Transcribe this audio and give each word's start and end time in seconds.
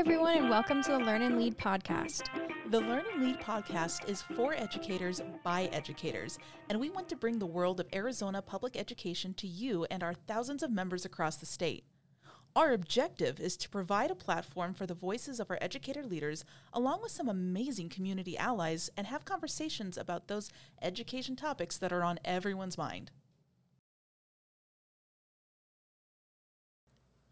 everyone, 0.00 0.38
and 0.38 0.48
welcome 0.48 0.82
to 0.82 0.92
the 0.92 0.98
Learn 0.98 1.20
and 1.20 1.38
Lead 1.38 1.58
podcast. 1.58 2.22
The 2.70 2.80
Learn 2.80 3.04
and 3.12 3.22
Lead 3.22 3.38
podcast 3.38 4.08
is 4.08 4.22
for 4.22 4.54
educators 4.54 5.20
by 5.44 5.64
educators, 5.74 6.38
and 6.70 6.80
we 6.80 6.88
want 6.88 7.06
to 7.10 7.16
bring 7.16 7.38
the 7.38 7.44
world 7.44 7.80
of 7.80 7.86
Arizona 7.94 8.40
public 8.40 8.78
education 8.78 9.34
to 9.34 9.46
you 9.46 9.84
and 9.90 10.02
our 10.02 10.14
thousands 10.14 10.62
of 10.62 10.70
members 10.70 11.04
across 11.04 11.36
the 11.36 11.44
state. 11.44 11.84
Our 12.56 12.72
objective 12.72 13.40
is 13.40 13.58
to 13.58 13.68
provide 13.68 14.10
a 14.10 14.14
platform 14.14 14.72
for 14.72 14.86
the 14.86 14.94
voices 14.94 15.38
of 15.38 15.50
our 15.50 15.58
educator 15.60 16.02
leaders, 16.02 16.46
along 16.72 17.02
with 17.02 17.12
some 17.12 17.28
amazing 17.28 17.90
community 17.90 18.38
allies, 18.38 18.88
and 18.96 19.06
have 19.06 19.26
conversations 19.26 19.98
about 19.98 20.28
those 20.28 20.50
education 20.80 21.36
topics 21.36 21.76
that 21.76 21.92
are 21.92 22.04
on 22.04 22.18
everyone's 22.24 22.78
mind. 22.78 23.10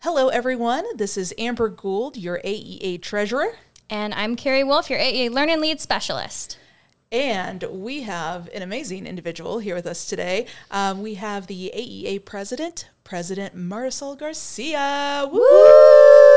Hello, 0.02 0.28
everyone. 0.28 0.84
This 0.94 1.16
is 1.16 1.34
Amber 1.38 1.68
Gould, 1.68 2.16
your 2.16 2.40
AEA 2.44 3.02
treasurer. 3.02 3.56
And 3.90 4.14
I'm 4.14 4.36
Carrie 4.36 4.62
Wolf, 4.62 4.88
your 4.88 5.00
AEA 5.00 5.28
Learn 5.32 5.50
and 5.50 5.60
Lead 5.60 5.80
specialist. 5.80 6.56
And 7.10 7.64
we 7.68 8.02
have 8.02 8.48
an 8.54 8.62
amazing 8.62 9.08
individual 9.08 9.58
here 9.58 9.74
with 9.74 9.88
us 9.88 10.06
today. 10.06 10.46
Um, 10.70 11.02
we 11.02 11.14
have 11.14 11.48
the 11.48 11.72
AEA 11.74 12.24
president, 12.24 12.88
President 13.02 13.56
Marisol 13.56 14.16
Garcia. 14.16 15.28
Woo! 15.32 16.27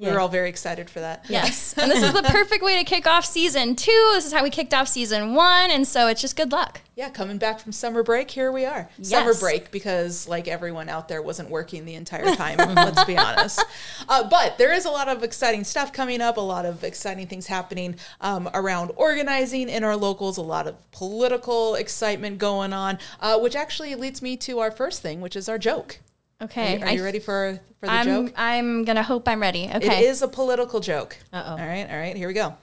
We 0.00 0.10
were 0.10 0.18
all 0.18 0.28
very 0.28 0.48
excited 0.48 0.88
for 0.88 1.00
that. 1.00 1.26
Yes. 1.28 1.74
and 1.78 1.90
this 1.90 2.02
is 2.02 2.14
the 2.14 2.22
perfect 2.22 2.64
way 2.64 2.78
to 2.78 2.84
kick 2.84 3.06
off 3.06 3.26
season 3.26 3.76
two. 3.76 4.10
This 4.14 4.24
is 4.24 4.32
how 4.32 4.42
we 4.42 4.48
kicked 4.48 4.72
off 4.72 4.88
season 4.88 5.34
one. 5.34 5.70
And 5.70 5.86
so 5.86 6.06
it's 6.06 6.22
just 6.22 6.36
good 6.36 6.52
luck. 6.52 6.80
Yeah, 6.96 7.10
coming 7.10 7.36
back 7.36 7.60
from 7.60 7.72
summer 7.72 8.02
break, 8.02 8.30
here 8.30 8.50
we 8.50 8.64
are. 8.64 8.88
Yes. 8.98 9.10
Summer 9.10 9.34
break 9.34 9.70
because, 9.70 10.26
like 10.26 10.48
everyone 10.48 10.88
out 10.88 11.08
there, 11.08 11.20
wasn't 11.20 11.50
working 11.50 11.84
the 11.84 11.94
entire 11.94 12.34
time. 12.34 12.56
let's 12.74 13.04
be 13.04 13.16
honest. 13.16 13.62
Uh, 14.08 14.26
but 14.28 14.56
there 14.56 14.72
is 14.72 14.86
a 14.86 14.90
lot 14.90 15.08
of 15.08 15.22
exciting 15.22 15.64
stuff 15.64 15.92
coming 15.92 16.22
up. 16.22 16.38
A 16.38 16.40
lot 16.40 16.64
of 16.64 16.82
exciting 16.82 17.26
things 17.26 17.46
happening 17.46 17.96
um, 18.22 18.48
around 18.54 18.92
organizing 18.96 19.68
in 19.68 19.84
our 19.84 19.96
locals. 19.96 20.38
A 20.38 20.42
lot 20.42 20.66
of 20.66 20.76
political 20.92 21.74
excitement 21.74 22.38
going 22.38 22.72
on, 22.72 22.98
uh, 23.20 23.38
which 23.38 23.54
actually 23.54 23.94
leads 23.94 24.22
me 24.22 24.36
to 24.38 24.60
our 24.60 24.70
first 24.70 25.02
thing, 25.02 25.20
which 25.20 25.36
is 25.36 25.48
our 25.48 25.58
joke. 25.58 26.00
Okay. 26.42 26.74
Are 26.76 26.78
you, 26.78 26.84
are 26.84 26.92
you 26.92 27.04
ready 27.04 27.18
for 27.18 27.60
for 27.80 27.86
the 27.86 27.92
I'm, 27.92 28.04
joke? 28.06 28.32
I'm 28.36 28.84
going 28.84 28.96
to 28.96 29.02
hope 29.02 29.28
I'm 29.28 29.40
ready. 29.40 29.70
Okay. 29.74 30.04
It 30.04 30.08
is 30.08 30.22
a 30.22 30.28
political 30.28 30.80
joke. 30.80 31.16
Uh-oh. 31.32 31.50
All 31.52 31.56
right, 31.58 31.86
all 31.90 31.98
right, 31.98 32.16
here 32.16 32.28
we 32.28 32.34
go. 32.34 32.56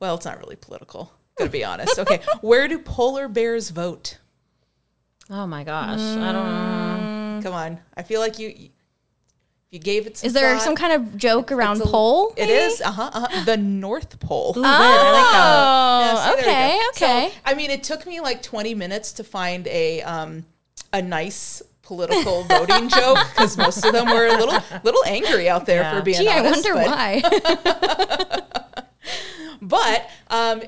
Well, 0.00 0.14
it's 0.14 0.24
not 0.24 0.38
really 0.38 0.56
political. 0.56 1.12
Gotta 1.36 1.50
be 1.50 1.64
honest. 1.64 1.98
Okay, 1.98 2.20
where 2.40 2.66
do 2.68 2.78
polar 2.78 3.28
bears 3.28 3.70
vote? 3.70 4.18
Oh 5.30 5.46
my 5.46 5.62
gosh, 5.64 6.00
I 6.00 6.32
don't. 6.32 7.42
Come 7.42 7.52
on, 7.54 7.78
I 7.96 8.02
feel 8.02 8.20
like 8.20 8.38
you 8.38 8.48
you- 8.56 8.68
you 9.70 9.78
gave 9.78 10.06
it. 10.06 10.16
Some 10.16 10.28
Is 10.28 10.32
there 10.32 10.54
thought. 10.56 10.62
some 10.64 10.74
kind 10.76 10.94
of 10.94 11.16
joke 11.18 11.52
around 11.52 11.82
a- 11.82 11.84
pole? 11.84 12.30
It 12.38 12.46
maybe? 12.46 12.52
is. 12.54 12.80
Uh 12.80 12.90
huh. 12.90 13.10
Uh-huh, 13.12 13.44
the 13.44 13.58
North 13.58 14.18
Pole. 14.18 14.54
Ooh, 14.56 14.62
I 14.64 14.70
like 15.12 15.32
that. 15.32 16.00
Yeah, 16.06 16.32
Oh, 16.32 16.36
see, 16.36 16.42
okay, 16.42 16.80
okay. 16.88 17.28
So, 17.34 17.40
I 17.44 17.52
mean, 17.54 17.70
it 17.70 17.82
took 17.84 18.06
me 18.06 18.20
like 18.20 18.40
20 18.42 18.74
minutes 18.74 19.12
to 19.12 19.24
find 19.24 19.66
a 19.68 20.00
um 20.02 20.46
a 20.92 21.02
nice 21.02 21.60
political 21.88 22.44
voting 22.44 22.88
joke 22.90 23.18
because 23.34 23.56
most 23.56 23.82
of 23.84 23.92
them 23.94 24.06
were 24.06 24.26
a 24.26 24.36
little 24.36 24.60
little 24.84 25.02
angry 25.06 25.48
out 25.48 25.64
there 25.66 25.80
Yeah. 25.80 25.96
for 25.96 26.02
being 26.02 26.18
Gee, 26.18 26.28
I 26.28 26.42
wonder 26.42 26.74
but- 26.74 26.86
why. 26.86 27.22
But 29.60 30.08
um, 30.28 30.62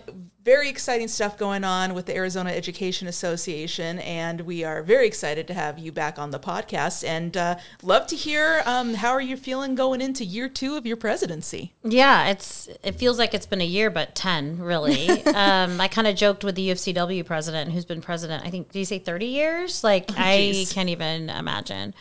very 0.45 0.69
exciting 0.69 1.09
stuff 1.09 1.37
going 1.37 1.65
on 1.65 1.95
with 1.95 2.07
the 2.07 2.17
Arizona 2.17 2.51
Education 2.51 3.07
Association, 3.07 3.99
and 3.99 4.43
we 4.43 4.65
are 4.65 4.83
very 4.83 5.07
excited 5.07 5.47
to 5.49 5.55
have 5.55 5.79
you 5.79 5.93
back 5.93 6.19
on 6.19 6.31
the 6.31 6.39
podcast. 6.39 7.07
And 7.07 7.37
uh, 7.37 7.57
love 7.83 8.07
to 8.09 8.17
hear 8.17 8.63
um, 8.65 8.95
how 8.95 9.11
are 9.11 9.21
you 9.21 9.37
feeling 9.37 9.75
going 9.75 10.01
into 10.01 10.25
year 10.25 10.49
two 10.49 10.77
of 10.77 10.87
your 10.87 10.97
presidency? 10.97 11.75
Yeah, 11.83 12.29
it's 12.29 12.69
it 12.83 12.93
feels 12.93 13.19
like 13.19 13.35
it's 13.35 13.47
been 13.47 13.61
a 13.61 13.67
year, 13.67 13.91
but 13.91 14.15
ten 14.15 14.59
really. 14.59 15.11
um, 15.27 15.81
I 15.81 15.89
kind 15.89 16.07
of 16.07 16.17
joked 16.17 16.43
with 16.43 16.55
the 16.55 16.71
UFCW 16.71 17.25
president, 17.27 17.73
who's 17.73 17.85
been 17.85 18.01
president. 18.01 18.45
I 18.45 18.51
think 18.51 18.73
did 18.73 18.79
you 18.79 18.85
say 18.87 18.99
thirty 18.99 19.27
years? 19.27 19.85
Like 19.85 20.11
I 20.17 20.65
can't 20.71 20.89
even 20.89 21.29
imagine. 21.29 21.95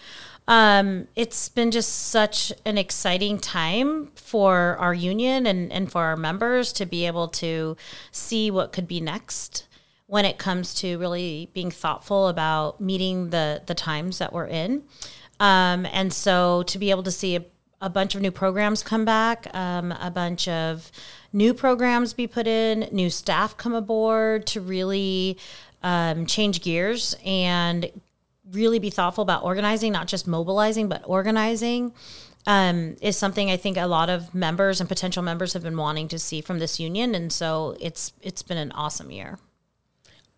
Um, 0.49 1.07
it's 1.15 1.47
been 1.47 1.69
just 1.69 2.07
such 2.07 2.51
an 2.65 2.79
exciting 2.79 3.37
time 3.37 4.07
for 4.15 4.75
our 4.79 4.95
union 4.95 5.45
and, 5.45 5.71
and 5.71 5.91
for 5.91 6.01
our 6.01 6.17
members 6.17 6.73
to 6.73 6.87
be 6.87 7.05
able 7.05 7.27
to 7.27 7.77
see 8.11 8.49
what 8.49 8.71
could 8.71 8.87
be 8.87 8.99
next 8.99 9.67
when 10.07 10.25
it 10.25 10.39
comes 10.39 10.73
to 10.73 10.97
really 10.97 11.51
being 11.53 11.69
thoughtful 11.69 12.27
about 12.27 12.81
meeting 12.81 13.29
the 13.29 13.61
the 13.67 13.75
times 13.75 14.17
that 14.17 14.33
we're 14.33 14.47
in. 14.47 14.81
Um, 15.39 15.85
and 15.85 16.11
so 16.11 16.63
to 16.63 16.79
be 16.79 16.89
able 16.89 17.03
to 17.03 17.11
see 17.11 17.35
a, 17.35 17.45
a 17.79 17.89
bunch 17.91 18.15
of 18.15 18.21
new 18.21 18.31
programs 18.31 18.81
come 18.81 19.05
back, 19.05 19.47
um, 19.53 19.91
a 19.91 20.09
bunch 20.09 20.47
of 20.47 20.91
new 21.31 21.53
programs 21.53 22.13
be 22.13 22.25
put 22.25 22.47
in, 22.47 22.89
new 22.91 23.11
staff 23.11 23.55
come 23.55 23.75
aboard 23.75 24.47
to 24.47 24.61
really 24.61 25.37
um, 25.83 26.25
change 26.25 26.63
gears 26.63 27.15
and 27.23 27.91
really 28.51 28.79
be 28.79 28.89
thoughtful 28.89 29.21
about 29.21 29.43
organizing, 29.43 29.91
not 29.91 30.07
just 30.07 30.27
mobilizing, 30.27 30.87
but 30.87 31.03
organizing. 31.05 31.93
Um, 32.47 32.95
is 33.01 33.17
something 33.17 33.51
I 33.51 33.57
think 33.57 33.77
a 33.77 33.85
lot 33.85 34.09
of 34.09 34.33
members 34.33 34.79
and 34.79 34.87
potential 34.87 35.21
members 35.21 35.53
have 35.53 35.61
been 35.61 35.75
wanting 35.75 36.07
to 36.07 36.17
see 36.17 36.39
from 36.41 36.59
this 36.59 36.79
union, 36.79 37.13
and 37.13 37.31
so 37.31 37.75
it's 37.81 38.13
it's 38.21 38.41
been 38.41 38.57
an 38.57 38.71
awesome 38.71 39.11
year. 39.11 39.37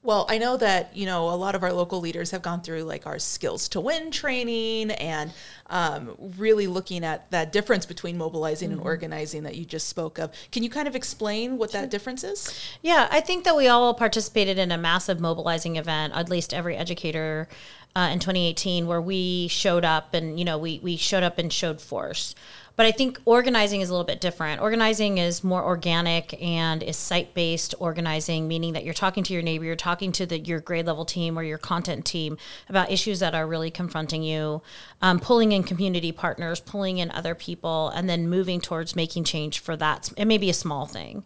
Well, 0.03 0.25
I 0.27 0.39
know 0.39 0.57
that 0.57 0.95
you 0.97 1.05
know 1.05 1.29
a 1.29 1.38
lot 1.38 1.53
of 1.53 1.61
our 1.61 1.71
local 1.71 2.00
leaders 2.00 2.31
have 2.31 2.41
gone 2.41 2.61
through 2.61 2.83
like 2.83 3.05
our 3.05 3.19
skills 3.19 3.69
to 3.69 3.79
win 3.79 4.09
training 4.09 4.89
and 4.91 5.31
um, 5.67 6.16
really 6.38 6.66
looking 6.66 7.05
at 7.05 7.29
that 7.29 7.51
difference 7.51 7.85
between 7.85 8.17
mobilizing 8.17 8.71
and 8.71 8.81
organizing 8.81 9.44
that 9.44 9.55
you 9.55 9.63
just 9.63 9.88
spoke 9.88 10.17
of. 10.17 10.31
Can 10.51 10.63
you 10.63 10.71
kind 10.71 10.88
of 10.88 10.95
explain 10.95 11.59
what 11.59 11.71
that 11.73 11.91
difference 11.91 12.23
is? 12.23 12.51
Yeah, 12.81 13.07
I 13.11 13.21
think 13.21 13.44
that 13.44 13.55
we 13.55 13.67
all 13.67 13.94
participated 13.94 14.57
in 14.57 14.71
a 14.71 14.77
massive 14.77 15.19
mobilizing 15.19 15.75
event, 15.75 16.13
at 16.16 16.29
least 16.29 16.51
every 16.51 16.75
educator 16.75 17.47
uh, 17.96 18.09
in 18.12 18.19
2018, 18.19 18.88
where 18.88 19.02
we 19.02 19.47
showed 19.47 19.85
up 19.85 20.13
and, 20.13 20.40
you 20.40 20.46
know, 20.46 20.57
we, 20.57 20.79
we 20.81 20.97
showed 20.97 21.24
up 21.24 21.38
and 21.38 21.52
showed 21.52 21.81
force. 21.81 22.35
But 22.81 22.88
I 22.88 22.94
think 22.94 23.22
organizing 23.25 23.81
is 23.81 23.90
a 23.90 23.94
little 23.94 24.08
bit 24.08 24.19
different. 24.19 24.59
Organizing 24.59 25.19
is 25.19 25.44
more 25.44 25.64
organic 25.64 26.42
and 26.42 26.81
is 26.81 26.97
site 26.97 27.36
based 27.36 27.75
organizing, 27.78 28.47
meaning 28.47 28.74
that 28.74 28.84
you're 28.84 28.96
talking 28.96 29.24
to 29.25 29.34
your 29.34 29.44
neighbor, 29.44 29.66
you're 29.66 29.75
talking 29.75 30.12
to 30.14 30.25
the, 30.25 30.40
your 30.40 30.59
grade 30.59 30.88
level 30.88 31.06
team 31.06 31.38
or 31.38 31.44
your 31.44 31.59
content 31.59 32.06
team 32.06 32.40
about 32.69 32.92
issues 32.92 33.19
that 33.19 33.36
are 33.36 33.46
really 33.46 33.69
confronting 33.69 34.24
you, 34.24 34.64
um, 35.00 35.19
pulling 35.19 35.52
in 35.52 35.62
community 35.62 36.12
partners, 36.12 36.59
pulling 36.59 36.97
in 36.97 37.12
other 37.12 37.36
people, 37.36 37.90
and 37.90 38.09
then 38.09 38.28
moving 38.28 38.59
towards 38.59 38.96
making 38.96 39.25
change 39.25 39.59
for 39.59 39.78
that. 39.78 40.12
It 40.18 40.25
may 40.25 40.40
be 40.40 40.50
a 40.50 40.53
small 40.56 40.88
thing. 40.88 41.24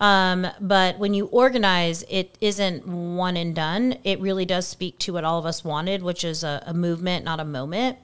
Um, 0.00 0.48
but 0.60 0.98
when 0.98 1.14
you 1.14 1.26
organize, 1.26 2.02
it 2.08 2.36
isn't 2.40 2.84
one 2.84 3.36
and 3.36 3.54
done. 3.54 3.98
It 4.02 4.18
really 4.18 4.44
does 4.44 4.66
speak 4.66 4.98
to 4.98 5.12
what 5.12 5.22
all 5.22 5.38
of 5.38 5.46
us 5.46 5.62
wanted, 5.62 6.02
which 6.02 6.24
is 6.24 6.42
a, 6.42 6.64
a 6.66 6.74
movement, 6.74 7.24
not 7.24 7.38
a 7.38 7.44
moment. 7.44 7.98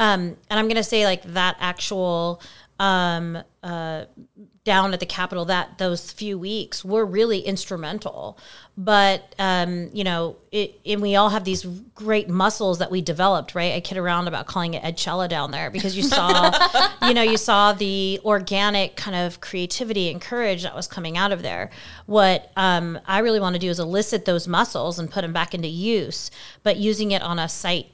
Um, 0.00 0.36
and 0.48 0.58
I'm 0.58 0.66
going 0.66 0.76
to 0.76 0.84
say 0.84 1.04
like 1.04 1.22
that 1.24 1.56
actual 1.60 2.40
um, 2.78 3.38
uh, 3.62 4.04
down 4.64 4.92
at 4.92 5.00
the 5.00 5.06
Capitol 5.06 5.46
that 5.46 5.78
those 5.78 6.12
few 6.12 6.38
weeks 6.38 6.84
were 6.84 7.04
really 7.04 7.40
instrumental. 7.40 8.38
But 8.76 9.34
um, 9.38 9.90
you 9.92 10.04
know, 10.04 10.36
it, 10.52 10.78
and 10.86 11.02
we 11.02 11.16
all 11.16 11.30
have 11.30 11.44
these 11.44 11.64
great 11.94 12.28
muscles 12.28 12.78
that 12.78 12.90
we 12.90 13.00
developed, 13.00 13.54
right? 13.54 13.72
I 13.72 13.80
kid 13.80 13.98
around 13.98 14.28
about 14.28 14.46
calling 14.46 14.74
it 14.74 14.84
Ed 14.84 14.96
Edchella 14.96 15.28
down 15.28 15.50
there 15.50 15.70
because 15.70 15.96
you 15.96 16.02
saw, 16.02 16.52
you 17.06 17.14
know, 17.14 17.22
you 17.22 17.36
saw 17.36 17.72
the 17.72 18.20
organic 18.24 18.94
kind 18.94 19.16
of 19.16 19.40
creativity 19.40 20.10
and 20.10 20.20
courage 20.20 20.62
that 20.62 20.76
was 20.76 20.86
coming 20.86 21.16
out 21.16 21.32
of 21.32 21.42
there. 21.42 21.70
What 22.06 22.52
um, 22.56 23.00
I 23.06 23.18
really 23.20 23.40
want 23.40 23.54
to 23.54 23.60
do 23.60 23.70
is 23.70 23.80
elicit 23.80 24.24
those 24.24 24.46
muscles 24.46 24.98
and 24.98 25.10
put 25.10 25.22
them 25.22 25.32
back 25.32 25.54
into 25.54 25.68
use, 25.68 26.30
but 26.62 26.76
using 26.76 27.10
it 27.10 27.22
on 27.22 27.38
a 27.38 27.48
site 27.48 27.86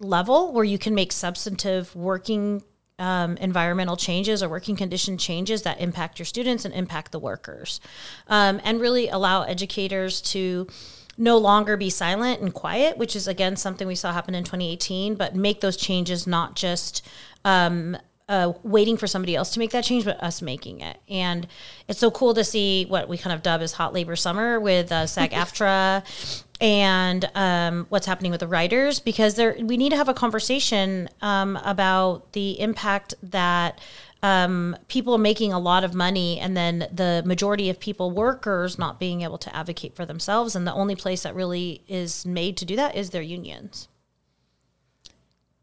level 0.00 0.52
where 0.52 0.64
you 0.64 0.78
can 0.78 0.94
make 0.94 1.12
substantive 1.12 1.94
working 1.94 2.62
um, 2.98 3.36
environmental 3.38 3.96
changes 3.96 4.42
or 4.42 4.48
working 4.48 4.76
condition 4.76 5.16
changes 5.16 5.62
that 5.62 5.80
impact 5.80 6.18
your 6.18 6.26
students 6.26 6.64
and 6.64 6.74
impact 6.74 7.12
the 7.12 7.18
workers, 7.18 7.80
um, 8.28 8.60
and 8.62 8.80
really 8.80 9.08
allow 9.08 9.42
educators 9.42 10.20
to 10.20 10.66
no 11.16 11.38
longer 11.38 11.76
be 11.76 11.90
silent 11.90 12.40
and 12.40 12.52
quiet, 12.54 12.98
which 12.98 13.16
is 13.16 13.26
again 13.26 13.56
something 13.56 13.86
we 13.86 13.94
saw 13.94 14.12
happen 14.12 14.34
in 14.34 14.44
2018, 14.44 15.14
but 15.14 15.34
make 15.34 15.60
those 15.60 15.76
changes 15.76 16.26
not 16.26 16.56
just 16.56 17.06
um, 17.44 17.96
uh, 18.30 18.52
waiting 18.62 18.96
for 18.96 19.06
somebody 19.06 19.34
else 19.34 19.50
to 19.50 19.58
make 19.58 19.72
that 19.72 19.84
change, 19.84 20.04
but 20.04 20.22
us 20.22 20.40
making 20.40 20.80
it. 20.80 20.98
And 21.08 21.46
it's 21.88 21.98
so 21.98 22.10
cool 22.10 22.32
to 22.34 22.44
see 22.44 22.86
what 22.86 23.08
we 23.08 23.18
kind 23.18 23.34
of 23.34 23.42
dub 23.42 23.60
as 23.60 23.72
hot 23.72 23.92
labor 23.92 24.16
summer 24.16 24.60
with 24.60 24.92
uh, 24.92 25.06
SAG 25.08 25.32
AFTRA 25.32 26.44
and 26.60 27.28
um, 27.34 27.86
what's 27.88 28.06
happening 28.06 28.30
with 28.30 28.40
the 28.40 28.46
writers 28.46 29.00
because 29.00 29.34
there 29.34 29.56
we 29.60 29.76
need 29.76 29.90
to 29.90 29.96
have 29.96 30.08
a 30.08 30.14
conversation 30.14 31.08
um, 31.22 31.58
about 31.64 32.32
the 32.32 32.60
impact 32.60 33.14
that 33.22 33.80
um, 34.22 34.76
people 34.88 35.14
are 35.14 35.18
making 35.18 35.52
a 35.52 35.58
lot 35.58 35.82
of 35.82 35.94
money 35.94 36.38
and 36.38 36.56
then 36.56 36.86
the 36.92 37.22
majority 37.24 37.70
of 37.70 37.80
people 37.80 38.10
workers 38.10 38.78
not 38.78 39.00
being 39.00 39.22
able 39.22 39.38
to 39.38 39.54
advocate 39.56 39.96
for 39.96 40.04
themselves. 40.04 40.54
And 40.54 40.66
the 40.66 40.74
only 40.74 40.94
place 40.94 41.22
that 41.22 41.34
really 41.34 41.82
is 41.88 42.26
made 42.26 42.56
to 42.58 42.64
do 42.64 42.76
that 42.76 42.94
is 42.94 43.10
their 43.10 43.22
unions. 43.22 43.88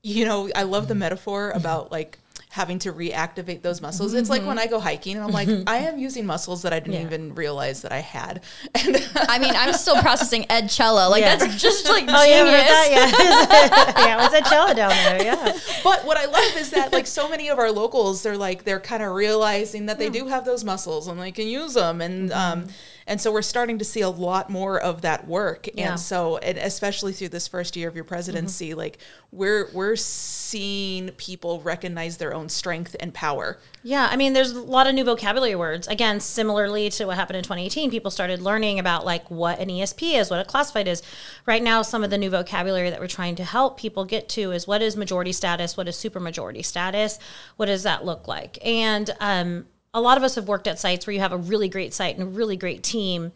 You 0.01 0.25
know, 0.25 0.49
I 0.55 0.63
love 0.63 0.87
the 0.87 0.95
metaphor 0.95 1.51
about 1.51 1.91
like 1.91 2.17
having 2.49 2.79
to 2.79 2.93
reactivate 2.93 3.61
those 3.61 3.81
muscles. 3.81 4.13
It's 4.13 4.29
like 4.29 4.41
when 4.41 4.57
mm-hmm. 4.57 4.59
I 4.59 4.67
go 4.67 4.79
hiking 4.79 5.15
and 5.15 5.23
I'm 5.23 5.31
like, 5.31 5.49
I 5.67 5.77
am 5.79 5.99
using 5.99 6.25
muscles 6.25 6.61
that 6.61 6.73
I 6.73 6.79
didn't 6.79 6.93
Yeah. 6.93 7.05
even 7.05 7.35
realize 7.35 7.81
that 7.81 7.91
I 7.91 7.99
had. 7.99 8.41
And 8.73 8.95
I 9.15 9.37
mean, 9.37 9.53
I'm 9.55 9.73
still 9.73 9.97
processing 9.97 10.43
Edchella. 10.43 11.09
Like 11.09 11.21
Yeah. 11.21 11.35
that's 11.35 11.61
just 11.61 11.87
like 11.89 12.05
Oh 12.07 12.23
yeah, 12.23 12.43
genius. 12.43 12.55
heard 12.55 12.67
that, 12.67 13.93
yeah. 13.95 14.05
yeah, 14.05 14.13
it 14.13 14.31
was 14.31 14.33
a 14.33 14.49
cello 14.49 14.73
down 14.73 14.89
there. 14.89 15.23
Yeah. 15.23 15.57
but 15.83 16.05
what 16.05 16.17
I 16.17 16.25
love 16.25 16.57
is 16.57 16.71
that 16.71 16.93
like 16.93 17.05
so 17.05 17.29
many 17.29 17.49
of 17.49 17.59
our 17.59 17.71
locals, 17.71 18.23
they're 18.23 18.37
like 18.37 18.63
they're 18.63 18.79
kind 18.79 19.03
of 19.03 19.13
realizing 19.13 19.87
that 19.87 19.99
they 19.99 20.07
hmm. 20.07 20.13
do 20.13 20.27
have 20.27 20.45
those 20.45 20.63
muscles 20.63 21.07
and 21.07 21.19
they 21.19 21.31
can 21.31 21.47
use 21.47 21.73
them, 21.73 22.01
and 22.01 22.31
um, 22.31 22.61
mm-hmm. 22.61 22.71
And 23.07 23.21
so 23.21 23.31
we're 23.31 23.41
starting 23.41 23.79
to 23.79 23.85
see 23.85 24.01
a 24.01 24.09
lot 24.09 24.49
more 24.49 24.79
of 24.79 25.01
that 25.01 25.27
work. 25.27 25.69
Yeah. 25.73 25.91
And 25.91 25.99
so, 25.99 26.37
and 26.37 26.57
especially 26.57 27.13
through 27.13 27.29
this 27.29 27.47
first 27.47 27.77
year 27.77 27.87
of 27.87 27.95
your 27.95 28.03
presidency, 28.03 28.73
like 28.73 28.99
we're 29.31 29.69
we're 29.73 29.95
seeing 29.95 31.09
people 31.11 31.61
recognize 31.61 32.17
their 32.17 32.33
own 32.33 32.49
strength 32.49 32.95
and 32.99 33.13
power. 33.13 33.59
Yeah, 33.81 34.09
I 34.11 34.17
mean, 34.17 34.33
there's 34.33 34.51
a 34.51 34.61
lot 34.61 34.87
of 34.87 34.93
new 34.93 35.05
vocabulary 35.05 35.55
words. 35.55 35.87
Again, 35.87 36.19
similarly 36.19 36.89
to 36.91 37.05
what 37.05 37.15
happened 37.15 37.37
in 37.37 37.43
2018, 37.43 37.89
people 37.89 38.11
started 38.11 38.41
learning 38.41 38.77
about 38.77 39.05
like 39.05 39.29
what 39.31 39.59
an 39.59 39.69
ESP 39.69 40.19
is, 40.19 40.29
what 40.29 40.41
a 40.41 40.45
classified 40.45 40.89
is. 40.89 41.01
Right 41.45 41.63
now, 41.63 41.81
some 41.83 42.03
of 42.03 42.09
the 42.09 42.17
new 42.17 42.29
vocabulary 42.29 42.89
that 42.89 42.99
we're 42.99 43.07
trying 43.07 43.35
to 43.35 43.45
help 43.45 43.79
people 43.79 44.03
get 44.03 44.27
to 44.29 44.51
is 44.51 44.67
what 44.67 44.81
is 44.81 44.97
majority 44.97 45.31
status, 45.31 45.77
what 45.77 45.87
is 45.87 45.95
supermajority 45.95 46.65
status, 46.65 47.19
what 47.55 47.67
does 47.67 47.83
that 47.83 48.03
look 48.03 48.27
like? 48.27 48.57
And 48.65 49.09
um, 49.21 49.65
a 49.97 50.01
lot 50.01 50.17
of 50.17 50.23
us 50.23 50.35
have 50.35 50.47
worked 50.47 50.67
at 50.67 50.77
sites 50.77 51.07
where 51.07 51.13
you 51.13 51.19
have 51.19 51.33
a 51.33 51.37
really 51.37 51.69
great 51.69 51.93
site 51.93 52.15
and 52.15 52.23
a 52.23 52.29
really 52.29 52.55
great 52.55 52.83
team 52.83 53.31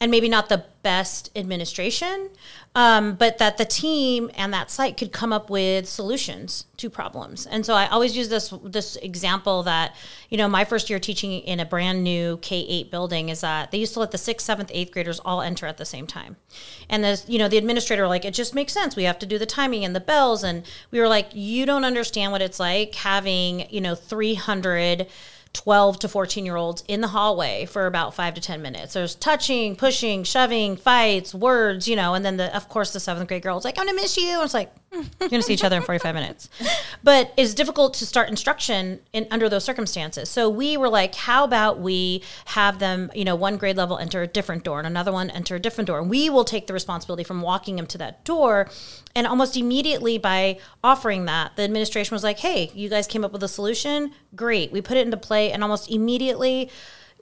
and 0.00 0.10
maybe 0.10 0.28
not 0.28 0.48
the 0.48 0.64
best 0.82 1.30
administration, 1.36 2.28
um, 2.74 3.14
but 3.14 3.38
that 3.38 3.56
the 3.56 3.64
team 3.64 4.30
and 4.34 4.52
that 4.52 4.70
site 4.70 4.96
could 4.96 5.12
come 5.12 5.32
up 5.32 5.48
with 5.48 5.88
solutions 5.88 6.66
to 6.76 6.90
problems. 6.90 7.46
And 7.46 7.64
so 7.64 7.74
I 7.74 7.86
always 7.86 8.16
use 8.16 8.28
this 8.28 8.52
this 8.64 8.96
example 8.96 9.62
that 9.62 9.94
you 10.28 10.36
know 10.36 10.48
my 10.48 10.64
first 10.64 10.90
year 10.90 10.98
teaching 10.98 11.32
in 11.32 11.60
a 11.60 11.64
brand 11.64 12.02
new 12.02 12.38
K 12.42 12.66
eight 12.68 12.90
building 12.90 13.28
is 13.28 13.40
that 13.40 13.70
they 13.70 13.78
used 13.78 13.94
to 13.94 14.00
let 14.00 14.10
the 14.10 14.18
sixth, 14.18 14.44
seventh, 14.44 14.70
eighth 14.74 14.92
graders 14.92 15.20
all 15.20 15.40
enter 15.40 15.66
at 15.66 15.78
the 15.78 15.86
same 15.86 16.06
time, 16.06 16.36
and 16.90 17.04
the 17.04 17.24
you 17.28 17.38
know 17.38 17.48
the 17.48 17.56
administrator 17.56 18.08
like 18.08 18.24
it 18.24 18.34
just 18.34 18.54
makes 18.54 18.72
sense. 18.72 18.96
We 18.96 19.04
have 19.04 19.20
to 19.20 19.26
do 19.26 19.38
the 19.38 19.46
timing 19.46 19.84
and 19.84 19.94
the 19.94 20.00
bells, 20.00 20.42
and 20.42 20.64
we 20.90 20.98
were 20.98 21.08
like 21.08 21.28
you 21.32 21.64
don't 21.64 21.84
understand 21.84 22.32
what 22.32 22.42
it's 22.42 22.60
like 22.60 22.96
having 22.96 23.70
you 23.70 23.80
know 23.80 23.94
three 23.94 24.34
hundred 24.34 25.06
12 25.54 26.00
to 26.00 26.08
14 26.08 26.44
year 26.44 26.56
olds 26.56 26.84
in 26.88 27.00
the 27.00 27.08
hallway 27.08 27.64
for 27.64 27.86
about 27.86 28.14
five 28.14 28.34
to 28.34 28.40
10 28.40 28.60
minutes. 28.60 28.92
There's 28.92 29.14
touching, 29.14 29.76
pushing, 29.76 30.24
shoving, 30.24 30.76
fights, 30.76 31.34
words, 31.34 31.88
you 31.88 31.96
know, 31.96 32.14
and 32.14 32.24
then 32.24 32.36
the, 32.36 32.54
of 32.54 32.68
course, 32.68 32.92
the 32.92 33.00
seventh 33.00 33.28
grade 33.28 33.42
girl's 33.42 33.64
like, 33.64 33.78
I'm 33.78 33.86
gonna 33.86 33.96
miss 33.96 34.16
you. 34.16 34.34
And 34.34 34.42
it's 34.42 34.52
like, 34.52 34.72
you're 35.20 35.28
gonna 35.28 35.42
see 35.42 35.54
each 35.54 35.64
other 35.64 35.76
in 35.76 35.82
45 35.82 36.14
minutes. 36.14 36.48
But 37.02 37.32
it's 37.36 37.54
difficult 37.54 37.94
to 37.94 38.06
start 38.06 38.28
instruction 38.28 39.00
in 39.12 39.26
under 39.30 39.48
those 39.48 39.64
circumstances. 39.64 40.30
So 40.30 40.48
we 40.48 40.76
were 40.76 40.88
like, 40.88 41.14
how 41.14 41.44
about 41.44 41.80
we 41.80 42.22
have 42.46 42.78
them, 42.78 43.10
you 43.14 43.24
know, 43.24 43.34
one 43.34 43.56
grade 43.56 43.76
level 43.76 43.98
enter 43.98 44.22
a 44.22 44.26
different 44.26 44.64
door 44.64 44.78
and 44.78 44.86
another 44.86 45.12
one 45.12 45.30
enter 45.30 45.56
a 45.56 45.60
different 45.60 45.86
door. 45.86 46.02
We 46.02 46.30
will 46.30 46.44
take 46.44 46.66
the 46.66 46.72
responsibility 46.72 47.24
from 47.24 47.42
walking 47.42 47.76
them 47.76 47.86
to 47.88 47.98
that 47.98 48.24
door. 48.24 48.68
And 49.16 49.26
almost 49.26 49.56
immediately 49.56 50.18
by 50.18 50.58
offering 50.82 51.24
that, 51.26 51.56
the 51.56 51.62
administration 51.62 52.14
was 52.14 52.24
like, 52.24 52.38
hey, 52.38 52.70
you 52.74 52.88
guys 52.88 53.06
came 53.06 53.24
up 53.24 53.32
with 53.32 53.42
a 53.42 53.48
solution. 53.48 54.12
Great. 54.34 54.72
We 54.72 54.80
put 54.80 54.96
it 54.96 55.04
into 55.04 55.16
play 55.16 55.52
and 55.52 55.62
almost 55.62 55.90
immediately 55.90 56.70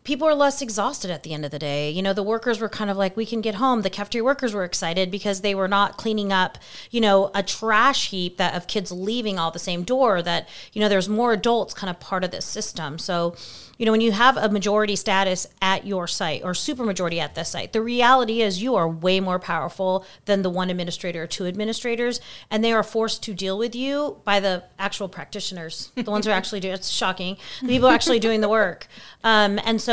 people 0.05 0.27
are 0.27 0.35
less 0.35 0.61
exhausted 0.61 1.11
at 1.11 1.23
the 1.23 1.33
end 1.33 1.45
of 1.45 1.51
the 1.51 1.59
day. 1.59 1.91
You 1.91 2.03
know, 2.03 2.13
the 2.13 2.23
workers 2.23 2.61
were 2.61 2.69
kind 2.69 2.91
of 2.91 2.97
like, 2.97 3.17
we 3.17 3.27
can 3.27 3.41
get 3.41 3.57
home. 3.57 3.83
The 3.83 3.91
cafeteria 3.91 4.25
workers 4.25 4.53
were 4.53 4.65
excited 4.65 5.11
because 5.11 5.41
they 5.41 5.55
were 5.55 5.69
not 5.69 5.97
cleaning 5.97 6.33
up, 6.33 6.59
you 6.91 7.01
know, 7.01 7.31
a 7.35 7.43
trash 7.43 8.11
heap 8.11 8.37
that 8.37 8.55
of 8.55 8.67
kids 8.67 8.91
leaving 8.91 9.39
all 9.39 9.51
the 9.51 9.59
same 9.59 9.85
door. 9.85 10.21
That 10.23 10.49
you 10.73 10.81
know, 10.81 10.89
there's 10.89 11.09
more 11.09 11.33
adults 11.33 11.75
kind 11.75 11.91
of 11.91 12.01
part 12.01 12.25
of 12.25 12.31
this 12.31 12.45
system. 12.45 12.99
So, 12.99 13.37
you 13.79 13.87
know, 13.87 13.93
when 13.93 14.01
you 14.01 14.13
have 14.13 14.37
a 14.37 14.49
majority 14.49 14.97
status 14.97 15.47
at 15.61 15.87
your 15.87 16.07
site 16.07 16.43
or 16.45 16.53
supermajority 16.53 17.19
at 17.19 17.35
this 17.35 17.51
site, 17.51 17.73
the 17.73 17.83
reality 17.83 18.43
is 18.43 18.63
you 18.63 18.75
are 18.75 18.89
way 18.89 19.21
more 19.21 19.39
powerful 19.39 20.05
than 20.25 20.43
the 20.43 20.51
one 20.51 20.71
administrator 20.71 21.23
or 21.23 21.27
two 21.27 21.47
administrators, 21.47 22.21
and 22.51 22.65
they 22.65 22.73
are 22.73 22.83
forced 22.83 23.23
to 23.25 23.35
deal 23.35 23.57
with 23.57 23.75
you 23.75 24.21
by 24.25 24.41
the 24.41 24.65
actual 24.79 25.09
practitioners, 25.09 25.91
the 25.95 26.11
ones 26.11 26.27
who 26.27 26.33
are 26.33 26.35
actually 26.43 26.61
doing. 26.61 26.75
It's 26.75 26.89
shocking. 26.89 27.37
The 27.61 27.69
people 27.69 27.89
actually 27.89 28.19
doing 28.19 28.41
the 28.41 28.49
work, 28.49 28.87
um, 29.23 29.61
and 29.65 29.81
so 29.81 29.92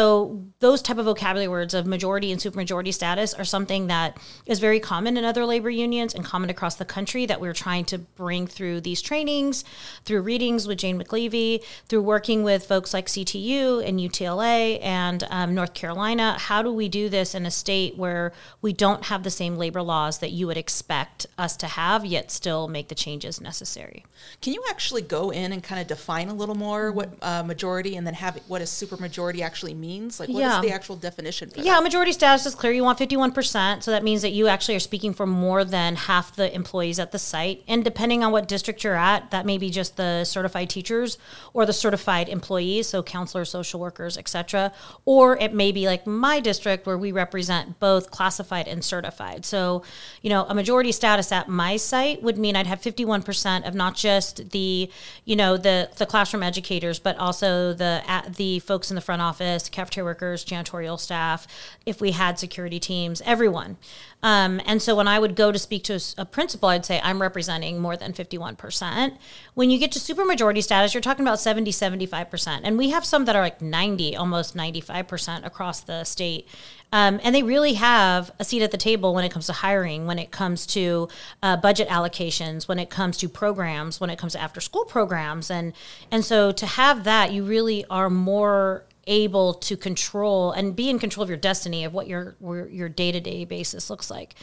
those 0.59 0.81
type 0.81 0.97
of 0.97 1.05
vocabulary 1.05 1.47
words 1.47 1.73
of 1.73 1.87
majority 1.87 2.31
and 2.31 2.39
supermajority 2.39 2.93
status 2.93 3.33
are 3.33 3.43
something 3.43 3.87
that 3.87 4.17
is 4.45 4.59
very 4.59 4.79
common 4.79 5.17
in 5.17 5.25
other 5.25 5.45
labor 5.45 5.69
unions 5.69 6.13
and 6.13 6.23
common 6.23 6.49
across 6.49 6.75
the 6.75 6.85
country 6.85 7.25
that 7.25 7.41
we're 7.41 7.53
trying 7.53 7.85
to 7.85 7.97
bring 7.97 8.45
through 8.45 8.81
these 8.81 9.01
trainings, 9.01 9.63
through 10.05 10.21
readings 10.21 10.67
with 10.67 10.77
Jane 10.77 11.01
McAlevey, 11.01 11.63
through 11.87 12.01
working 12.01 12.43
with 12.43 12.65
folks 12.65 12.93
like 12.93 13.07
CTU 13.07 13.85
and 13.87 13.99
UTLA 13.99 14.79
and 14.81 15.23
um, 15.29 15.55
North 15.55 15.73
Carolina. 15.73 16.37
How 16.37 16.61
do 16.61 16.71
we 16.71 16.87
do 16.87 17.09
this 17.09 17.33
in 17.33 17.45
a 17.45 17.51
state 17.51 17.97
where 17.97 18.31
we 18.61 18.73
don't 18.73 19.05
have 19.05 19.23
the 19.23 19.31
same 19.31 19.57
labor 19.57 19.81
laws 19.81 20.19
that 20.19 20.31
you 20.31 20.47
would 20.47 20.57
expect 20.57 21.25
us 21.37 21.57
to 21.57 21.67
have, 21.67 22.05
yet 22.05 22.31
still 22.31 22.67
make 22.67 22.89
the 22.89 22.95
changes 22.95 23.41
necessary? 23.41 24.05
Can 24.41 24.53
you 24.53 24.63
actually 24.69 25.01
go 25.01 25.31
in 25.31 25.51
and 25.51 25.63
kind 25.63 25.81
of 25.81 25.87
define 25.87 26.29
a 26.29 26.33
little 26.33 26.55
more 26.55 26.91
what 26.91 27.13
uh, 27.21 27.43
majority 27.43 27.95
and 27.95 28.05
then 28.05 28.13
have 28.13 28.39
what 28.47 28.61
a 28.61 28.65
supermajority 28.65 29.41
actually 29.41 29.73
means? 29.73 29.88
Like, 30.19 30.29
what 30.29 30.29
is 30.29 30.41
Yeah. 30.41 30.61
the 30.61 30.71
actual 30.71 30.95
definition 30.95 31.49
for 31.49 31.59
Yeah, 31.61 31.75
that? 31.75 31.83
majority 31.83 32.11
status 32.11 32.45
is 32.45 32.55
clear. 32.55 32.71
You 32.71 32.83
want 32.83 32.97
51%. 32.99 33.83
So 33.83 33.91
that 33.91 34.03
means 34.03 34.21
that 34.21 34.31
you 34.31 34.47
actually 34.47 34.75
are 34.75 34.79
speaking 34.79 35.13
for 35.13 35.25
more 35.25 35.63
than 35.63 35.95
half 35.95 36.35
the 36.35 36.53
employees 36.53 36.99
at 36.99 37.11
the 37.11 37.19
site. 37.19 37.63
And 37.67 37.83
depending 37.83 38.23
on 38.23 38.31
what 38.31 38.47
district 38.47 38.83
you're 38.83 38.95
at, 38.95 39.31
that 39.31 39.45
may 39.45 39.57
be 39.57 39.69
just 39.69 39.97
the 39.97 40.23
certified 40.23 40.69
teachers 40.69 41.17
or 41.53 41.65
the 41.65 41.73
certified 41.73 42.29
employees, 42.29 42.87
so 42.87 43.01
counselors, 43.03 43.49
social 43.49 43.79
workers, 43.79 44.17
etc. 44.17 44.71
Or 45.05 45.37
it 45.37 45.53
may 45.53 45.71
be 45.71 45.87
like 45.87 46.05
my 46.05 46.39
district 46.39 46.85
where 46.85 46.97
we 46.97 47.11
represent 47.11 47.79
both 47.79 48.11
classified 48.11 48.67
and 48.67 48.83
certified. 48.83 49.45
So, 49.45 49.83
you 50.21 50.29
know, 50.29 50.45
a 50.47 50.53
majority 50.53 50.91
status 50.91 51.31
at 51.31 51.47
my 51.49 51.77
site 51.77 52.21
would 52.21 52.37
mean 52.37 52.55
I'd 52.55 52.67
have 52.67 52.81
51% 52.81 53.67
of 53.67 53.73
not 53.73 53.95
just 53.95 54.51
the, 54.51 54.89
you 55.25 55.35
know, 55.35 55.57
the 55.57 55.89
the 55.97 56.05
classroom 56.05 56.43
educators, 56.43 56.99
but 56.99 57.17
also 57.17 57.73
the 57.73 58.01
at 58.07 58.35
the 58.35 58.59
folks 58.59 58.91
in 58.91 58.95
the 58.95 59.01
front 59.01 59.21
office, 59.21 59.69
cafeteria 59.79 60.05
workers, 60.05 60.43
janitorial 60.43 60.99
staff, 60.99 61.47
if 61.85 62.01
we 62.01 62.11
had 62.11 62.37
security 62.37 62.79
teams, 62.79 63.21
everyone. 63.25 63.77
Um, 64.21 64.59
and 64.65 64.81
so 64.81 64.95
when 64.95 65.07
I 65.07 65.17
would 65.17 65.35
go 65.35 65.51
to 65.51 65.57
speak 65.57 65.85
to 65.85 65.99
a 66.17 66.25
principal, 66.25 66.67
I'd 66.67 66.85
say 66.85 66.99
I'm 67.01 67.21
representing 67.21 67.79
more 67.79 67.95
than 67.95 68.11
51%. 68.11 69.17
When 69.53 69.69
you 69.69 69.79
get 69.79 69.93
to 69.93 69.99
supermajority 69.99 70.61
status, 70.61 70.93
you're 70.93 71.01
talking 71.01 71.25
about 71.25 71.39
70, 71.39 71.71
75%. 71.71 72.61
And 72.63 72.77
we 72.77 72.89
have 72.89 73.05
some 73.05 73.23
that 73.25 73.35
are 73.37 73.41
like 73.41 73.61
90, 73.61 74.17
almost 74.17 74.57
95% 74.57 75.45
across 75.45 75.79
the 75.79 76.03
state. 76.03 76.47
Um, 76.91 77.19
and 77.23 77.33
they 77.33 77.43
really 77.43 77.73
have 77.73 78.31
a 78.39 78.43
seat 78.43 78.63
at 78.63 78.71
the 78.71 78.77
table 78.77 79.13
when 79.13 79.23
it 79.23 79.31
comes 79.31 79.45
to 79.45 79.53
hiring, 79.53 80.05
when 80.05 80.19
it 80.19 80.31
comes 80.31 80.65
to 80.67 81.07
uh, 81.41 81.55
budget 81.55 81.87
allocations, 81.87 82.67
when 82.67 82.79
it 82.79 82.89
comes 82.89 83.17
to 83.19 83.29
programs, 83.29 84.01
when 84.01 84.09
it 84.09 84.17
comes 84.17 84.33
to 84.33 84.41
after 84.41 84.59
school 84.59 84.85
programs. 84.85 85.49
And, 85.49 85.73
and 86.11 86.25
so 86.25 86.51
to 86.51 86.65
have 86.65 87.03
that, 87.05 87.31
you 87.31 87.43
really 87.43 87.85
are 87.89 88.09
more 88.09 88.83
able 89.09 89.55
to 89.55 89.75
control 89.75 90.51
and 90.51 90.75
be 90.75 90.89
in 90.89 90.99
control 90.99 91.23
of 91.23 91.29
your 91.29 91.37
destiny 91.37 91.83
of 91.83 91.93
what 91.93 92.07
your 92.07 92.37
your 92.71 92.87
day-to-day 92.87 93.43
basis 93.45 93.89
looks 93.89 94.09
like. 94.09 94.35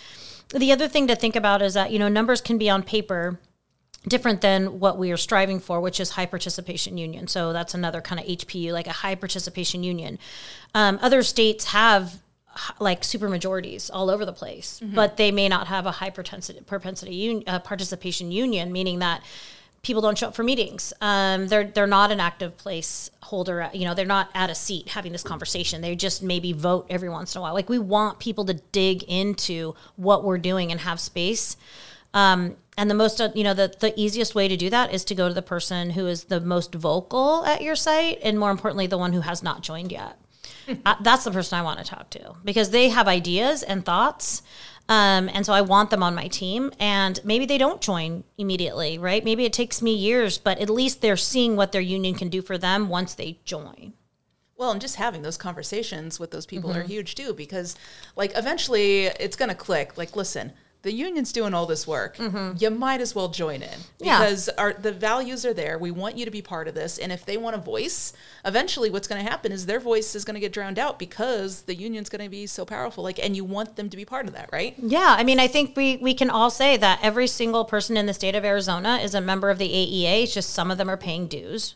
The 0.55 0.71
other 0.73 0.89
thing 0.89 1.07
to 1.09 1.17
think 1.17 1.35
about 1.35 1.63
is 1.63 1.75
that, 1.75 1.91
you 1.91 1.99
know, 1.99 2.09
numbers 2.09 2.41
can 2.41 2.59
be 2.59 2.69
on 2.69 2.83
paper 2.83 3.41
different 4.07 4.41
than 4.41 4.79
what 4.79 4.99
we 4.99 5.11
are 5.11 5.17
striving 5.17 5.59
for, 5.59 5.81
which 5.81 5.99
is 5.99 6.11
high 6.11 6.27
participation 6.27 6.97
union. 6.97 7.27
So 7.27 7.53
that's 7.53 7.75
another 7.75 8.01
kind 8.01 8.21
of 8.21 8.27
HPU, 8.27 8.73
like 8.73 8.87
a 8.87 8.93
high 8.93 9.17
participation 9.17 9.83
union. 9.83 10.19
Um, 10.75 10.99
other 11.03 11.23
states 11.23 11.67
have 11.67 12.23
like 12.79 13.05
super 13.05 13.29
majorities 13.29 13.91
all 13.91 14.09
over 14.09 14.25
the 14.25 14.33
place, 14.33 14.81
but 14.95 15.17
they 15.17 15.31
may 15.31 15.49
not 15.49 15.67
have 15.67 15.87
a 15.87 15.91
high 15.91 16.11
propensity, 16.11 16.61
propensity 16.61 17.31
un, 17.31 17.43
uh, 17.47 17.59
participation 17.59 18.31
union, 18.33 18.73
meaning 18.73 19.01
that 19.01 19.23
people 19.83 20.03
don't 20.03 20.19
show 20.19 20.29
up 20.29 20.35
for 20.35 20.43
meetings. 20.43 20.93
Um, 21.01 21.49
they're 21.49 21.65
they're 21.65 21.87
not 21.87 22.11
an 22.11 22.21
active 22.21 22.57
place 22.57 23.11
holder. 23.23 23.71
You 23.73 23.85
know, 23.85 23.95
they're 23.95 24.05
not 24.05 24.31
at 24.35 24.51
a 24.51 24.55
seat 24.55 24.89
having 24.89 25.13
this 25.13 25.23
conversation. 25.23 25.81
They 25.81 25.95
just 25.97 26.23
maybe 26.23 26.53
vote 26.53 26.87
every 26.91 27.09
once 27.09 27.35
in 27.35 27.39
a 27.39 27.43
while. 27.43 27.55
Like 27.55 27.69
we 27.69 27.79
want 27.79 28.19
people 28.19 28.45
to 28.47 28.55
dig 28.55 29.03
into 29.05 29.75
what 29.97 30.25
we're 30.25 30.39
doing 30.39 30.71
and 30.71 30.81
have 30.81 31.01
space. 31.01 31.57
Um, 32.15 32.57
and 32.79 32.91
the 32.91 32.95
most, 32.95 33.21
you 33.35 33.45
know, 33.45 33.55
the, 33.55 33.75
the 33.79 33.99
easiest 33.99 34.35
way 34.35 34.49
to 34.49 34.57
do 34.57 34.71
that 34.71 34.93
is 34.93 35.05
to 35.07 35.15
go 35.15 35.29
to 35.29 35.35
the 35.35 35.43
person 35.43 35.91
who 35.91 36.07
is 36.07 36.25
the 36.25 36.41
most 36.41 36.75
vocal 36.75 37.45
at 37.45 37.63
your 37.63 37.77
site, 37.77 38.19
and 38.23 38.39
more 38.39 38.51
importantly, 38.51 38.87
the 38.87 38.99
one 38.99 39.13
who 39.13 39.21
has 39.21 39.43
not 39.43 39.63
joined 39.63 39.93
yet. 39.93 40.19
uh, 40.87 40.97
that's 41.01 41.25
the 41.25 41.31
person 41.31 41.59
I 41.59 41.63
want 41.63 41.79
to 41.79 41.85
talk 41.85 42.11
to 42.11 42.35
because 42.45 42.71
they 42.71 42.89
have 42.89 43.09
ideas 43.09 43.63
and 43.63 43.85
thoughts. 43.85 44.43
Um, 44.89 45.29
and 45.33 45.45
so 45.45 45.53
I 45.53 45.63
want 45.63 45.91
them 45.91 46.03
on 46.03 46.15
my 46.15 46.29
team. 46.29 46.73
And 46.79 47.19
maybe 47.25 47.45
they 47.47 47.59
don't 47.59 47.81
join 47.81 48.25
immediately, 48.39 48.99
right? 48.99 49.25
Maybe 49.25 49.45
it 49.45 49.53
takes 49.53 49.83
me 49.83 49.93
years, 49.95 50.39
but 50.39 50.59
at 50.59 50.71
least 50.71 51.01
they're 51.01 51.17
seeing 51.17 51.57
what 51.57 51.73
their 51.73 51.81
union 51.81 52.15
can 52.15 52.29
do 52.29 52.41
for 52.43 52.57
them 52.57 52.89
once 52.89 53.15
they 53.15 53.41
join. 53.45 53.95
Well, 54.57 54.71
and 54.71 54.81
just 54.81 54.97
having 54.97 55.23
those 55.23 55.37
conversations 55.37 56.19
with 56.19 56.31
those 56.31 56.47
people 56.47 56.71
Mm-hmm. 56.71 56.79
are 56.81 56.85
huge 56.85 57.15
too, 57.15 57.35
because 57.35 57.77
like 58.15 58.33
eventually 58.37 59.05
it's 59.07 59.37
going 59.37 59.51
to 59.51 59.55
click. 59.55 59.99
Like, 59.99 60.17
listen, 60.17 60.53
the 60.87 60.93
union's 60.93 61.33
doing 61.33 61.53
all 61.53 61.67
this 61.67 61.85
work. 61.87 62.17
Mm-hmm. 62.17 62.53
You 62.63 62.71
might 62.71 63.01
as 63.01 63.13
well 63.15 63.29
join 63.29 63.61
in 63.63 63.79
Yeah. 63.99 64.21
because 64.21 64.49
our 64.51 64.73
the 64.73 64.93
values 64.93 65.45
are 65.45 65.53
there. 65.53 65.77
We 65.79 65.91
want 65.91 66.17
you 66.17 66.25
to 66.25 66.31
be 66.31 66.41
part 66.43 66.69
of 66.69 66.75
this, 66.75 66.97
and 66.97 67.11
if 67.13 67.27
they 67.27 67.37
want 67.37 67.57
a 67.57 67.59
voice, 67.59 68.13
eventually, 68.45 68.89
what's 68.89 69.09
going 69.09 69.23
to 69.25 69.29
happen 69.31 69.51
is 69.53 69.67
their 69.67 69.81
voice 69.81 70.15
is 70.15 70.25
going 70.25 70.35
to 70.35 70.41
get 70.41 70.53
drowned 70.53 70.79
out 70.79 70.99
because 70.99 71.63
the 71.63 71.75
union's 71.75 72.09
going 72.09 72.23
to 72.25 72.31
be 72.31 72.47
so 72.47 72.65
powerful. 72.65 73.03
Like, 73.03 73.19
and 73.19 73.35
you 73.37 73.45
want 73.45 73.75
them 73.77 73.91
to 73.91 73.97
be 73.97 74.05
part 74.05 74.27
of 74.27 74.33
that, 74.35 74.49
right? 74.53 74.75
Yeah, 74.79 75.17
I 75.19 75.25
mean, 75.25 75.41
I 75.41 75.49
think 75.49 75.77
we 75.77 75.97
we 75.97 76.15
can 76.15 76.31
all 76.31 76.51
say 76.51 76.77
that 76.77 77.01
every 77.03 77.27
single 77.27 77.65
person 77.65 77.97
in 77.97 78.07
the 78.07 78.15
state 78.15 78.35
of 78.37 78.45
Arizona 78.45 78.97
is 79.03 79.15
a 79.15 79.21
member 79.21 79.51
of 79.51 79.59
the 79.59 79.69
AEA. 79.69 80.23
It's 80.23 80.35
just 80.35 80.51
some 80.51 80.71
of 80.71 80.79
them 80.79 80.89
are 80.89 80.97
paying 80.97 81.27
dues. 81.27 81.75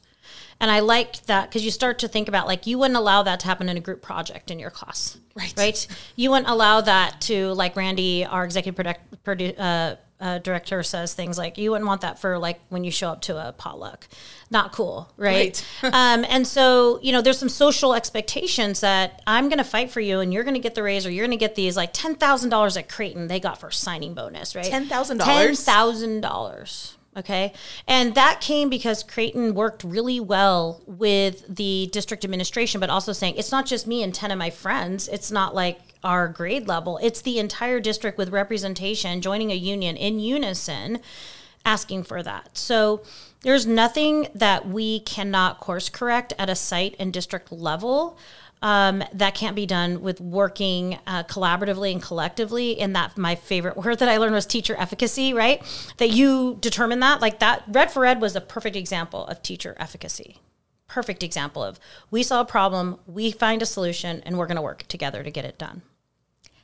And 0.61 0.71
I 0.71 0.81
like 0.81 1.25
that 1.27 1.49
because 1.49 1.65
you 1.65 1.71
start 1.71 1.99
to 2.01 2.09
think 2.09 2.29
about 2.29 2.47
like 2.47 2.67
you 2.67 2.79
wouldn't 2.79 2.99
allow 2.99 3.23
that 3.23 3.41
to 3.41 3.47
happen 3.47 3.69
in 3.69 3.77
a 3.79 3.81
group 3.81 4.03
project 4.03 4.51
in 4.51 4.59
your 4.59 4.71
class, 4.71 5.17
Right. 5.35 5.55
Right? 5.57 5.87
You 6.17 6.31
wouldn't 6.31 6.49
allow 6.49 6.83
that 6.83 7.21
to 7.23 7.53
like 7.53 7.77
Randy, 7.77 8.25
our 8.25 8.45
executive 8.45 8.75
product, 8.77 9.25
produ- 9.25 9.59
uh, 9.59 9.97
uh, 10.21 10.39
director, 10.39 10.83
says 10.83 11.15
things 11.15 11.39
like 11.39 11.57
you 11.57 11.71
wouldn't 11.71 11.87
want 11.87 12.03
that 12.03 12.19
for 12.19 12.39
like 12.39 12.61
when 12.69 12.85
you 12.85 12.91
show 12.91 13.09
up 13.09 13.23
to 13.23 13.49
a 13.49 13.53
potluck. 13.53 14.07
Not 14.51 14.73
cool, 14.73 15.11
right? 15.17 15.65
um, 15.83 16.27
and 16.29 16.47
so 16.47 16.99
you 17.01 17.13
know, 17.13 17.23
there's 17.23 17.39
some 17.39 17.49
social 17.49 17.95
expectations 17.95 18.81
that 18.81 19.23
I'm 19.27 19.49
going 19.49 19.59
to 19.59 19.65
fight 19.65 19.91
for 19.91 20.01
you, 20.01 20.21
and 20.21 20.31
you're 20.31 20.45
going 20.45 20.55
to 20.55 20.61
get 20.61 20.75
the 20.75 20.83
raise, 20.83 21.07
or 21.07 21.11
you're 21.11 21.27
going 21.27 21.39
to 21.39 21.43
get 21.43 21.55
these 21.55 21.75
like 21.75 21.95
ten 21.95 22.17
thousand 22.17 22.51
dollars 22.51 22.77
at 22.77 22.89
Creighton 22.89 23.29
they 23.29 23.41
got 23.41 23.59
for 23.59 23.71
signing 23.71 24.13
bonus, 24.13 24.55
right? 24.55 24.67
$10,000? 24.67 25.25
Ten 25.25 25.55
thousand 25.55 26.21
dollars. 26.21 26.99
Okay. 27.17 27.53
And 27.89 28.15
that 28.15 28.41
came 28.41 28.69
because 28.71 29.03
Creighton 29.03 29.55
worked 29.55 29.83
really 29.83 30.21
well 30.21 30.81
with 30.87 31.45
the 31.49 31.89
district 31.93 32.25
administration, 32.25 32.81
but 32.81 32.89
also 32.89 33.13
saying 33.13 33.35
it's 33.37 33.51
not 33.51 33.67
just 33.67 33.87
me 33.87 34.03
and 34.03 34.15
10 34.15 34.31
of 34.31 34.39
my 34.39 34.51
friends. 34.51 35.09
It's 35.09 35.31
not 35.31 35.55
like 35.55 35.81
our 36.05 36.29
grade 36.29 36.67
level, 36.67 36.99
it's 37.03 37.21
the 37.21 37.39
entire 37.39 37.79
district 37.79 38.17
with 38.17 38.31
representation 38.31 39.21
joining 39.21 39.51
a 39.51 39.55
union 39.55 39.97
in 39.97 40.19
unison 40.19 41.01
asking 41.65 42.05
for 42.05 42.23
that. 42.23 42.57
So 42.57 43.03
there's 43.43 43.67
nothing 43.67 44.29
that 44.35 44.67
we 44.67 45.01
cannot 45.01 45.61
course 45.61 45.89
correct 45.89 46.33
at 46.39 46.49
a 46.49 46.55
site 46.55 46.97
and 46.99 47.13
district 47.13 47.53
level 47.53 48.17
um, 48.63 49.03
that 49.13 49.35
can't 49.35 49.57
be 49.57 49.67
done 49.67 50.03
with 50.03 50.21
working 50.21 50.99
uh, 51.07 51.23
collaboratively 51.25 51.93
and 51.93 52.03
collectively. 52.03 52.81
And 52.81 52.95
that 52.95 53.17
my 53.17 53.35
favorite 53.35 53.77
word 53.77 53.99
that 53.99 54.09
I 54.09 54.19
learned 54.19 54.35
was 54.35 54.47
teacher 54.47 54.77
efficacy, 54.79 55.33
right? 55.33 55.63
That 55.97 56.11
you 56.11 56.59
determine 56.61 57.01
that. 57.01 57.21
Like 57.21 57.39
that, 57.41 57.65
Red 57.69 57.91
for 57.91 58.05
Ed 58.05 58.21
was 58.21 58.37
a 58.37 58.41
perfect 58.41 58.77
example 58.77 59.27
of 59.27 59.43
teacher 59.43 59.77
efficacy. 59.79 60.39
Perfect 60.89 61.23
example 61.23 61.63
of 61.63 61.79
we 62.11 62.23
saw 62.23 62.41
a 62.41 62.45
problem, 62.45 62.99
we 63.07 63.31
find 63.31 63.63
a 63.63 63.67
solution, 63.67 64.23
and 64.27 64.37
we're 64.37 64.47
going 64.47 64.57
to 64.57 64.63
work 64.63 64.83
together 64.89 65.23
to 65.23 65.31
get 65.31 65.45
it 65.45 65.57
done. 65.57 65.83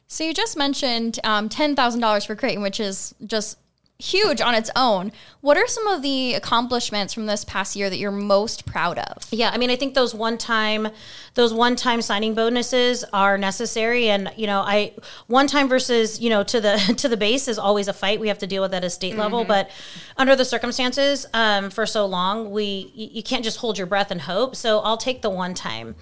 So 0.08 0.24
you 0.24 0.34
just 0.34 0.56
mentioned 0.56 1.18
um, 1.24 1.48
ten 1.48 1.76
thousand 1.76 2.00
dollars 2.00 2.24
for 2.24 2.34
Creighton, 2.34 2.62
which 2.62 2.80
is 2.80 3.14
just 3.24 3.58
huge 3.98 4.40
on 4.40 4.54
its 4.54 4.70
own. 4.76 5.10
What 5.40 5.56
are 5.56 5.66
some 5.66 5.86
of 5.86 6.02
the 6.02 6.34
accomplishments 6.34 7.14
from 7.14 7.26
this 7.26 7.44
past 7.44 7.76
year 7.76 7.88
that 7.88 7.96
you're 7.96 8.10
most 8.10 8.66
proud 8.66 8.98
of? 8.98 9.26
Yeah, 9.30 9.50
I 9.50 9.58
mean, 9.58 9.70
I 9.70 9.76
think 9.76 9.94
those 9.94 10.14
one 10.14 10.36
time, 10.36 10.88
those 11.34 11.54
one 11.54 11.76
time 11.76 12.02
signing 12.02 12.34
bonuses 12.34 13.04
are 13.12 13.38
necessary, 13.38 14.08
and 14.08 14.30
you 14.36 14.46
know, 14.46 14.60
I 14.60 14.92
one 15.28 15.46
time 15.46 15.68
versus 15.68 16.20
you 16.20 16.28
know 16.28 16.42
to 16.44 16.60
the 16.60 16.76
to 16.98 17.08
the 17.08 17.16
base 17.16 17.48
is 17.48 17.58
always 17.58 17.88
a 17.88 17.92
fight. 17.92 18.20
We 18.20 18.28
have 18.28 18.38
to 18.38 18.46
deal 18.46 18.62
with 18.62 18.74
at 18.74 18.84
a 18.84 18.90
state 18.90 19.16
level, 19.16 19.44
but 19.44 19.70
under 20.16 20.36
the 20.36 20.44
circumstances, 20.44 21.26
um, 21.32 21.70
for 21.70 21.86
so 21.86 22.06
long, 22.06 22.50
we 22.50 22.92
you, 22.94 23.08
you 23.12 23.22
can't 23.22 23.44
just 23.44 23.58
hold 23.58 23.78
your 23.78 23.86
breath 23.86 24.10
and 24.10 24.20
hope. 24.22 24.56
So 24.56 24.80
I'll 24.80 24.98
take 24.98 25.22
the 25.22 25.30
one 25.30 25.54
time. 25.54 25.94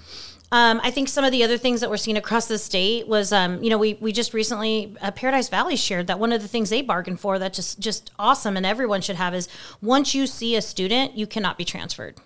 Um, 0.55 0.81
I 0.85 0.93
think 0.93 1.09
some 1.09 1.25
of 1.25 1.33
the 1.33 1.43
other 1.43 1.59
things 1.59 1.81
that 1.81 1.91
we're 1.91 1.97
seeing 1.97 2.17
across 2.17 2.47
the 2.47 2.59
state 2.59 3.09
was, 3.09 3.33
um, 3.33 3.61
you 3.61 3.71
know, 3.71 3.77
we 3.77 3.95
we 3.95 4.13
just 4.13 4.33
recently 4.33 4.95
uh, 5.01 5.11
Paradise 5.11 5.49
Valley 5.49 5.75
shared 5.75 6.07
that 6.07 6.21
one 6.21 6.31
of 6.33 6.43
the 6.43 6.47
things 6.47 6.71
they 6.71 6.81
bargained 6.81 7.19
for 7.19 7.41
that 7.41 7.53
just 7.53 7.81
just 7.81 8.13
awesome 8.21 8.57
and 8.57 8.65
everyone 8.65 9.01
should 9.01 9.17
have 9.17 9.35
is 9.35 9.49
once 9.83 10.15
you 10.15 10.29
see 10.29 10.55
a 10.55 10.63
student, 10.63 11.19
you 11.19 11.27
cannot 11.27 11.59
be 11.59 11.65
transferred 11.65 12.21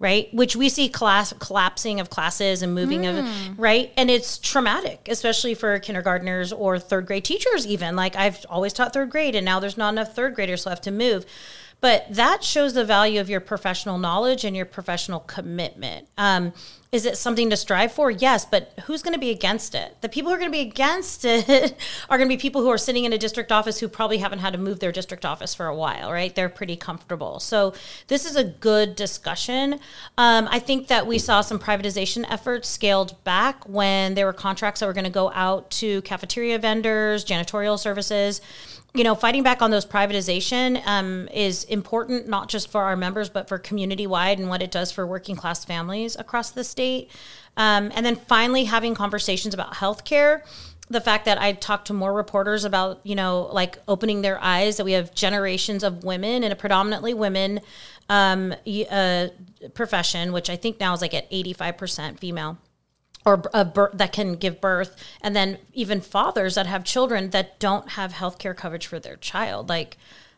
right? 0.00 0.28
Which 0.34 0.56
we 0.56 0.68
see 0.68 0.88
class 0.88 1.32
collapsing 1.38 2.00
of 2.00 2.10
classes 2.10 2.62
and 2.62 2.74
moving 2.74 3.06
of 3.06 3.58
right? 3.58 3.92
And 3.96 4.10
it's 4.10 4.38
traumatic 4.38 5.06
especially 5.08 5.54
for 5.54 5.78
kindergartners 5.78 6.50
or 6.50 6.78
third 6.78 7.06
grade 7.06 7.24
teachers 7.24 7.66
even. 7.66 7.94
Like 7.94 8.16
i've 8.16 8.44
always 8.48 8.72
taught 8.72 8.92
third 8.92 9.10
grade 9.10 9.34
and 9.34 9.44
now 9.44 9.60
there's 9.60 9.76
not 9.76 9.92
enough 9.92 10.14
third 10.14 10.34
graders 10.34 10.64
left 10.64 10.84
to 10.84 10.90
move. 10.90 11.26
But 11.80 12.06
that 12.08 12.42
shows 12.42 12.72
the 12.72 12.84
value 12.84 13.20
of 13.20 13.28
your 13.28 13.40
professional 13.40 13.98
knowledge 13.98 14.44
and 14.44 14.56
your 14.56 14.64
professional 14.64 15.20
commitment. 15.20 16.08
Um, 16.16 16.54
is 16.94 17.04
it 17.04 17.18
something 17.18 17.50
to 17.50 17.56
strive 17.56 17.92
for? 17.92 18.10
Yes 18.10 18.44
but 18.44 18.72
who's 18.84 19.02
going 19.02 19.14
to 19.14 19.20
be 19.20 19.30
against 19.30 19.74
it? 19.74 19.96
The 20.00 20.08
people 20.08 20.30
who 20.30 20.36
are 20.36 20.38
going 20.38 20.50
to 20.50 20.56
be 20.56 20.62
against 20.62 21.24
it 21.24 21.76
are 22.08 22.16
going 22.16 22.28
to 22.28 22.34
be 22.34 22.40
people 22.40 22.62
who 22.62 22.70
are 22.70 22.78
sitting 22.78 23.04
in 23.04 23.12
a 23.12 23.18
district 23.18 23.50
office 23.50 23.80
who 23.80 23.88
probably 23.88 24.18
haven't 24.18 24.38
had 24.38 24.52
to 24.52 24.58
move 24.58 24.78
their 24.78 24.92
district 24.92 25.24
office 25.24 25.54
for 25.54 25.66
a 25.66 25.74
while 25.74 26.12
right? 26.12 26.34
They're 26.34 26.48
pretty 26.48 26.76
comfortable. 26.76 27.40
So 27.40 27.74
this 28.06 28.24
is 28.24 28.36
a 28.36 28.44
good 28.44 28.94
discussion. 28.94 29.80
Um, 30.16 30.48
i 30.50 30.58
think 30.60 30.86
that 30.86 31.06
we 31.06 31.18
saw 31.18 31.40
some 31.40 31.58
privatization 31.58 32.24
efforts 32.30 32.68
scaled 32.68 33.22
back 33.24 33.68
when 33.68 34.14
there 34.14 34.26
were 34.26 34.32
contracts 34.32 34.80
that 34.80 34.86
were 34.86 34.92
going 34.92 35.04
to 35.04 35.10
go 35.10 35.32
out 35.32 35.70
to 35.72 36.00
cafeteria 36.02 36.58
vendors 36.58 37.24
janitorial 37.24 37.78
services. 37.78 38.40
You 38.96 39.02
know, 39.02 39.16
fighting 39.16 39.42
back 39.42 39.60
on 39.60 39.72
those 39.72 39.84
privatization 39.84 40.80
um, 40.86 41.28
is 41.34 41.64
important, 41.64 42.28
not 42.28 42.48
just 42.48 42.70
for 42.70 42.82
our 42.82 42.94
members, 42.94 43.28
but 43.28 43.48
for 43.48 43.58
community 43.58 44.06
wide 44.06 44.38
and 44.38 44.48
what 44.48 44.62
it 44.62 44.70
does 44.70 44.92
for 44.92 45.04
working 45.04 45.34
class 45.34 45.64
families 45.64 46.14
across 46.14 46.52
the 46.52 46.62
state. 46.62 46.83
Um, 47.56 47.92
and 47.94 48.04
then 48.04 48.16
finally, 48.16 48.64
having 48.64 48.94
conversations 48.94 49.54
about 49.54 49.74
healthcare. 49.74 50.42
The 50.90 51.00
fact 51.00 51.24
that 51.24 51.40
I 51.40 51.52
talked 51.52 51.86
to 51.86 51.94
more 51.94 52.12
reporters 52.12 52.64
about, 52.64 53.00
you 53.04 53.14
know, 53.14 53.48
like 53.52 53.78
opening 53.88 54.22
their 54.22 54.42
eyes 54.42 54.76
that 54.76 54.84
we 54.84 54.92
have 54.92 55.14
generations 55.14 55.82
of 55.82 56.04
women 56.04 56.44
and 56.44 56.52
a 56.52 56.56
predominantly 56.56 57.14
women 57.14 57.60
um, 58.10 58.54
uh, 58.90 59.28
profession, 59.72 60.32
which 60.32 60.50
I 60.50 60.56
think 60.56 60.80
now 60.80 60.92
is 60.92 61.00
like 61.00 61.14
at 61.14 61.30
85% 61.30 62.18
female 62.18 62.58
or 63.24 63.36
bir- 63.38 63.90
that 63.94 64.12
can 64.12 64.34
give 64.34 64.60
birth 64.60 64.96
and 65.22 65.34
then 65.34 65.58
even 65.72 66.00
fathers 66.00 66.54
that 66.54 66.66
have 66.66 66.84
children 66.84 67.30
that 67.30 67.58
don't 67.58 67.90
have 67.90 68.12
health 68.12 68.38
care 68.38 68.54
coverage 68.54 68.86
for 68.86 68.98
their 68.98 69.16
child 69.16 69.68
like 69.68 69.96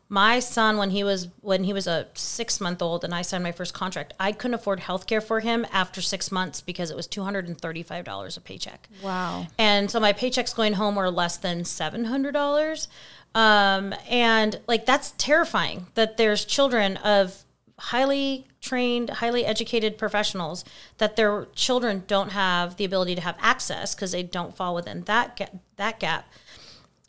my 0.09 0.39
son 0.39 0.77
when 0.77 0.91
he 0.91 1.03
was 1.03 1.29
when 1.41 1.65
he 1.65 1.73
was 1.73 1.87
a 1.87 2.07
six 2.15 2.61
month 2.61 2.81
old 2.81 3.03
and 3.03 3.13
i 3.15 3.23
signed 3.23 3.43
my 3.43 3.51
first 3.51 3.75
contract 3.75 4.15
i 4.21 4.31
couldn't 4.31 4.55
afford 4.55 4.79
health 4.79 5.07
care 5.07 5.21
for 5.21 5.41
him 5.41 5.67
after 5.73 6.01
six 6.01 6.31
months 6.31 6.61
because 6.61 6.91
it 6.91 6.97
was 6.97 7.09
$235 7.09 8.37
a 8.37 8.41
paycheck. 8.41 8.89
Wow. 9.03 9.47
and 9.59 9.91
so 9.91 9.99
my 9.99 10.13
paychecks 10.13 10.55
going 10.55 10.75
home 10.75 10.95
were 10.95 11.11
less 11.11 11.37
than 11.37 11.63
$700 11.63 12.87
um, 13.35 13.95
and 14.09 14.61
like 14.69 14.87
that's 14.87 15.13
terrifying 15.19 15.87
that 15.95 16.17
there's 16.17 16.45
children 16.45 16.97
of 16.99 17.43
highly 17.79 18.47
trained 18.61 19.11
highly 19.11 19.45
educated 19.45 19.99
professionals 19.99 20.65
that 20.99 21.17
their 21.17 21.47
children 21.55 22.03
don't 22.07 22.31
have 22.31 22.77
the 22.77 22.85
ability 22.85 23.15
to 23.15 23.21
have 23.21 23.37
access 23.39 23.95
because 23.95 24.13
they 24.13 24.23
don't 24.23 24.57
fall 24.57 24.75
within 24.75 25.03
that 25.03 25.37
ga- 25.37 25.51
that 25.77 26.01
gap 26.01 26.27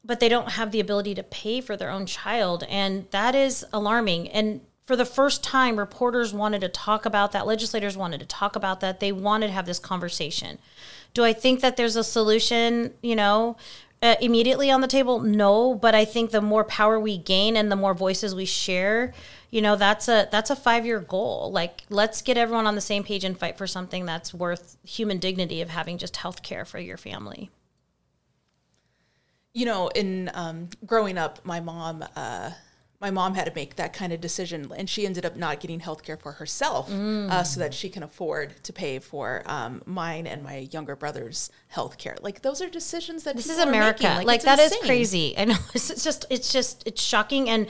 but 0.07 0.21
they 0.21 0.29
don't 0.29 0.51
have 0.51 0.71
the 0.71 0.79
ability 0.79 1.13
to 1.13 1.23
pay 1.23 1.61
for 1.61 1.75
their 1.75 1.91
own 1.91 2.05
child 2.05 2.63
and 2.69 3.05
that 3.11 3.35
is 3.35 3.65
alarming. 3.73 4.29
And 4.29 4.61
for 4.85 4.95
the 4.95 5.05
first 5.05 5.43
time 5.43 5.77
reporters 5.77 6.33
wanted 6.33 6.61
to 6.61 6.69
talk 6.69 7.05
about 7.05 7.33
that 7.33 7.45
legislators 7.45 7.97
wanted 7.97 8.21
to 8.21 8.25
talk 8.25 8.55
about 8.55 8.79
that. 8.79 9.01
They 9.01 9.11
wanted 9.11 9.47
to 9.47 9.53
have 9.53 9.65
this 9.65 9.79
conversation. 9.79 10.57
Do 11.13 11.23
i 11.25 11.33
think 11.33 11.59
that 11.59 11.77
there's 11.77 11.95
a 11.95 12.03
solution 12.03 12.93
you 13.01 13.15
know 13.15 13.57
uh, 14.01 14.15
immediately 14.21 14.71
on 14.71 14.81
the 14.81 14.87
table? 14.87 15.19
No 15.19 15.75
but 15.75 15.93
i 15.93 16.05
think 16.05 16.31
the 16.31 16.41
more 16.41 16.63
power 16.63 16.99
we 16.99 17.17
gain 17.17 17.57
and 17.57 17.69
the 17.69 17.75
more 17.75 17.93
voices 17.93 18.33
we 18.33 18.45
share 18.45 19.13
you 19.49 19.61
know 19.61 19.75
that's 19.75 20.07
a 20.07 20.27
that's 20.31 20.49
a 20.49 20.55
five 20.55 20.85
year 20.85 20.99
goal. 20.99 21.51
Like 21.51 21.83
let's 21.89 22.21
get 22.21 22.37
everyone 22.37 22.67
on 22.67 22.75
the 22.75 22.81
same 22.81 23.03
page 23.03 23.23
and 23.23 23.37
fight 23.37 23.57
for 23.57 23.67
something 23.67 24.05
that's 24.05 24.33
worth 24.33 24.77
human 24.83 25.19
dignity 25.19 25.61
of 25.61 25.69
having 25.69 25.97
just 25.97 26.17
health 26.17 26.43
care 26.43 26.63
for 26.63 26.79
your 26.79 26.97
family 26.97 27.49
you 29.57 29.65
know, 29.65 29.87
in 29.87 30.29
um, 30.35 30.69
growing 30.85 31.17
up, 31.17 31.43
my 31.43 31.59
mom, 31.59 32.05
uh, 32.15 32.51
my 33.01 33.09
mom 33.09 33.33
had 33.33 33.47
to 33.47 33.51
make 33.55 33.75
that 33.77 33.91
kind 33.91 34.13
of 34.13 34.21
decision, 34.21 34.71
and 34.77 34.87
she 34.87 35.03
ended 35.03 35.25
up 35.25 35.35
not 35.35 35.59
getting 35.59 35.79
health 35.79 36.03
care 36.03 36.15
for 36.15 36.33
herself, 36.33 36.91
uh, 36.91 37.43
so 37.43 37.59
that 37.59 37.73
she 37.73 37.89
can 37.89 38.03
afford 38.03 38.63
to 38.63 38.71
pay 38.71 38.99
for 38.99 39.41
um, 39.47 39.81
mine 39.87 40.27
and 40.27 40.43
my 40.43 40.69
younger 40.71 40.95
brother's 40.95 41.49
health 41.69 41.97
care. 41.97 42.15
Like 42.21 42.43
those 42.43 42.61
are 42.61 42.69
decisions 42.69 43.23
that 43.23 43.35
this 43.35 43.49
is 43.49 43.57
America. 43.57 44.21
Like, 44.23 44.37
it's 44.37 44.45
that 44.45 44.59
is 44.59 44.71
insane. 44.73 44.85
crazy. 44.87 45.33
I 45.39 45.45
know 45.45 45.57
it's 45.73 46.03
just 46.03 46.25
it's 46.29 46.53
just 46.53 46.83
it's 46.85 47.01
shocking 47.01 47.49
and 47.49 47.67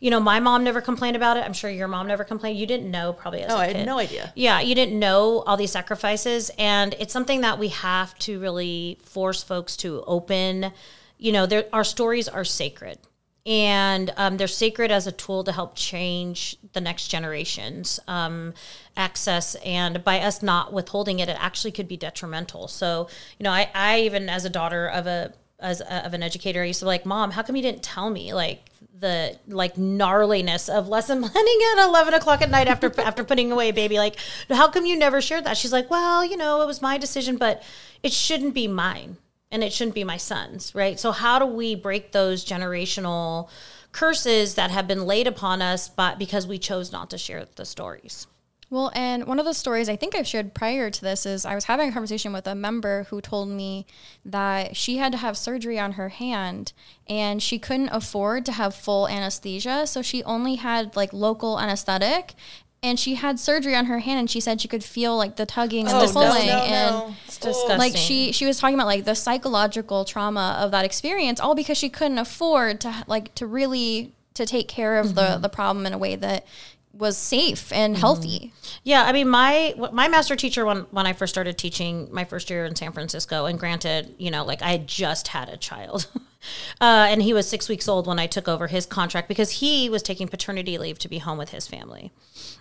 you 0.00 0.10
know, 0.10 0.18
my 0.18 0.40
mom 0.40 0.64
never 0.64 0.80
complained 0.80 1.14
about 1.14 1.36
it. 1.36 1.44
I'm 1.44 1.52
sure 1.52 1.70
your 1.70 1.86
mom 1.86 2.08
never 2.08 2.24
complained. 2.24 2.58
You 2.58 2.66
didn't 2.66 2.90
know 2.90 3.12
probably 3.12 3.42
as 3.42 3.52
Oh, 3.52 3.56
I 3.56 3.72
had 3.72 3.86
no 3.86 3.98
idea. 3.98 4.32
Yeah, 4.34 4.60
you 4.60 4.74
didn't 4.74 4.98
know 4.98 5.44
all 5.46 5.58
these 5.58 5.70
sacrifices 5.72 6.50
and 6.58 6.96
it's 6.98 7.12
something 7.12 7.42
that 7.42 7.58
we 7.58 7.68
have 7.68 8.18
to 8.20 8.40
really 8.40 8.98
force 9.04 9.42
folks 9.42 9.76
to 9.78 10.02
open. 10.06 10.72
You 11.20 11.32
know, 11.32 11.62
our 11.72 11.84
stories 11.84 12.28
are 12.28 12.44
sacred. 12.44 12.98
And 13.46 14.12
um, 14.16 14.36
they're 14.36 14.46
sacred 14.46 14.90
as 14.90 15.06
a 15.06 15.12
tool 15.12 15.44
to 15.44 15.52
help 15.52 15.74
change 15.74 16.56
the 16.74 16.80
next 16.80 17.08
generation's 17.08 17.98
um, 18.06 18.52
access. 18.96 19.54
And 19.64 20.04
by 20.04 20.20
us 20.20 20.42
not 20.42 20.74
withholding 20.74 21.20
it, 21.20 21.28
it 21.28 21.36
actually 21.40 21.72
could 21.72 21.88
be 21.88 21.96
detrimental. 21.96 22.68
So, 22.68 23.08
you 23.38 23.44
know, 23.44 23.50
I, 23.50 23.70
I 23.74 24.00
even 24.00 24.28
as 24.28 24.44
a 24.44 24.50
daughter 24.50 24.88
of 24.88 25.06
a 25.06 25.32
as 25.58 25.80
a, 25.80 26.06
of 26.06 26.14
an 26.14 26.22
educator, 26.22 26.62
I 26.62 26.66
used 26.66 26.80
to 26.80 26.84
be 26.84 26.88
like, 26.88 27.06
"Mom, 27.06 27.30
how 27.30 27.42
come 27.42 27.56
you 27.56 27.62
didn't 27.62 27.82
tell 27.82 28.10
me?" 28.10 28.34
Like 28.34 28.70
the 29.00 29.38
like 29.48 29.76
gnarliness 29.76 30.68
of 30.68 30.88
lesson 30.88 31.22
planning 31.28 31.58
at 31.72 31.86
11 31.86 32.14
o'clock 32.14 32.42
at 32.42 32.50
night 32.50 32.68
after 32.68 32.92
after 33.00 33.24
putting 33.24 33.50
away 33.50 33.70
baby 33.70 33.96
like 33.96 34.16
how 34.50 34.68
come 34.68 34.84
you 34.84 34.96
never 34.96 35.20
shared 35.20 35.44
that 35.44 35.56
she's 35.56 35.72
like 35.72 35.90
well 35.90 36.24
you 36.24 36.36
know 36.36 36.60
it 36.60 36.66
was 36.66 36.82
my 36.82 36.98
decision 36.98 37.36
but 37.36 37.62
it 38.02 38.12
shouldn't 38.12 38.54
be 38.54 38.68
mine 38.68 39.16
and 39.50 39.64
it 39.64 39.72
shouldn't 39.72 39.94
be 39.94 40.04
my 40.04 40.16
son's 40.16 40.74
right 40.74 40.98
so 41.00 41.12
how 41.12 41.38
do 41.38 41.46
we 41.46 41.74
break 41.74 42.12
those 42.12 42.44
generational 42.44 43.48
curses 43.92 44.54
that 44.54 44.70
have 44.70 44.86
been 44.86 45.04
laid 45.06 45.26
upon 45.26 45.60
us 45.60 45.88
but 45.88 46.18
because 46.18 46.46
we 46.46 46.58
chose 46.58 46.92
not 46.92 47.10
to 47.10 47.18
share 47.18 47.44
the 47.56 47.64
stories 47.64 48.26
Well, 48.72 48.92
and 48.94 49.26
one 49.26 49.40
of 49.40 49.46
the 49.46 49.52
stories 49.52 49.88
I 49.88 49.96
think 49.96 50.14
I've 50.14 50.28
shared 50.28 50.54
prior 50.54 50.90
to 50.90 51.00
this 51.00 51.26
is 51.26 51.44
I 51.44 51.56
was 51.56 51.64
having 51.64 51.88
a 51.88 51.92
conversation 51.92 52.32
with 52.32 52.46
a 52.46 52.54
member 52.54 53.02
who 53.10 53.20
told 53.20 53.48
me 53.48 53.84
that 54.24 54.76
she 54.76 54.98
had 54.98 55.10
to 55.10 55.18
have 55.18 55.36
surgery 55.36 55.76
on 55.76 55.92
her 55.92 56.10
hand 56.10 56.72
and 57.08 57.42
she 57.42 57.58
couldn't 57.58 57.88
afford 57.88 58.46
to 58.46 58.52
have 58.52 58.72
full 58.72 59.08
anesthesia. 59.08 59.88
So 59.88 60.02
she 60.02 60.22
only 60.22 60.54
had 60.54 60.94
like 60.94 61.12
local 61.12 61.58
anesthetic 61.58 62.34
and 62.82 62.98
she 62.98 63.14
had 63.14 63.38
surgery 63.38 63.74
on 63.74 63.86
her 63.86 63.98
hand 63.98 64.20
and 64.20 64.30
she 64.30 64.40
said 64.40 64.60
she 64.60 64.68
could 64.68 64.84
feel 64.84 65.16
like 65.16 65.36
the 65.36 65.46
tugging 65.46 65.86
and 65.86 65.96
Oh, 65.96 66.06
the 66.06 66.12
pulling 66.12 66.46
no, 66.46 66.58
and 66.58 66.96
no. 66.96 67.14
it's 67.26 67.38
disgusting. 67.38 67.78
like 67.78 67.96
she 67.96 68.32
she 68.32 68.46
was 68.46 68.58
talking 68.58 68.74
about 68.74 68.86
like 68.86 69.04
the 69.04 69.14
psychological 69.14 70.04
trauma 70.04 70.58
of 70.60 70.70
that 70.70 70.84
experience 70.84 71.40
all 71.40 71.54
because 71.54 71.76
she 71.76 71.88
couldn't 71.88 72.18
afford 72.18 72.80
to 72.80 73.04
like 73.06 73.34
to 73.34 73.46
really 73.46 74.12
to 74.34 74.46
take 74.46 74.68
care 74.68 74.98
of 74.98 75.14
the 75.14 75.22
mm-hmm. 75.22 75.42
the 75.42 75.48
problem 75.48 75.86
in 75.86 75.92
a 75.92 75.98
way 75.98 76.16
that 76.16 76.46
was 76.92 77.16
safe 77.16 77.72
and 77.72 77.94
mm-hmm. 77.94 78.00
healthy. 78.00 78.52
Yeah, 78.82 79.04
I 79.04 79.12
mean, 79.12 79.28
my 79.28 79.74
my 79.92 80.08
master 80.08 80.36
teacher 80.36 80.64
when 80.64 80.80
when 80.90 81.06
I 81.06 81.12
first 81.12 81.32
started 81.32 81.58
teaching 81.58 82.08
my 82.12 82.24
first 82.24 82.50
year 82.50 82.64
in 82.64 82.74
San 82.76 82.92
Francisco, 82.92 83.46
and 83.46 83.58
granted, 83.58 84.14
you 84.18 84.30
know, 84.30 84.44
like 84.44 84.62
I 84.62 84.70
had 84.72 84.86
just 84.86 85.28
had 85.28 85.48
a 85.48 85.56
child, 85.56 86.06
uh, 86.80 87.06
and 87.08 87.22
he 87.22 87.32
was 87.32 87.48
six 87.48 87.68
weeks 87.68 87.88
old 87.88 88.06
when 88.06 88.18
I 88.18 88.26
took 88.26 88.48
over 88.48 88.66
his 88.66 88.86
contract 88.86 89.28
because 89.28 89.50
he 89.50 89.88
was 89.88 90.02
taking 90.02 90.28
paternity 90.28 90.78
leave 90.78 90.98
to 91.00 91.08
be 91.08 91.18
home 91.18 91.38
with 91.38 91.50
his 91.50 91.66
family, 91.66 92.12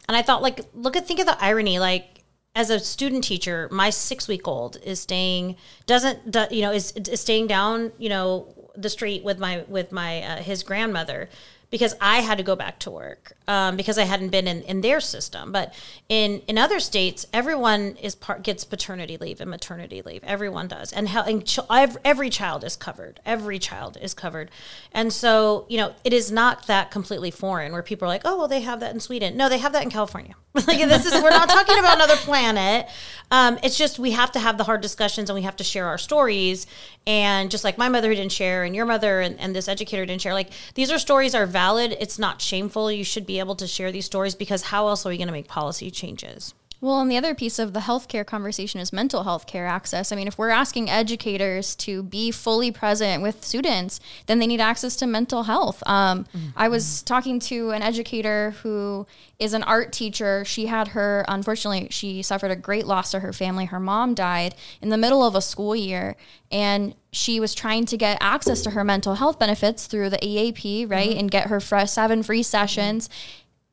and 0.07 0.15
I 0.15 0.21
thought, 0.21 0.41
like, 0.41 0.61
look 0.73 0.95
at 0.95 1.07
think 1.07 1.19
of 1.19 1.25
the 1.25 1.41
irony, 1.43 1.79
like. 1.79 2.15
As 2.55 2.71
a 2.71 2.79
student 2.79 3.23
teacher, 3.23 3.69
my 3.71 3.91
six 3.91 4.27
week 4.27 4.47
old 4.47 4.77
is 4.83 4.99
staying 4.99 5.55
doesn't 5.85 6.35
you 6.51 6.63
know 6.63 6.71
is, 6.71 6.91
is 6.93 7.21
staying 7.21 7.45
down 7.45 7.91
you 7.99 8.09
know 8.09 8.47
the 8.75 8.89
street 8.89 9.23
with 9.23 9.37
my 9.37 9.63
with 9.67 9.91
my 9.91 10.21
uh, 10.23 10.37
his 10.37 10.63
grandmother 10.63 11.29
because 11.69 11.95
I 12.01 12.21
had 12.21 12.37
to 12.39 12.43
go 12.43 12.55
back 12.55 12.79
to 12.79 12.91
work 12.91 13.33
um, 13.47 13.77
because 13.77 13.97
I 13.97 14.03
hadn't 14.03 14.29
been 14.29 14.47
in, 14.47 14.63
in 14.63 14.81
their 14.81 14.99
system. 14.99 15.51
But 15.51 15.73
in, 16.07 16.41
in 16.47 16.57
other 16.57 16.79
states, 16.79 17.27
everyone 17.31 17.95
is 18.01 18.15
part 18.15 18.43
gets 18.43 18.63
paternity 18.63 19.17
leave 19.17 19.39
and 19.39 19.49
maternity 19.49 20.01
leave. 20.01 20.23
Everyone 20.23 20.67
does, 20.67 20.91
and 20.91 21.09
how 21.09 21.23
and 21.23 21.45
ch- 21.45 21.59
every, 21.69 22.29
child 22.29 22.63
is 22.63 22.75
covered. 22.75 23.19
Every 23.25 23.59
child 23.59 23.97
is 24.01 24.13
covered, 24.13 24.51
and 24.91 25.11
so 25.11 25.65
you 25.69 25.77
know 25.77 25.93
it 26.03 26.13
is 26.13 26.31
not 26.31 26.67
that 26.67 26.91
completely 26.91 27.31
foreign 27.31 27.71
where 27.71 27.83
people 27.83 28.05
are 28.05 28.09
like, 28.09 28.21
oh 28.25 28.37
well, 28.37 28.47
they 28.47 28.61
have 28.61 28.79
that 28.79 28.93
in 28.93 28.99
Sweden. 28.99 29.37
No, 29.37 29.49
they 29.49 29.57
have 29.57 29.73
that 29.73 29.83
in 29.83 29.89
California. 29.89 30.35
like 30.53 30.79
this 30.89 31.05
is 31.05 31.13
we're 31.21 31.29
not 31.29 31.47
talking 31.47 31.77
about 31.77 31.95
another 31.95 32.15
planet. 32.15 32.87
Um, 33.29 33.59
it's 33.61 33.77
just 33.77 33.99
we 33.99 34.11
have 34.11 34.31
to 34.31 34.39
have 34.39 34.57
the 34.57 34.63
hard 34.63 34.81
discussions 34.81 35.29
and 35.29 35.35
we 35.35 35.43
have 35.43 35.55
to 35.57 35.63
share 35.63 35.85
our 35.85 35.99
stories. 35.99 36.65
And 37.05 37.51
just 37.51 37.63
like 37.63 37.77
my 37.77 37.87
mother 37.87 38.09
didn't 38.09 38.31
share, 38.31 38.63
and 38.63 38.75
your 38.75 38.85
mother 38.85 39.21
and, 39.21 39.39
and 39.39 39.55
this 39.55 39.67
educator 39.67 40.05
didn't 40.05 40.21
share, 40.21 40.33
like 40.33 40.49
these 40.73 40.91
are 40.91 40.97
stories 40.97 41.35
are 41.35 41.45
valid. 41.59 41.97
It's 41.99 42.17
not 42.17 42.41
shameful. 42.41 42.89
You 42.89 43.03
should 43.03 43.25
be 43.25 43.39
able 43.39 43.55
to 43.55 43.67
share 43.67 43.91
these 43.91 44.05
stories 44.05 44.33
because 44.33 44.61
how 44.71 44.87
else 44.87 45.05
are 45.05 45.09
we 45.09 45.17
going 45.17 45.27
to 45.27 45.33
make 45.33 45.49
policy 45.49 45.91
changes? 45.91 46.53
Well, 46.81 47.01
and 47.01 47.11
the 47.11 47.17
other 47.17 47.35
piece 47.35 47.59
of 47.59 47.73
the 47.73 47.81
healthcare 47.81 48.25
conversation 48.25 48.79
is 48.79 48.93
mental 48.93 49.23
health 49.23 49.45
care 49.47 49.67
access. 49.67 50.13
I 50.13 50.15
mean, 50.15 50.27
if 50.27 50.37
we're 50.37 50.49
asking 50.49 50.89
educators 50.89 51.75
to 51.77 52.03
be 52.03 52.31
fully 52.31 52.71
present 52.71 53.21
with 53.21 53.43
students, 53.43 53.99
then 54.27 54.39
they 54.39 54.47
need 54.47 54.61
access 54.61 54.95
to 54.97 55.07
mental 55.07 55.43
health. 55.43 55.83
Um, 55.85 56.25
I 56.55 56.69
was 56.69 57.01
talking 57.03 57.39
to 57.41 57.71
an 57.71 57.81
educator 57.81 58.51
who 58.63 59.05
is 59.39 59.53
an 59.53 59.63
art 59.63 59.91
teacher. 59.91 60.45
She 60.45 60.67
had 60.67 60.89
her, 60.89 61.25
unfortunately, 61.27 61.89
she 61.91 62.21
suffered 62.21 62.51
a 62.51 62.55
great 62.55 62.87
loss 62.87 63.11
to 63.11 63.19
her 63.19 63.33
family. 63.33 63.65
Her 63.65 63.79
mom 63.79 64.13
died 64.13 64.55
in 64.81 64.87
the 64.87 64.97
middle 64.97 65.23
of 65.23 65.35
a 65.35 65.41
school 65.41 65.75
year, 65.75 66.15
and 66.49 66.95
she 67.11 67.41
was 67.41 67.53
trying 67.53 67.87
to 67.87 67.97
get 67.97 68.17
access 68.21 68.61
to 68.61 68.69
her 68.69 68.85
mental 68.85 69.15
health 69.15 69.37
benefits 69.37 69.85
through 69.85 70.11
the 70.11 70.25
EAP, 70.25 70.85
right, 70.85 71.17
and 71.17 71.29
get 71.29 71.47
her 71.47 71.59
seven 71.59 72.23
free 72.23 72.43
sessions 72.43 73.09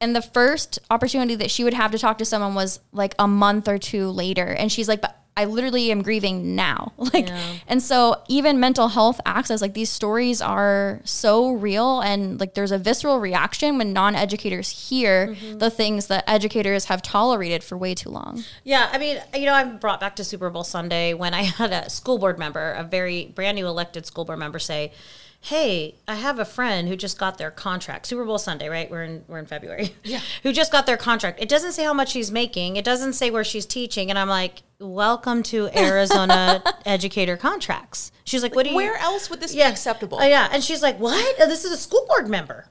and 0.00 0.14
the 0.14 0.22
first 0.22 0.78
opportunity 0.90 1.34
that 1.36 1.50
she 1.50 1.64
would 1.64 1.74
have 1.74 1.90
to 1.92 1.98
talk 1.98 2.18
to 2.18 2.24
someone 2.24 2.54
was 2.54 2.80
like 2.92 3.14
a 3.18 3.26
month 3.26 3.68
or 3.68 3.78
two 3.78 4.10
later. 4.10 4.46
And 4.46 4.70
she's 4.70 4.88
like 4.88 5.00
but 5.00 5.22
i 5.38 5.44
literally 5.44 5.90
am 5.90 6.00
grieving 6.02 6.54
now. 6.54 6.92
Like 7.12 7.30
and 7.68 7.82
so 7.82 8.22
even 8.28 8.58
mental 8.58 8.88
health 8.88 9.20
access 9.24 9.62
like 9.62 9.74
these 9.74 9.88
stories 9.88 10.42
are 10.42 11.00
so 11.04 11.52
real. 11.52 12.00
And 12.00 12.38
like 12.38 12.54
there's 12.54 12.72
a 12.72 12.78
visceral 12.78 13.20
reaction 13.20 13.78
when 13.78 13.92
non-educators 13.92 14.88
hear 14.88 15.28
mm-hmm. 15.28 15.58
the 15.58 15.70
things 15.70 16.08
that 16.08 16.24
educators 16.26 16.86
have 16.86 17.00
tolerated 17.00 17.62
for 17.62 17.78
way 17.78 17.94
too 17.94 18.10
long. 18.10 18.44
Yeah, 18.64 18.88
I 18.92 18.98
mean, 18.98 19.18
you 19.34 19.46
know, 19.46 19.54
I'm 19.54 19.78
brought 19.78 20.00
back 20.00 20.16
to 20.16 20.24
Super 20.24 20.50
Bowl 20.50 20.64
Sunday 20.64 21.14
when 21.14 21.32
I 21.32 21.42
had 21.60 21.72
a 21.72 21.88
school 21.88 22.18
board 22.18 22.38
member, 22.38 22.72
a 22.72 22.82
very 22.82 23.26
brand 23.26 23.56
new 23.56 23.66
elected 23.66 24.04
school 24.04 24.24
board 24.24 24.38
member, 24.38 24.58
say, 24.58 24.92
"Hey, 25.46 25.94
I 26.08 26.16
have 26.16 26.38
a 26.38 26.44
friend 26.44 26.88
who 26.88 26.96
just 26.96 27.18
got 27.18 27.38
their 27.38 27.50
contract. 27.50 28.06
Super 28.06 28.24
Bowl 28.24 28.38
Sunday, 28.38 28.68
right? 28.68 28.90
We're 28.90 29.04
in 29.04 29.24
we're 29.28 29.38
in 29.38 29.46
February. 29.46 29.94
Yeah, 30.04 30.20
who 30.42 30.52
just 30.52 30.72
got 30.72 30.86
their 30.86 30.96
contract. 30.96 31.40
It 31.40 31.48
doesn't 31.48 31.72
say 31.72 31.84
how 31.84 31.94
much 31.94 32.10
she's 32.10 32.30
making. 32.30 32.76
It 32.76 32.84
doesn't 32.84 33.14
say 33.14 33.30
where 33.30 33.44
she's 33.44 33.66
teaching, 33.66 34.10
and 34.10 34.18
I'm 34.18 34.28
like, 34.28 34.62
"Welcome 34.78 35.42
to 35.44 35.68
Arizona 35.76 36.62
educator 36.84 37.36
contracts." 37.36 38.12
She's 38.24 38.42
like, 38.42 38.54
"What 38.54 38.64
do 38.64 38.70
you?" 38.70 38.76
Where 38.76 38.96
else 38.96 39.30
would 39.30 39.40
this 39.40 39.54
yeah. 39.54 39.68
be 39.68 39.72
acceptable? 39.72 40.18
Uh, 40.18 40.26
yeah. 40.26 40.48
And 40.50 40.62
she's 40.64 40.82
like, 40.82 40.98
what? 40.98 41.40
Uh, 41.40 41.46
This 41.46 41.64
is 41.64 41.72
a 41.72 41.76
school 41.76 42.04
board 42.08 42.28
member. 42.28 42.66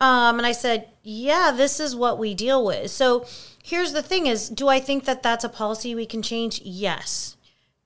Um, 0.00 0.38
and 0.38 0.46
I 0.46 0.52
said, 0.52 0.88
yeah, 1.02 1.52
this 1.56 1.80
is 1.80 1.96
what 1.96 2.18
we 2.18 2.34
deal 2.34 2.64
with. 2.64 2.90
So 2.90 3.26
here's 3.62 3.92
the 3.92 4.02
thing 4.02 4.26
is, 4.26 4.48
do 4.48 4.68
I 4.68 4.78
think 4.78 5.04
that 5.04 5.22
that's 5.22 5.44
a 5.44 5.48
policy 5.48 5.94
we 5.94 6.06
can 6.06 6.22
change? 6.22 6.60
Yes. 6.62 7.35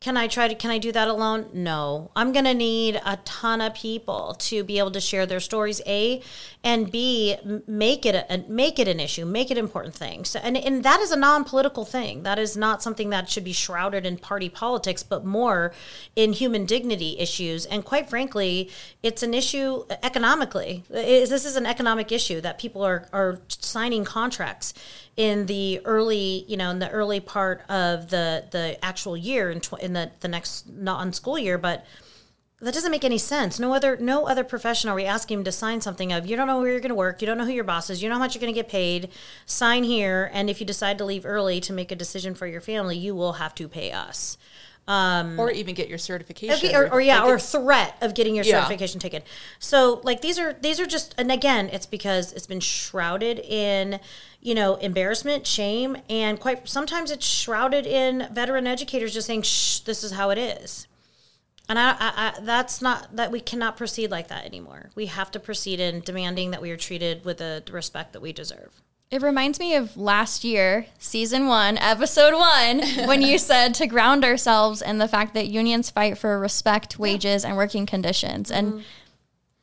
Can 0.02 0.16
I 0.16 0.28
try 0.28 0.48
to, 0.48 0.54
can 0.54 0.70
I 0.70 0.78
do 0.78 0.92
that 0.92 1.08
alone? 1.08 1.50
No. 1.52 2.10
I'm 2.16 2.32
going 2.32 2.46
to 2.46 2.54
need 2.54 2.98
a 3.04 3.18
ton 3.26 3.60
of 3.60 3.74
people 3.74 4.34
to 4.38 4.64
be 4.64 4.78
able 4.78 4.92
to 4.92 5.00
share 5.00 5.26
their 5.26 5.40
stories, 5.40 5.82
A, 5.86 6.22
and 6.64 6.90
B 6.90 7.36
make 7.66 8.06
it 8.06 8.14
a, 8.14 8.42
make 8.50 8.78
it 8.78 8.88
an 8.88 8.98
issue, 8.98 9.26
make 9.26 9.50
it 9.50 9.58
an 9.58 9.64
important 9.64 9.94
thing. 9.94 10.24
So, 10.24 10.40
and, 10.42 10.56
and 10.56 10.82
that 10.84 11.00
is 11.00 11.10
a 11.10 11.16
non-political 11.16 11.84
thing. 11.84 12.22
That 12.22 12.38
is 12.38 12.56
not 12.56 12.82
something 12.82 13.10
that 13.10 13.28
should 13.28 13.44
be 13.44 13.52
shrouded 13.52 14.06
in 14.06 14.16
party 14.16 14.48
politics, 14.48 15.02
but 15.02 15.26
more 15.26 15.74
in 16.16 16.32
human 16.32 16.64
dignity 16.64 17.18
issues. 17.18 17.66
And 17.66 17.84
quite 17.84 18.08
frankly, 18.08 18.70
it's 19.02 19.22
an 19.22 19.34
issue 19.34 19.84
economically. 20.02 20.82
It- 20.88 21.28
This 21.28 21.44
is 21.44 21.56
an 21.56 21.66
economic 21.66 22.10
issue 22.10 22.40
that 22.40 22.58
people 22.58 22.82
are, 22.82 23.06
are 23.12 23.42
signing 23.48 24.04
contracts 24.06 24.72
in 25.16 25.44
the 25.46 25.82
early, 25.84 26.46
you 26.48 26.56
know, 26.56 26.70
in 26.70 26.78
the 26.78 26.88
early 26.88 27.20
part 27.20 27.60
of 27.68 28.08
the 28.08 28.44
the 28.52 28.82
actual 28.82 29.16
year 29.16 29.50
in, 29.50 29.60
tw- 29.60 29.78
in 29.80 29.89
the 29.92 30.10
the 30.20 30.28
next 30.28 30.68
not 30.68 31.00
on 31.00 31.12
school 31.12 31.38
year, 31.38 31.58
but 31.58 31.84
that 32.62 32.74
doesn't 32.74 32.90
make 32.90 33.04
any 33.04 33.16
sense. 33.18 33.58
No 33.58 33.72
other 33.72 33.96
no 33.98 34.26
other 34.26 34.44
profession 34.44 34.90
are 34.90 34.94
we 34.94 35.04
asking 35.06 35.38
him 35.38 35.44
to 35.44 35.52
sign 35.52 35.80
something 35.80 36.12
of 36.12 36.26
you 36.26 36.36
don't 36.36 36.46
know 36.46 36.58
where 36.60 36.70
you're 36.70 36.80
going 36.80 36.90
to 36.90 36.94
work, 36.94 37.22
you 37.22 37.26
don't 37.26 37.38
know 37.38 37.46
who 37.46 37.52
your 37.52 37.64
boss 37.64 37.88
is, 37.88 38.02
you 38.02 38.08
don't 38.08 38.16
know 38.16 38.20
how 38.20 38.24
much 38.26 38.34
you're 38.34 38.40
going 38.40 38.52
to 38.52 38.58
get 38.58 38.68
paid. 38.68 39.08
Sign 39.46 39.84
here, 39.84 40.30
and 40.34 40.50
if 40.50 40.60
you 40.60 40.66
decide 40.66 40.98
to 40.98 41.04
leave 41.04 41.24
early 41.24 41.60
to 41.60 41.72
make 41.72 41.90
a 41.90 41.96
decision 41.96 42.34
for 42.34 42.46
your 42.46 42.60
family, 42.60 42.96
you 42.98 43.14
will 43.14 43.34
have 43.34 43.54
to 43.54 43.66
pay 43.68 43.92
us. 43.92 44.36
Um, 44.88 45.38
or 45.38 45.52
even 45.52 45.74
get 45.76 45.88
your 45.88 45.98
certification. 45.98 46.56
Okay, 46.56 46.74
or, 46.74 46.92
or 46.92 47.00
yeah, 47.00 47.22
like 47.22 47.30
or 47.30 47.38
threat 47.38 47.96
of 48.00 48.12
getting 48.14 48.34
your 48.34 48.44
Yeah. 48.44 48.62
certification 48.64 48.98
taken. 48.98 49.22
So 49.60 50.00
like 50.02 50.20
these 50.20 50.36
are 50.38 50.54
these 50.54 50.80
are 50.80 50.86
just 50.86 51.14
and 51.16 51.30
again, 51.30 51.68
it's 51.68 51.86
because 51.86 52.32
it's 52.32 52.46
been 52.46 52.60
shrouded 52.60 53.38
in 53.38 54.00
you 54.40 54.54
know 54.54 54.76
embarrassment, 54.76 55.46
shame, 55.46 55.96
and 56.08 56.40
quite 56.40 56.68
sometimes 56.68 57.10
it's 57.10 57.26
shrouded 57.26 57.86
in 57.86 58.28
veteran 58.32 58.66
educators 58.66 59.14
just 59.14 59.26
saying, 59.26 59.42
"Shh, 59.42 59.80
this 59.80 60.02
is 60.02 60.12
how 60.12 60.30
it 60.30 60.38
is." 60.38 60.86
And 61.68 61.78
I, 61.78 61.90
I, 61.92 61.96
I, 62.00 62.40
that's 62.40 62.82
not 62.82 63.14
that 63.14 63.30
we 63.30 63.38
cannot 63.38 63.76
proceed 63.76 64.10
like 64.10 64.26
that 64.26 64.44
anymore. 64.44 64.90
We 64.96 65.06
have 65.06 65.30
to 65.30 65.38
proceed 65.40 65.78
in 65.78 66.00
demanding 66.00 66.50
that 66.50 66.60
we 66.60 66.72
are 66.72 66.76
treated 66.76 67.24
with 67.24 67.38
the 67.38 67.62
respect 67.70 68.12
that 68.12 68.20
we 68.20 68.32
deserve. 68.32 68.82
It 69.10 69.22
reminds 69.22 69.60
me 69.60 69.76
of 69.76 69.96
last 69.96 70.42
year, 70.42 70.86
season 70.98 71.46
one, 71.46 71.78
episode 71.78 72.34
one, 72.34 72.80
when 73.06 73.22
you 73.22 73.38
said 73.38 73.74
to 73.74 73.86
ground 73.86 74.24
ourselves 74.24 74.82
in 74.82 74.98
the 74.98 75.06
fact 75.06 75.34
that 75.34 75.46
unions 75.46 75.90
fight 75.90 76.18
for 76.18 76.40
respect, 76.40 76.98
wages, 76.98 77.44
and 77.44 77.56
working 77.56 77.86
conditions. 77.86 78.50
And 78.50 78.72
mm-hmm. 78.72 78.82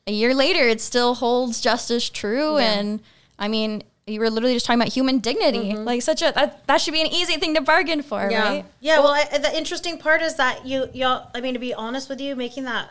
a 0.06 0.12
year 0.12 0.34
later, 0.34 0.66
it 0.66 0.80
still 0.80 1.14
holds 1.14 1.60
just 1.60 1.90
as 1.90 2.08
true. 2.08 2.56
And 2.56 3.02
I 3.38 3.48
mean, 3.48 3.82
you 4.08 4.20
were 4.20 4.30
literally 4.30 4.54
just 4.54 4.66
talking 4.66 4.80
about 4.80 4.92
human 4.92 5.18
dignity. 5.18 5.74
Like, 5.74 6.02
such 6.02 6.22
a, 6.22 6.32
that, 6.34 6.66
that 6.66 6.80
should 6.80 6.94
be 6.94 7.00
an 7.00 7.06
easy 7.06 7.36
thing 7.36 7.54
to 7.54 7.60
bargain 7.60 8.02
for, 8.02 8.28
right? 8.48 8.64
Yeah. 8.80 8.98
Well, 9.00 9.12
I, 9.12 9.38
the 9.38 9.56
interesting 9.56 9.98
part 9.98 10.22
is 10.22 10.34
that 10.36 10.66
you, 10.66 10.88
y'all. 10.92 11.30
I 11.34 11.40
mean, 11.40 11.54
to 11.54 11.60
be 11.60 11.74
honest 11.74 12.08
with 12.08 12.20
you, 12.20 12.36
making 12.36 12.64
that 12.64 12.90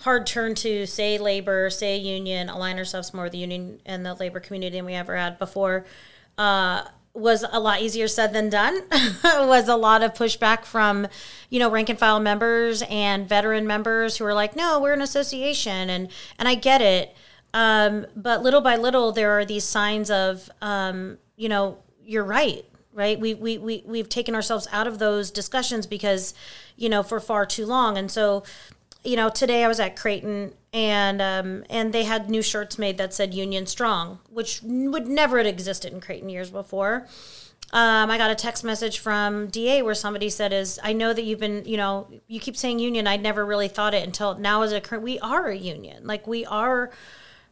hard 0.00 0.26
turn 0.26 0.54
to 0.54 0.86
say 0.86 1.18
labor, 1.18 1.70
say 1.70 1.96
union, 1.96 2.48
align 2.48 2.78
ourselves 2.78 3.12
more 3.14 3.24
with 3.24 3.32
the 3.32 3.38
union 3.38 3.80
and 3.86 4.04
the 4.04 4.14
labor 4.14 4.40
community 4.40 4.76
than 4.76 4.84
we 4.84 4.94
ever 4.94 5.16
had 5.16 5.38
before. 5.38 5.84
Uh, 6.38 6.84
was 7.16 7.44
a 7.50 7.58
lot 7.58 7.80
easier 7.80 8.06
said 8.06 8.32
than 8.32 8.50
done. 8.50 8.82
was 9.24 9.68
a 9.68 9.76
lot 9.76 10.02
of 10.02 10.12
pushback 10.12 10.64
from, 10.64 11.08
you 11.48 11.58
know, 11.58 11.70
rank 11.70 11.88
and 11.88 11.98
file 11.98 12.20
members 12.20 12.82
and 12.90 13.26
veteran 13.26 13.66
members 13.66 14.18
who 14.18 14.24
were 14.24 14.34
like, 14.34 14.54
"No, 14.54 14.78
we're 14.78 14.92
an 14.92 15.00
association," 15.00 15.88
and 15.88 16.08
and 16.38 16.46
I 16.46 16.54
get 16.54 16.82
it. 16.82 17.16
Um, 17.56 18.06
but 18.14 18.42
little 18.42 18.60
by 18.60 18.76
little, 18.76 19.12
there 19.12 19.30
are 19.38 19.46
these 19.46 19.64
signs 19.64 20.10
of, 20.10 20.50
um, 20.60 21.16
you 21.36 21.48
know, 21.48 21.78
you're 22.04 22.22
right, 22.22 22.66
right? 22.92 23.18
We 23.18 23.32
we 23.32 23.56
we 23.56 23.82
we've 23.86 24.10
taken 24.10 24.34
ourselves 24.34 24.68
out 24.72 24.86
of 24.86 24.98
those 24.98 25.30
discussions 25.30 25.86
because, 25.86 26.34
you 26.76 26.90
know, 26.90 27.02
for 27.02 27.18
far 27.18 27.46
too 27.46 27.64
long, 27.64 27.96
and 27.96 28.10
so 28.10 28.42
you 29.04 29.16
know, 29.16 29.30
today 29.30 29.64
I 29.64 29.68
was 29.68 29.80
at 29.80 29.96
Creighton 29.96 30.52
and 30.74 31.22
um, 31.22 31.64
and 31.70 31.94
they 31.94 32.04
had 32.04 32.28
new 32.28 32.42
shirts 32.42 32.78
made 32.78 32.98
that 32.98 33.14
said 33.14 33.32
Union 33.32 33.64
Strong, 33.66 34.18
which 34.28 34.60
would 34.62 35.06
never 35.06 35.38
have 35.38 35.46
existed 35.46 35.94
in 35.94 36.00
Creighton 36.02 36.28
years 36.28 36.50
before. 36.50 37.06
Um, 37.72 38.10
I 38.10 38.18
got 38.18 38.30
a 38.30 38.34
text 38.34 38.64
message 38.64 38.98
from 38.98 39.46
DA 39.46 39.80
where 39.80 39.94
somebody 39.94 40.28
said, 40.28 40.52
"Is 40.52 40.78
I 40.82 40.92
know 40.92 41.14
that 41.14 41.22
you've 41.22 41.40
been, 41.40 41.64
you 41.64 41.78
know, 41.78 42.06
you 42.26 42.38
keep 42.38 42.54
saying 42.54 42.80
union. 42.80 43.06
I'd 43.06 43.22
never 43.22 43.46
really 43.46 43.68
thought 43.68 43.94
it 43.94 44.04
until 44.04 44.34
now. 44.36 44.60
As 44.60 44.72
a 44.72 44.80
current, 44.82 45.02
we 45.02 45.18
are 45.20 45.46
a 45.46 45.56
union. 45.56 46.06
Like 46.06 46.26
we 46.26 46.44
are 46.44 46.90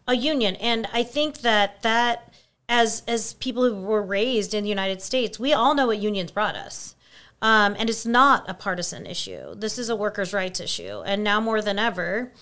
a 0.07 0.15
union, 0.15 0.57
and 0.57 0.87
I 0.93 1.03
think 1.03 1.39
that 1.39 1.83
that 1.83 2.33
as 2.69 3.03
as 3.07 3.35
people 3.35 3.63
who 3.63 3.81
were 3.81 4.03
raised 4.03 4.55
in 4.55 4.65
the 4.65 4.71
United 4.71 5.03
States, 5.03 5.39
we 5.39 5.53
all 5.53 5.75
know 5.75 5.87
what 5.87 5.99
unions 5.99 6.31
brought 6.31 6.57
us. 6.57 6.95
Um, 7.43 7.77
and 7.79 7.91
it's 7.91 8.07
not 8.07 8.49
a 8.49 8.55
partisan 8.55 9.05
issue. 9.07 9.55
This 9.55 9.79
is 9.79 9.91
a 9.91 9.97
workers' 9.97 10.33
rights 10.33 10.61
issue. 10.61 11.03
And 11.05 11.23
now 11.23 11.41
more 11.41 11.61
than 11.61 11.79
ever, 11.79 12.33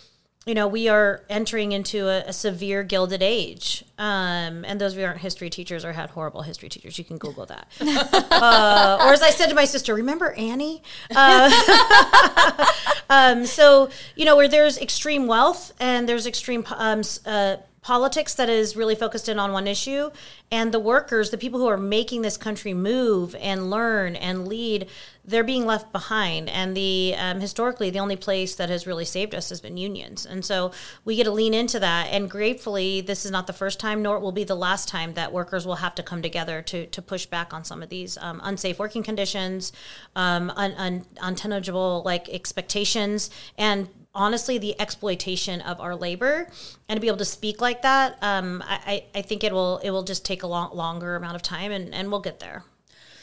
you 0.45 0.55
know, 0.55 0.67
we 0.67 0.89
are 0.89 1.23
entering 1.29 1.71
into 1.71 2.09
a, 2.09 2.23
a 2.27 2.33
severe 2.33 2.83
gilded 2.83 3.23
age. 3.23 3.85
Um, 3.97 4.65
and 4.65 4.81
those 4.81 4.93
of 4.93 4.99
you 4.99 5.05
aren't 5.05 5.21
history 5.21 5.49
teachers 5.51 5.85
or 5.85 5.93
had 5.93 6.11
horrible 6.11 6.43
history 6.43 6.69
teachers, 6.69 6.99
you 6.99 7.05
can 7.05 7.19
Google 7.19 7.47
that. 7.47 7.69
uh, 7.81 8.99
or 9.01 9.13
as 9.13 9.23
I 9.23 9.31
said 9.31 9.47
to 9.49 9.55
my 9.55 9.65
sister, 9.65 9.95
remember 9.95 10.33
Annie? 10.33 10.83
Uh, 11.15 12.67
um, 13.11 13.47
so, 13.47 13.91
you 14.17 14.25
know, 14.25 14.35
where 14.35 14.49
there's 14.49 14.79
extreme 14.79 15.29
wealth 15.29 15.73
and 15.79 16.09
there's 16.09 16.27
extreme 16.27 16.65
um, 16.75 17.03
uh, 17.25 17.57
politics 17.83 18.35
that 18.35 18.49
is 18.49 18.77
really 18.77 18.95
focused 18.95 19.29
in 19.29 19.40
on 19.40 19.53
one 19.53 19.66
issue 19.66 20.09
and 20.53 20.73
the 20.73 20.79
workers 20.79 21.31
the 21.31 21.38
people 21.38 21.59
who 21.59 21.66
are 21.66 21.77
making 21.77 22.23
this 22.23 22.37
country 22.37 22.73
move 22.73 23.35
and 23.40 23.71
learn 23.71 24.14
and 24.14 24.47
lead 24.47 24.88
they're 25.25 25.45
being 25.45 25.66
left 25.66 25.92
behind. 25.92 26.49
And 26.49 26.77
the 26.77 27.14
um, 27.16 27.40
historically 27.40 27.90
the 27.90 28.01
only 28.01 28.16
place 28.16 28.55
that 28.57 28.68
has 28.68 28.87
really 28.87 29.05
saved 29.05 29.35
us 29.35 29.49
has 29.51 29.61
been 29.61 29.77
unions. 29.77 30.27
And 30.27 30.45
so 30.45 30.73
we 31.05 31.16
get 31.16 31.25
to 31.25 31.31
lean 31.31 31.55
into 31.55 31.79
that 31.81 32.09
and 32.11 32.31
gratefully 32.31 33.01
this 33.01 33.25
is 33.25 33.31
not 33.31 33.47
the 33.47 33.53
first 33.53 33.81
time 33.81 34.03
nor 34.03 34.16
it 34.16 34.21
will 34.21 34.33
be 34.33 34.45
the 34.45 34.55
last 34.55 34.88
time 34.88 35.14
that 35.14 35.33
workers 35.33 35.66
will 35.66 35.77
have 35.77 35.95
to 35.97 36.03
come 36.03 36.23
together 36.23 36.62
to, 36.62 36.87
to 36.87 37.03
push 37.03 37.27
back 37.27 37.53
on 37.53 37.64
some 37.64 37.83
of 37.83 37.88
these 37.88 38.16
um, 38.18 38.40
unsafe 38.45 38.79
working 38.79 39.03
conditions 39.03 39.73
um, 40.14 40.51
un, 40.57 40.73
un, 40.73 41.07
untenable 41.21 42.03
like 42.05 42.29
expectations. 42.29 43.31
And 43.59 43.88
honestly 44.14 44.59
the 44.59 44.79
exploitation 44.81 45.61
of 45.62 45.81
our 45.81 45.96
labor 45.96 46.48
and 46.88 46.96
to 46.96 47.01
be 47.01 47.07
able 47.07 47.18
to 47.18 47.25
speak 47.25 47.61
like 47.61 47.83
that 47.83 48.18
um, 48.22 48.62
I, 48.66 49.05
I 49.14 49.22
think 49.22 49.42
it 49.42 49.53
will 49.53 49.79
it 49.79 49.90
will 49.90 50.03
just 50.03 50.25
take 50.25 50.42
a 50.42 50.46
long, 50.46 50.75
longer 50.77 51.16
amount 51.16 51.37
of 51.37 51.42
time 51.42 51.72
and, 51.72 51.94
and 51.94 52.11
we'll 52.11 52.20
get 52.20 52.40
there. 52.40 52.64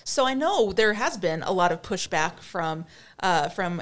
So 0.04 0.26
i 0.26 0.34
know 0.34 0.72
there 0.74 0.94
has 0.94 1.18
been 1.18 1.44
a 1.44 1.52
lot 1.52 1.72
of 1.72 1.82
pushback 1.82 2.40
from 2.40 2.86
uh, 3.20 3.50
from 3.50 3.82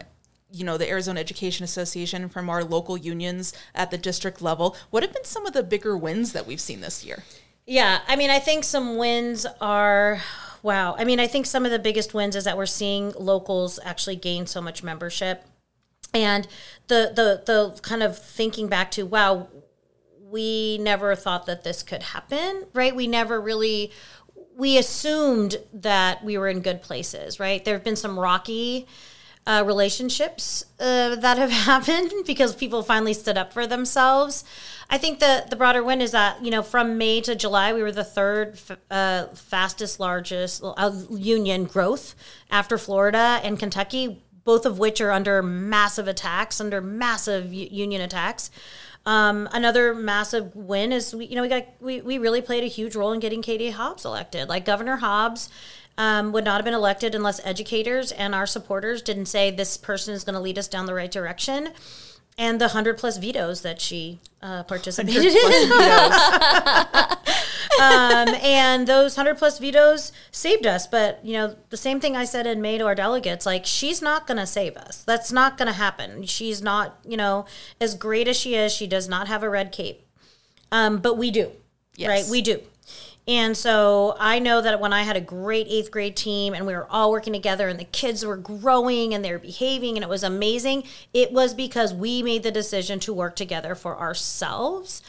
you 0.51 0.63
know 0.63 0.77
the 0.77 0.89
arizona 0.89 1.19
education 1.19 1.63
association 1.63 2.29
from 2.29 2.49
our 2.49 2.63
local 2.63 2.97
unions 2.97 3.53
at 3.73 3.91
the 3.91 3.97
district 3.97 4.41
level. 4.41 4.75
What 4.89 5.03
have 5.03 5.13
been 5.13 5.25
some 5.25 5.45
of 5.45 5.53
the 5.53 5.63
bigger 5.63 5.97
wins 5.97 6.33
that 6.33 6.45
we've 6.45 6.61
seen 6.61 6.81
this 6.81 7.05
year? 7.05 7.23
Yeah 7.65 7.99
i 8.07 8.15
mean 8.15 8.29
i 8.29 8.39
think 8.39 8.63
some 8.63 8.97
wins 8.97 9.45
are 9.61 10.21
wow. 10.63 10.95
I 10.97 11.05
mean 11.05 11.19
i 11.21 11.27
think 11.27 11.45
some 11.45 11.63
of 11.63 11.71
the 11.71 11.79
biggest 11.79 12.13
wins 12.13 12.35
is 12.35 12.43
that 12.43 12.57
we're 12.57 12.65
seeing 12.65 13.13
locals 13.17 13.79
actually 13.85 14.17
gain 14.17 14.45
so 14.45 14.59
much 14.59 14.83
membership 14.83 15.45
and 16.23 16.47
the 16.88 17.12
the 17.15 17.43
the 17.45 17.80
kind 17.82 18.03
of 18.03 18.17
thinking 18.17 18.67
back 18.67 18.91
to 18.91 19.03
wow 19.03 19.47
we 20.19 20.77
never 20.80 21.15
thought 21.15 21.45
that 21.45 21.63
this 21.63 21.84
could 21.84 22.03
happen 22.03 22.65
right? 22.73 22.95
We 22.95 23.08
never 23.08 23.39
really 23.39 23.91
we 24.56 24.77
assumed 24.77 25.58
that 25.73 26.23
we 26.23 26.38
were 26.38 26.47
in 26.47 26.62
good 26.62 26.82
places 26.82 27.39
right? 27.39 27.63
There 27.63 27.75
have 27.75 27.84
been 27.84 27.95
some 27.95 28.19
rocky 28.19 28.88
uh, 29.47 29.63
relationships 29.65 30.65
uh, 30.80 31.15
that 31.15 31.38
have 31.38 31.51
happened 31.71 32.12
because 32.25 32.53
people 32.53 32.84
finally 32.84 33.13
stood 33.13 33.38
up 33.38 33.53
for 33.53 33.65
themselves. 33.65 34.43
I 34.89 34.97
think 34.97 35.19
the 35.19 35.45
the 35.49 35.56
broader 35.56 35.84
win 35.84 36.01
is 36.01 36.12
that 36.12 36.43
you 36.43 36.51
know 36.51 36.62
from 36.62 36.97
May 36.97 37.21
to 37.21 37.34
July 37.34 37.73
we 37.73 37.82
were 37.82 37.91
the 37.91 38.03
third 38.03 38.60
uh, 38.91 39.27
fastest 39.27 39.99
largest 39.99 40.62
uh, 40.63 40.91
union 41.10 41.63
growth 41.63 42.13
after 42.51 42.77
Florida 42.77 43.39
and 43.43 43.58
Kentucky 43.58 44.21
both 44.47 44.65
of 44.65 44.79
which 44.79 45.01
are 45.01 45.12
under 45.12 45.43
massive 45.43 46.07
attacks, 46.07 46.62
under 46.62 46.79
massive 46.79 47.53
union 47.53 48.01
attacks. 48.01 48.49
Um, 49.05 49.49
another 49.51 49.93
massive 49.93 50.55
win 50.55 50.93
is 50.93 51.13
we, 51.13 51.25
you 51.25 51.36
know 51.36 51.41
we 51.41 51.49
got 51.49 51.65
we, 51.81 51.99
we 51.99 52.17
really 52.17 52.41
played 52.41 52.63
a 52.63 52.67
huge 52.67 52.95
role 52.95 53.12
in 53.12 53.19
getting 53.19 53.41
Katie 53.41 53.71
Hobbs 53.71 54.05
elected. 54.05 54.47
Like 54.47 54.63
Governor 54.63 54.95
Hobbs 54.95 55.49
um, 55.97 56.31
would 56.31 56.45
not 56.45 56.55
have 56.55 56.63
been 56.63 56.73
elected 56.73 57.13
unless 57.13 57.45
educators 57.45 58.13
and 58.13 58.33
our 58.33 58.45
supporters 58.45 59.01
didn't 59.01 59.25
say 59.25 59.51
this 59.51 59.75
person 59.75 60.13
is 60.13 60.23
going 60.23 60.36
to 60.36 60.39
lead 60.39 60.57
us 60.57 60.69
down 60.69 60.86
the 60.86 60.93
right 60.93 61.12
direction 61.12 61.69
and 62.38 62.62
the 62.62 62.69
hundred 62.69 62.97
plus 62.97 63.17
vetoes 63.17 63.62
that 63.62 63.82
she 63.82 64.19
uh, 64.41 64.63
participated 64.63 65.34
in. 65.34 65.71
um, 67.82 68.30
and 68.43 68.88
those 68.88 69.15
hundred 69.15 69.38
plus 69.38 69.60
vetoes 69.60 70.12
saved 70.32 70.67
us. 70.67 70.88
But 70.88 71.19
you 71.23 71.34
know, 71.34 71.56
the 71.69 71.78
same 71.78 72.00
thing 72.00 72.15
I 72.15 72.26
said 72.26 72.45
in 72.45 72.62
May 72.62 72.78
to 72.78 72.86
our 72.86 72.95
delegates: 72.95 73.45
like 73.45 73.65
she's 73.65 74.02
not 74.02 74.28
going 74.28 74.38
to 74.38 74.45
save 74.45 74.78
us. 74.78 75.04
That's 75.04 75.32
not 75.32 75.58
going 75.58 75.67
to 75.67 75.73
happen. 75.73 76.26
She's 76.26 76.62
not, 76.62 77.00
you 77.06 77.17
know, 77.17 77.45
as 77.82 77.95
great 77.95 78.28
as 78.28 78.38
she 78.38 78.56
is. 78.56 78.71
She 78.71 78.88
does 78.88 79.10
not 79.10 79.28
have 79.28 79.43
a 79.43 79.50
red 79.50 79.71
cape. 79.71 80.04
Um, 80.71 80.97
but 80.97 81.17
we 81.17 81.32
do, 81.32 81.52
yes. 81.95 82.10
right? 82.10 82.26
We 82.30 82.41
do. 82.41 82.62
And 83.27 83.57
so 83.57 84.15
I 84.19 84.39
know 84.39 84.61
that 84.61 84.79
when 84.79 84.93
I 84.93 85.03
had 85.03 85.17
a 85.17 85.21
great 85.21 85.67
eighth 85.69 85.91
grade 85.91 86.15
team 86.15 86.53
and 86.53 86.65
we 86.65 86.73
were 86.73 86.87
all 86.89 87.11
working 87.11 87.33
together 87.33 87.67
and 87.67 87.77
the 87.77 87.83
kids 87.85 88.25
were 88.25 88.37
growing 88.37 89.13
and 89.13 89.23
they 89.23 89.33
were 89.33 89.39
behaving 89.39 89.97
and 89.97 90.03
it 90.03 90.09
was 90.09 90.23
amazing, 90.23 90.83
it 91.13 91.33
was 91.33 91.53
because 91.53 91.93
we 91.93 92.23
made 92.23 92.43
the 92.43 92.51
decision 92.51 92.99
to 93.01 93.13
work 93.13 93.35
together 93.35 93.75
for 93.75 93.99
ourselves. 93.99 95.01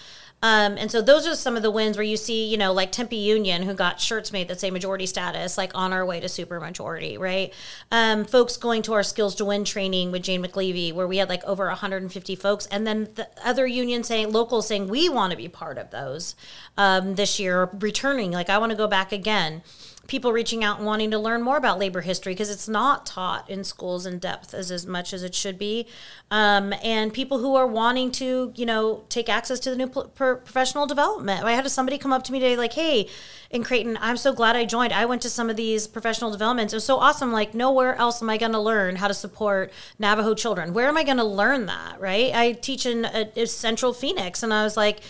Um, 0.43 0.79
and 0.79 0.91
so 0.91 1.03
those 1.03 1.27
are 1.27 1.35
some 1.35 1.57
of 1.57 1.63
the 1.63 1.71
wins 1.71 1.97
where 1.97 2.05
you 2.05 2.17
see, 2.17 2.47
you 2.47 2.57
know, 2.57 2.73
like 2.73 2.93
Tempe 2.93 3.17
Union, 3.17 3.63
who 3.63 3.75
got 3.75 4.01
shirts 4.01 4.33
made 4.33 4.49
that 4.49 4.61
say 4.61 4.71
majority 4.71 5.07
status, 5.07 5.59
like 5.59 5.73
on 5.75 5.93
our 5.93 6.07
way 6.07 6.21
to 6.21 6.29
super 6.29 6.61
majority, 6.61 7.19
right? 7.19 7.53
Um, 7.91 8.25
folks 8.25 8.57
going 8.57 8.83
to 8.83 8.93
our 8.93 9.03
Skills 9.03 9.35
to 9.37 9.45
Win 9.45 9.65
training 9.65 10.13
with 10.13 10.23
Jane 10.23 10.45
McAlevey, 10.45 10.93
where 10.93 11.09
we 11.09 11.17
had 11.17 11.29
like 11.29 11.43
over 11.45 11.67
150 11.67 12.37
folks, 12.37 12.67
and 12.67 12.87
then 12.87 13.09
the 13.17 13.29
other 13.45 13.67
unions 13.67 14.07
saying, 14.07 14.31
locals 14.31 14.69
saying, 14.69 14.89
we 14.89 15.09
want 15.09 15.33
to 15.33 15.37
be 15.37 15.49
part 15.49 15.77
of 15.77 15.91
those 15.91 16.37
um, 16.77 17.17
this 17.17 17.41
year, 17.41 17.69
returning, 17.81 18.31
like 18.31 18.49
I 18.49 18.59
want 18.59 18.71
to 18.71 18.77
go 18.77 18.87
back 18.87 19.11
again 19.11 19.63
people 20.09 20.33
reaching 20.33 20.65
out 20.65 20.79
and 20.79 20.87
wanting 20.87 21.11
to 21.11 21.19
learn 21.19 21.43
more 21.43 21.59
about 21.59 21.79
labor 21.79 22.01
history 22.01 22.33
because 22.33 22.49
it's 22.49 22.67
not 22.67 23.05
taught 23.05 23.49
in 23.49 23.63
schools 23.63 24.07
in 24.07 24.19
depth 24.19 24.55
as, 24.55 24.71
as 24.71 24.87
much 24.87 25.13
as 25.13 25.23
it 25.23 25.35
should 25.35 25.59
be. 25.59 25.87
Um, 26.31 26.73
and 26.83 27.13
people 27.13 27.39
who 27.39 27.55
are 27.57 27.67
wanting 27.67 28.11
to, 28.13 28.53
you 28.57 28.65
know, 28.65 29.05
take 29.11 29.29
access 29.29 29.61
to 29.61 29.71
the 29.71 29.77
new 29.77 29.87
professional 29.87 30.87
development. 30.87 31.45
I 31.45 31.53
had 31.53 31.71
somebody 31.71 31.99
come 31.99 32.13
up 32.13 32.25
to 32.25 32.33
me 32.33 32.41
today 32.41 32.57
like, 32.57 32.73
hey, 32.73 33.07
in 33.51 33.63
Creighton, 33.63 33.99
I'm 34.01 34.17
so 34.17 34.33
glad 34.33 34.57
I 34.57 34.65
joined. 34.65 34.95
I 34.95 35.05
went 35.05 35.21
to 35.23 35.31
some 35.31 35.51
of 35.51 35.57
these 35.57 35.87
professional 35.87 36.31
developments. 36.31 36.73
It 36.73 36.77
was 36.77 36.85
so 36.85 36.97
awesome. 36.97 37.31
Like, 37.31 37.53
nowhere 37.53 37.95
else 37.97 38.23
am 38.23 38.31
I 38.31 38.39
going 38.39 38.53
to 38.53 38.61
learn 38.61 38.97
how 38.97 39.09
to 39.09 39.15
support 39.15 39.73
Navajo 39.99 40.35
children. 40.35 40.73
Where 40.73 40.89
am 40.89 40.97
I 40.97 41.05
going 41.05 41.19
to 41.19 41.25
learn 41.25 41.67
that, 41.67 42.01
right? 42.01 42.35
I 42.35 42.53
teach 42.53 42.87
in 42.87 43.07
Central 43.47 43.93
Phoenix, 43.93 44.43
and 44.43 44.55
I 44.55 44.65
was 44.65 44.77
like, 44.77 45.01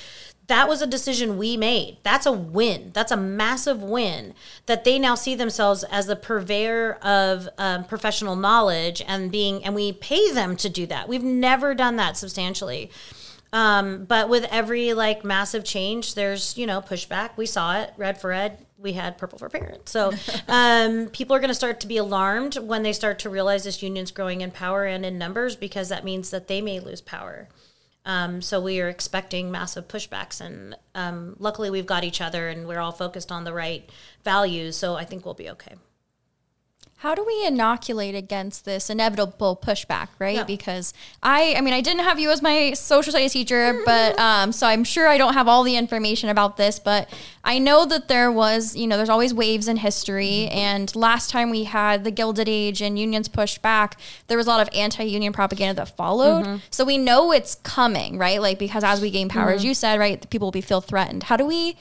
that 0.49 0.67
was 0.67 0.81
a 0.83 0.87
decision 0.87 1.39
we 1.39 1.57
made. 1.57 1.99
That's 2.03 2.27
a 2.27 2.33
win. 2.33 2.91
That's 2.95 3.13
a 3.13 3.17
massive 3.17 3.83
win 3.83 4.35
that 4.67 4.85
they 4.85 4.99
now 4.99 5.15
see 5.15 5.35
themselves 5.35 5.85
as 5.85 6.07
the 6.07 6.17
purveyor 6.17 6.95
of 7.03 7.49
um, 7.59 7.85
professional 7.85 8.35
knowledge 8.35 9.03
and 9.07 9.31
being, 9.31 9.63
and 9.63 9.75
we 9.75 9.93
pay 9.93 10.33
them 10.33 10.57
to 10.57 10.69
do 10.69 10.87
that. 10.87 11.09
We've 11.09 11.23
never 11.23 11.75
done 11.75 11.97
that 11.97 12.17
substantially. 12.17 12.91
Um, 13.53 14.05
but 14.05 14.29
with 14.29 14.45
every 14.51 14.95
like 14.95 15.25
massive 15.25 15.65
change, 15.65 16.15
there's, 16.15 16.57
you 16.57 16.67
know, 16.67 16.81
pushback. 16.81 17.37
We 17.37 17.47
saw 17.47 17.81
it, 17.81 17.93
red 17.97 18.21
for 18.21 18.33
ed. 18.33 18.65
We 18.79 18.93
had 18.93 19.19
purple 19.19 19.39
for 19.39 19.49
parents. 19.49 19.91
So 19.91 20.13
um, 20.49 21.09
people 21.09 21.37
are 21.37 21.41
going 21.41 21.49
to 21.49 21.55
start 21.55 21.81
to 21.81 21.87
be 21.87 21.97
alarmed 21.99 22.57
when 22.57 22.83
they 22.83 22.93
start 22.93 23.19
to 23.21 23.31
realize 23.31 23.65
this 23.65 23.83
union's 23.83 24.11
growing 24.11 24.41
in 24.41 24.51
power 24.51 24.85
and 24.85 25.05
in 25.05 25.19
numbers 25.19 25.57
because 25.57 25.89
that 25.91 26.05
means 26.05 26.31
that 26.31 26.49
they 26.49 26.61
may 26.63 26.81
lose 26.81 27.01
power. 27.01 27.49
Um, 28.05 28.41
so 28.41 28.61
we 28.61 28.81
are 28.81 28.89
expecting 28.89 29.51
massive 29.51 29.89
pushbacks, 29.89 30.41
and 30.41 30.77
um, 30.95 31.37
luckily 31.39 31.71
we've 31.71 31.87
got 31.87 32.05
each 32.05 32.21
other, 32.21 32.49
and 32.49 32.67
we're 32.67 32.81
all 32.81 32.93
focused 32.93 33.31
on 33.31 33.45
the 33.45 33.53
right 33.53 33.89
values. 34.25 34.77
So 34.77 34.95
I 34.95 35.05
think 35.05 35.25
we'll 35.25 35.35
be 35.35 35.51
okay. 35.51 35.75
How 36.99 37.15
do 37.15 37.25
we 37.25 37.47
inoculate 37.47 38.17
against 38.17 38.65
this 38.65 38.91
inevitable 38.91 39.57
pushback 39.57 40.09
right 40.19 40.37
yeah. 40.37 40.45
because 40.45 40.93
i 41.23 41.55
i 41.57 41.61
mean 41.61 41.73
i 41.73 41.81
didn't 41.81 42.05
have 42.05 42.19
you 42.19 42.31
as 42.31 42.43
my 42.43 42.73
social 42.73 43.13
studies 43.13 43.33
teacher 43.33 43.81
but 43.85 44.19
um 44.29 44.53
so 44.53 44.67
i'm 44.67 44.85
sure 44.85 45.07
i 45.07 45.17
don't 45.17 45.35
have 45.35 45.49
all 45.49 45.63
the 45.63 45.77
information 45.77 46.29
about 46.29 46.57
this 46.57 46.79
but 46.79 47.09
i 47.45 47.59
know 47.59 47.87
that 47.87 48.09
there 48.09 48.31
was 48.31 48.75
you 48.75 48.87
know 48.87 48.97
there's 48.97 49.09
always 49.09 49.33
waves 49.33 49.69
in 49.69 49.77
history 49.77 50.47
mm-hmm. 50.49 50.59
and 50.59 50.97
last 50.97 51.31
time 51.31 51.51
we 51.51 51.65
had 51.65 52.05
the 52.05 52.11
gilded 52.11 52.49
age 52.49 52.83
and 52.83 52.99
unions 52.99 53.29
pushed 53.29 53.63
back 53.63 53.99
there 54.27 54.37
was 54.37 54.47
a 54.47 54.51
lot 54.51 54.61
of 54.61 54.69
anti-union 54.75 55.33
propaganda 55.33 55.75
that 55.75 55.97
followed 55.97 56.45
mm-hmm. 56.45 56.57
so 56.71 56.85
we 56.85 56.99
know 56.99 57.33
it's 57.33 57.55
coming 57.57 58.19
right 58.19 58.43
like 58.43 58.59
because 58.59 58.83
as 58.83 59.01
we 59.01 59.11
gain 59.11 59.29
power 59.29 59.47
mm-hmm. 59.47 59.57
as 59.57 59.65
you 59.65 59.73
said 59.73 60.01
right 60.01 60.29
people 60.31 60.47
will 60.47 60.53
be 60.53 60.61
feel 60.61 60.81
threatened 60.81 61.25
how 61.25 61.37
do 61.37 61.47
we 61.47 61.77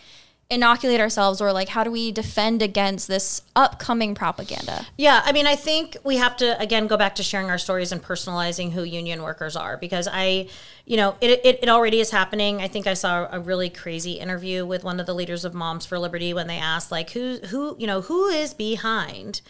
inoculate 0.49 1.01
ourselves 1.01 1.41
or 1.41 1.51
like 1.51 1.67
how 1.69 1.83
do 1.83 1.91
we 1.91 2.12
defend 2.12 2.62
against 2.62 3.07
this 3.07 3.41
upcoming 3.55 4.15
propaganda? 4.15 4.86
Yeah 4.97 5.21
i 5.25 5.33
mean 5.33 5.45
i 5.45 5.55
think 5.55 5.97
we 6.05 6.17
have 6.17 6.38
to 6.38 6.60
again 6.60 6.88
go 6.88 6.95
back 6.95 7.15
to 7.15 7.23
sharing 7.23 7.49
our 7.49 7.57
stories 7.57 7.91
and 7.91 8.01
personalizing 8.01 8.71
who 8.71 8.83
union 8.83 9.23
workers 9.23 9.57
are 9.57 9.75
because 9.75 10.07
i 10.12 10.47
you 10.86 10.95
know 10.95 11.17
it, 11.19 11.41
it, 11.43 11.60
it 11.63 11.69
already 11.69 11.99
is 11.99 12.12
happening. 12.12 12.62
I 12.62 12.69
think 12.69 12.88
i 12.88 12.93
saw 12.93 13.27
a 13.29 13.39
really 13.41 13.69
crazy 13.69 14.13
interview 14.13 14.65
with 14.65 14.86
one 14.86 15.01
of 15.01 15.05
the 15.05 15.13
leaders 15.13 15.43
of 15.43 15.53
moms 15.53 15.86
for 15.86 15.99
liberty 15.99 16.33
when 16.33 16.47
they 16.47 16.57
asked 16.57 16.91
like 16.91 17.10
who 17.10 17.39
who 17.47 17.75
you 17.77 17.88
know 17.88 18.01
who 18.01 18.27
is 18.27 18.53
behind 18.53 19.41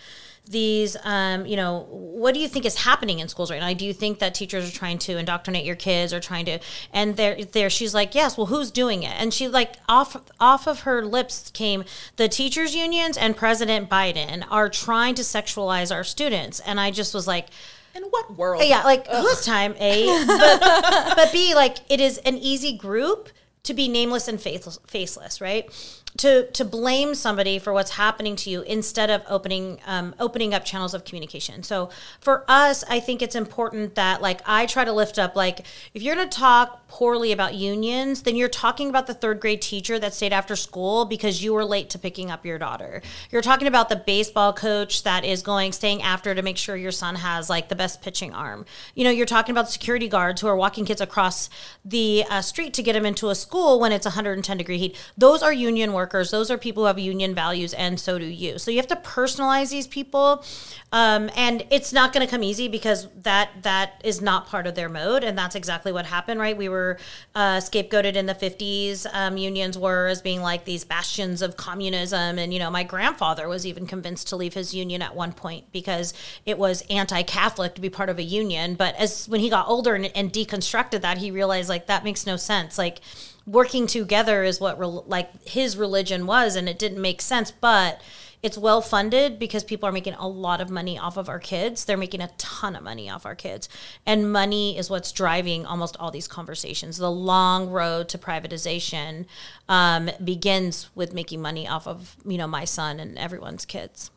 these 0.47 0.97
um, 1.03 1.45
you 1.45 1.55
know 1.55 1.85
what 1.89 2.33
do 2.33 2.39
you 2.39 2.47
think 2.47 2.65
is 2.65 2.75
happening 2.75 3.19
in 3.19 3.27
schools 3.27 3.51
right 3.51 3.59
now? 3.59 3.73
Do 3.73 3.85
you 3.85 3.93
think 3.93 4.19
that 4.19 4.33
teachers 4.33 4.67
are 4.67 4.73
trying 4.73 4.97
to 4.99 5.17
indoctrinate 5.17 5.65
your 5.65 5.75
kids 5.75 6.13
or 6.13 6.19
trying 6.19 6.45
to 6.45 6.59
and 6.91 7.15
there 7.17 7.43
there 7.43 7.69
she's 7.69 7.93
like 7.93 8.15
yes 8.15 8.37
well 8.37 8.47
who's 8.47 8.71
doing 8.71 9.03
it? 9.03 9.13
And 9.17 9.33
she 9.33 9.47
like 9.47 9.75
off 9.87 10.17
off 10.39 10.67
of 10.67 10.81
her 10.81 11.05
lips 11.05 11.51
came 11.51 11.83
the 12.15 12.27
teachers 12.27 12.75
unions 12.75 13.17
and 13.17 13.35
president 13.35 13.89
biden 13.89 14.45
are 14.49 14.69
trying 14.69 15.15
to 15.15 15.21
sexualize 15.21 15.93
our 15.93 16.03
students. 16.03 16.59
And 16.61 16.79
i 16.79 16.91
just 16.91 17.13
was 17.13 17.27
like 17.27 17.47
in 17.95 18.03
what 18.03 18.35
world? 18.35 18.63
Yeah 18.65 18.83
like 18.83 19.05
Ugh. 19.09 19.23
whose 19.23 19.45
time 19.45 19.75
a 19.79 20.05
but, 20.27 21.15
but 21.15 21.31
b 21.31 21.53
like 21.55 21.77
it 21.89 21.99
is 21.99 22.17
an 22.19 22.37
easy 22.37 22.77
group 22.77 23.29
to 23.63 23.73
be 23.73 23.89
nameless 23.89 24.27
and 24.27 24.39
faceless, 24.39 24.79
faceless 24.87 25.41
right 25.41 25.69
to 26.17 26.49
to 26.51 26.65
blame 26.65 27.13
somebody 27.13 27.59
for 27.59 27.71
what's 27.71 27.91
happening 27.91 28.35
to 28.35 28.49
you 28.49 28.61
instead 28.63 29.09
of 29.09 29.21
opening 29.29 29.79
um, 29.85 30.15
opening 30.19 30.53
up 30.53 30.65
channels 30.65 30.93
of 30.93 31.05
communication. 31.05 31.63
So 31.63 31.89
for 32.19 32.43
us, 32.47 32.83
I 32.89 32.99
think 32.99 33.21
it's 33.21 33.35
important 33.35 33.95
that 33.95 34.21
like 34.21 34.41
I 34.45 34.65
try 34.65 34.83
to 34.83 34.91
lift 34.91 35.19
up 35.19 35.35
like 35.35 35.65
if 35.93 36.01
you're 36.01 36.15
going 36.15 36.27
to 36.27 36.37
talk 36.37 36.87
poorly 36.87 37.31
about 37.31 37.53
unions, 37.53 38.23
then 38.23 38.35
you're 38.35 38.49
talking 38.49 38.89
about 38.89 39.07
the 39.07 39.13
third 39.13 39.39
grade 39.39 39.61
teacher 39.61 39.99
that 39.99 40.13
stayed 40.13 40.33
after 40.33 40.55
school 40.55 41.05
because 41.05 41.43
you 41.43 41.53
were 41.53 41.65
late 41.65 41.89
to 41.91 41.99
picking 41.99 42.31
up 42.31 42.45
your 42.45 42.57
daughter. 42.57 43.01
You're 43.31 43.41
talking 43.41 43.67
about 43.67 43.89
the 43.89 43.95
baseball 43.95 44.53
coach 44.53 45.03
that 45.03 45.23
is 45.23 45.41
going 45.43 45.71
staying 45.71 46.01
after 46.01 46.33
to 46.33 46.41
make 46.41 46.57
sure 46.57 46.75
your 46.75 46.91
son 46.91 47.15
has 47.15 47.49
like 47.49 47.69
the 47.69 47.75
best 47.75 48.01
pitching 48.01 48.33
arm. 48.33 48.65
You 48.95 49.03
know, 49.03 49.11
you're 49.11 49.25
talking 49.25 49.53
about 49.53 49.69
security 49.69 50.07
guards 50.07 50.41
who 50.41 50.47
are 50.47 50.55
walking 50.55 50.85
kids 50.85 51.01
across 51.01 51.49
the 51.85 52.23
uh, 52.29 52.41
street 52.41 52.73
to 52.73 52.83
get 52.83 52.93
them 52.93 53.05
into 53.05 53.29
a 53.29 53.35
school 53.35 53.79
when 53.79 53.91
it's 53.91 54.05
110 54.05 54.57
degree 54.57 54.77
heat. 54.77 54.95
Those 55.17 55.43
are 55.43 55.53
union 55.53 55.93
workers 55.93 56.06
workers. 56.07 56.31
Those 56.31 56.49
are 56.49 56.57
people 56.57 56.83
who 56.83 56.87
have 56.87 56.97
union 56.99 57.35
values, 57.35 57.73
and 57.73 57.99
so 57.99 58.17
do 58.17 58.25
you. 58.25 58.57
So 58.57 58.71
you 58.71 58.77
have 58.77 58.87
to 58.87 58.95
personalize 58.95 59.71
these 59.71 59.87
people, 59.87 60.45
um, 60.93 61.29
and 61.35 61.65
it's 61.69 61.91
not 61.91 62.13
going 62.13 62.25
to 62.25 62.31
come 62.31 62.43
easy 62.43 62.69
because 62.69 63.09
that 63.23 63.49
that 63.63 64.01
is 64.05 64.21
not 64.21 64.47
part 64.47 64.67
of 64.67 64.75
their 64.75 64.87
mode, 64.87 65.25
and 65.25 65.37
that's 65.37 65.55
exactly 65.55 65.91
what 65.91 66.05
happened. 66.05 66.39
Right? 66.39 66.55
We 66.55 66.69
were 66.69 66.97
uh, 67.35 67.57
scapegoated 67.57 68.15
in 68.15 68.25
the 68.25 68.35
'50s. 68.35 69.05
Um, 69.11 69.35
unions 69.35 69.77
were 69.77 70.07
as 70.07 70.21
being 70.21 70.41
like 70.41 70.63
these 70.63 70.85
bastions 70.85 71.41
of 71.41 71.57
communism, 71.57 72.39
and 72.39 72.53
you 72.53 72.59
know, 72.59 72.71
my 72.71 72.83
grandfather 72.83 73.49
was 73.49 73.65
even 73.65 73.85
convinced 73.85 74.29
to 74.29 74.37
leave 74.37 74.53
his 74.53 74.73
union 74.73 75.01
at 75.01 75.13
one 75.13 75.33
point 75.33 75.65
because 75.73 76.13
it 76.45 76.57
was 76.57 76.83
anti-Catholic 76.89 77.75
to 77.75 77.81
be 77.81 77.89
part 77.89 78.07
of 78.07 78.17
a 78.17 78.23
union. 78.23 78.75
But 78.75 78.95
as 78.95 79.27
when 79.27 79.41
he 79.41 79.49
got 79.49 79.67
older 79.67 79.93
and, 79.95 80.05
and 80.15 80.31
deconstructed 80.31 81.01
that, 81.01 81.17
he 81.17 81.31
realized 81.31 81.67
like 81.67 81.87
that 81.87 82.05
makes 82.05 82.25
no 82.25 82.37
sense. 82.37 82.77
Like 82.77 83.01
working 83.47 83.87
together 83.87 84.43
is 84.43 84.59
what 84.59 84.77
re- 84.77 84.85
like 84.85 85.47
his 85.47 85.77
religion 85.77 86.27
was 86.27 86.55
and 86.55 86.69
it 86.69 86.77
didn't 86.77 87.01
make 87.01 87.21
sense 87.21 87.49
but 87.49 87.99
it's 88.43 88.57
well 88.57 88.81
funded 88.81 89.39
because 89.39 89.63
people 89.63 89.89
are 89.89 89.91
making 89.91 90.13
a 90.13 90.27
lot 90.27 90.61
of 90.61 90.69
money 90.69 90.97
off 90.97 91.17
of 91.17 91.27
our 91.27 91.39
kids. 91.39 91.85
They're 91.85 91.97
making 91.97 92.21
a 92.21 92.29
ton 92.37 92.75
of 92.75 92.83
money 92.83 93.09
off 93.09 93.25
our 93.25 93.35
kids. 93.35 93.67
And 94.05 94.31
money 94.31 94.77
is 94.77 94.89
what's 94.89 95.11
driving 95.11 95.65
almost 95.65 95.97
all 95.97 96.11
these 96.11 96.27
conversations. 96.27 96.97
The 96.97 97.11
long 97.11 97.69
road 97.69 98.09
to 98.09 98.17
privatization 98.17 99.25
um, 99.67 100.11
begins 100.23 100.89
with 100.93 101.13
making 101.13 101.41
money 101.41 101.67
off 101.67 101.87
of 101.87 102.15
you 102.25 102.37
know 102.37 102.47
my 102.47 102.63
son 102.63 102.99
and 102.99 103.17
everyone's 103.17 103.65
kids. 103.65 104.11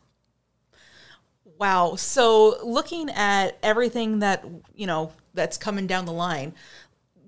Wow. 1.57 1.95
So 1.95 2.57
looking 2.63 3.09
at 3.09 3.57
everything 3.63 4.19
that 4.19 4.45
you 4.75 4.85
know 4.85 5.13
that's 5.33 5.57
coming 5.57 5.87
down 5.87 6.05
the 6.05 6.13
line 6.13 6.53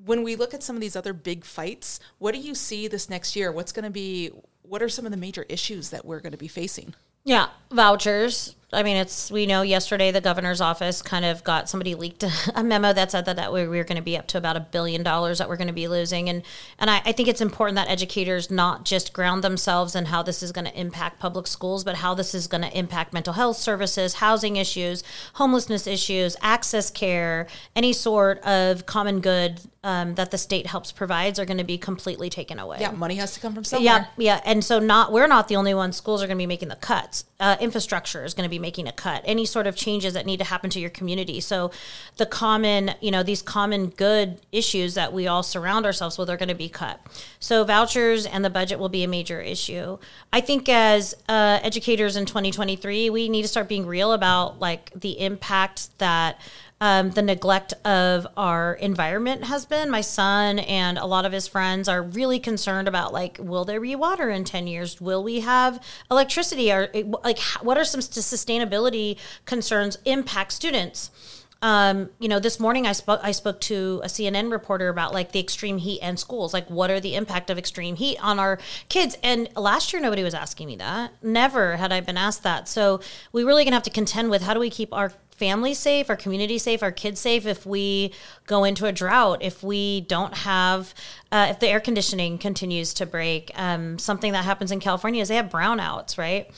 when 0.06 0.24
we 0.24 0.36
look 0.36 0.54
at 0.54 0.64
some 0.64 0.76
of 0.76 0.82
these 0.82 0.96
other 0.96 1.14
big 1.14 1.46
fights, 1.46 2.00
what 2.20 2.34
do 2.34 2.40
you 2.40 2.56
see 2.56 2.88
this 2.88 3.10
next 3.10 3.36
year? 3.36 3.52
What's 3.52 3.72
going 3.72 3.86
to 3.86 3.92
be, 3.92 4.32
what 4.64 4.82
are 4.82 4.90
some 4.90 5.06
of 5.06 5.12
the 5.12 5.18
major 5.18 5.46
issues 5.50 5.90
that 5.92 6.06
we're 6.06 6.20
going 6.20 6.32
to 6.32 6.38
be 6.38 6.48
facing? 6.48 6.94
Yeah, 7.24 7.48
vouchers. 7.72 8.56
I 8.74 8.84
mean, 8.84 8.98
it's 8.98 9.32
we 9.32 9.46
know 9.46 9.62
yesterday 9.62 10.12
the 10.12 10.22
governor's 10.22 10.62
office 10.62 11.02
kind 11.02 11.26
of 11.26 11.44
got 11.44 11.70
somebody 11.70 11.96
leaked 11.96 12.24
a 12.56 12.64
memo 12.64 12.94
that 12.94 13.12
said 13.12 13.26
that 13.26 13.36
that 13.36 13.54
we 13.54 13.68
were 13.68 13.84
going 13.84 13.98
to 13.98 14.04
be 14.04 14.18
up 14.18 14.28
to 14.28 14.38
about 14.38 14.58
a 14.58 14.60
billion 14.60 15.04
dollars 15.04 15.38
that 15.38 15.50
we're 15.50 15.58
going 15.58 15.68
to 15.68 15.74
be 15.74 15.88
losing, 15.88 16.30
and 16.30 16.44
and 16.80 16.90
I, 16.90 17.02
I 17.06 17.12
think 17.12 17.30
it's 17.30 17.42
important 17.42 17.76
that 17.76 17.90
educators 17.90 18.50
not 18.50 18.86
just 18.86 19.14
ground 19.14 19.44
themselves 19.44 19.96
in 19.96 20.06
how 20.06 20.24
this 20.24 20.44
is 20.44 20.52
going 20.52 20.66
to 20.66 20.80
impact 20.80 21.20
public 21.20 21.48
schools, 21.48 21.84
but 21.84 21.96
how 21.96 22.14
this 22.14 22.34
is 22.34 22.48
going 22.48 22.64
to 22.64 22.78
impact 22.78 23.14
mental 23.14 23.34
health 23.34 23.58
services, 23.58 24.16
housing 24.16 24.56
issues, 24.56 25.04
homelessness 25.34 25.88
issues, 25.88 26.36
access 26.42 26.90
care, 26.90 27.48
any 27.76 27.94
sort 27.94 28.40
of 28.40 28.86
common 28.86 29.20
good 29.20 29.62
um, 29.84 30.16
that 30.16 30.32
the 30.32 30.38
state 30.38 30.68
helps 30.68 30.92
provides 30.92 31.40
are 31.40 31.46
going 31.46 31.58
to 31.58 31.64
be 31.64 31.78
completely 31.78 32.30
taken 32.30 32.58
away. 32.58 32.78
Yeah, 32.80 32.92
money 32.92 33.16
has 33.16 33.34
to 33.34 33.40
come 33.40 33.54
from 33.54 33.64
somewhere. 33.66 34.08
Yeah, 34.18 34.36
yeah, 34.36 34.42
and 34.46 34.64
so 34.64 34.80
not 34.80 35.12
we're 35.12 35.28
not 35.28 35.50
the 35.50 35.58
only 35.58 35.74
ones. 35.74 35.98
Schools 35.98 36.24
are 36.24 36.28
going 36.28 36.38
to 36.38 36.42
be 36.42 36.48
making 36.48 36.70
the 36.70 36.78
cuts. 36.78 37.26
Uh, 37.40 37.58
infrastructure 37.60 38.24
is 38.24 38.34
going 38.34 38.46
to 38.46 38.50
be 38.50 38.60
making 38.64 38.88
a 38.88 38.92
cut. 38.92 39.22
Any 39.26 39.46
sort 39.46 39.68
of 39.68 39.76
changes 39.76 40.16
that 40.16 40.26
need 40.26 40.38
to 40.38 40.46
happen 40.46 40.72
to 40.72 40.80
your 40.80 40.90
community. 40.90 41.40
So 41.40 41.70
the 42.18 42.26
common, 42.26 42.96
you 43.02 43.12
know, 43.12 43.22
these 43.22 43.44
common 43.44 43.90
good 43.90 44.40
issues 44.52 44.96
that 44.96 45.14
we 45.14 45.28
all 45.28 45.44
surround 45.44 45.86
ourselves 45.86 46.18
with 46.18 46.32
are 46.32 46.38
going 46.38 46.50
to 46.50 46.56
be 46.56 46.70
cut. 46.70 47.00
So 47.40 47.64
vouchers 47.64 48.26
and 48.26 48.44
the 48.44 48.50
budget 48.50 48.80
will 48.80 48.90
be 48.90 49.04
a 49.04 49.08
major 49.08 49.40
issue. 49.40 50.00
I 50.32 50.42
think 50.42 50.68
as 50.70 51.14
uh, 51.30 51.60
educators 51.62 52.16
in 52.16 52.26
2023, 52.26 53.12
we 53.12 53.30
need 53.30 53.44
to 53.44 53.48
start 53.48 53.68
being 53.68 53.86
real 53.86 54.14
about 54.14 54.60
like 54.60 54.92
the 54.96 55.20
impact 55.20 55.96
that 56.00 56.40
um, 56.84 57.12
the 57.12 57.22
neglect 57.22 57.74
of 57.86 58.28
our 58.36 58.74
environment 58.74 59.46
has 59.46 59.66
been. 59.66 59.90
My 59.90 60.02
son 60.02 60.60
and 60.60 60.98
a 60.98 61.06
lot 61.06 61.26
of 61.26 61.32
his 61.32 61.48
friends 61.48 61.88
are 61.88 62.02
really 62.04 62.40
concerned 62.40 62.90
about 62.90 63.14
like, 63.14 63.38
will 63.40 63.64
there 63.64 63.80
be 63.80 63.96
water 63.96 64.30
in 64.30 64.44
10 64.44 64.68
years? 64.68 65.00
Will 65.00 65.24
we 65.24 65.40
have 65.40 65.82
electricity? 66.12 66.74
Or 66.74 66.90
like, 67.24 67.40
what 67.62 67.78
are 67.78 67.86
some 67.86 68.02
sustainability 68.02 69.18
concerns 69.46 69.98
impact 70.04 70.52
students? 70.52 71.10
Um, 71.62 72.10
you 72.20 72.28
know, 72.28 72.40
this 72.40 72.60
morning 72.60 72.86
I 72.86 72.92
spoke 72.92 73.22
I 73.24 73.32
spoke 73.32 73.62
to 73.62 74.02
a 74.04 74.08
CNN 74.08 74.52
reporter 74.52 74.90
about 74.90 75.14
like 75.14 75.32
the 75.32 75.40
extreme 75.40 75.78
heat 75.78 76.02
and 76.02 76.20
schools. 76.20 76.54
Like, 76.54 76.70
what 76.70 76.92
are 76.92 77.00
the 77.00 77.16
impact 77.16 77.50
of 77.50 77.58
extreme 77.58 77.96
heat 77.96 78.18
on 78.22 78.38
our 78.38 78.60
kids? 78.90 79.18
And 79.24 79.48
last 79.56 79.94
year 79.94 80.02
nobody 80.02 80.24
was 80.24 80.34
asking 80.34 80.68
me 80.68 80.76
that. 80.76 81.14
Never 81.24 81.78
had 81.78 81.94
I 81.94 82.02
been 82.02 82.18
asked 82.18 82.44
that. 82.44 82.68
So 82.68 83.00
we 83.32 83.46
really 83.46 83.64
gonna 83.64 83.78
have 83.78 83.84
to 83.84 83.90
contend 83.90 84.30
with 84.30 84.42
how 84.42 84.54
do 84.54 84.60
we 84.60 84.70
keep 84.70 84.94
our 84.94 85.14
family 85.44 85.74
safe, 85.74 86.10
our 86.10 86.16
community 86.16 86.58
safe, 86.58 86.82
our 86.82 86.92
kids 86.92 87.20
safe 87.20 87.46
if 87.46 87.66
we 87.66 88.14
go 88.48 88.64
into 88.64 88.86
a 88.86 88.94
drought, 88.94 89.40
if 89.42 89.62
we 89.62 90.00
don't 90.00 90.34
have, 90.38 90.94
uh, 91.34 91.48
if 91.50 91.60
the 91.60 91.68
air 91.68 91.82
conditioning 91.82 92.38
continues 92.38 92.94
to 92.94 93.06
break. 93.06 93.52
Um, 93.56 94.00
something 94.00 94.32
that 94.32 94.46
happens 94.46 94.72
in 94.72 94.80
California 94.80 95.22
is 95.22 95.28
they 95.28 95.36
have 95.36 95.50
brownouts, 95.50 96.18
right? 96.18 96.50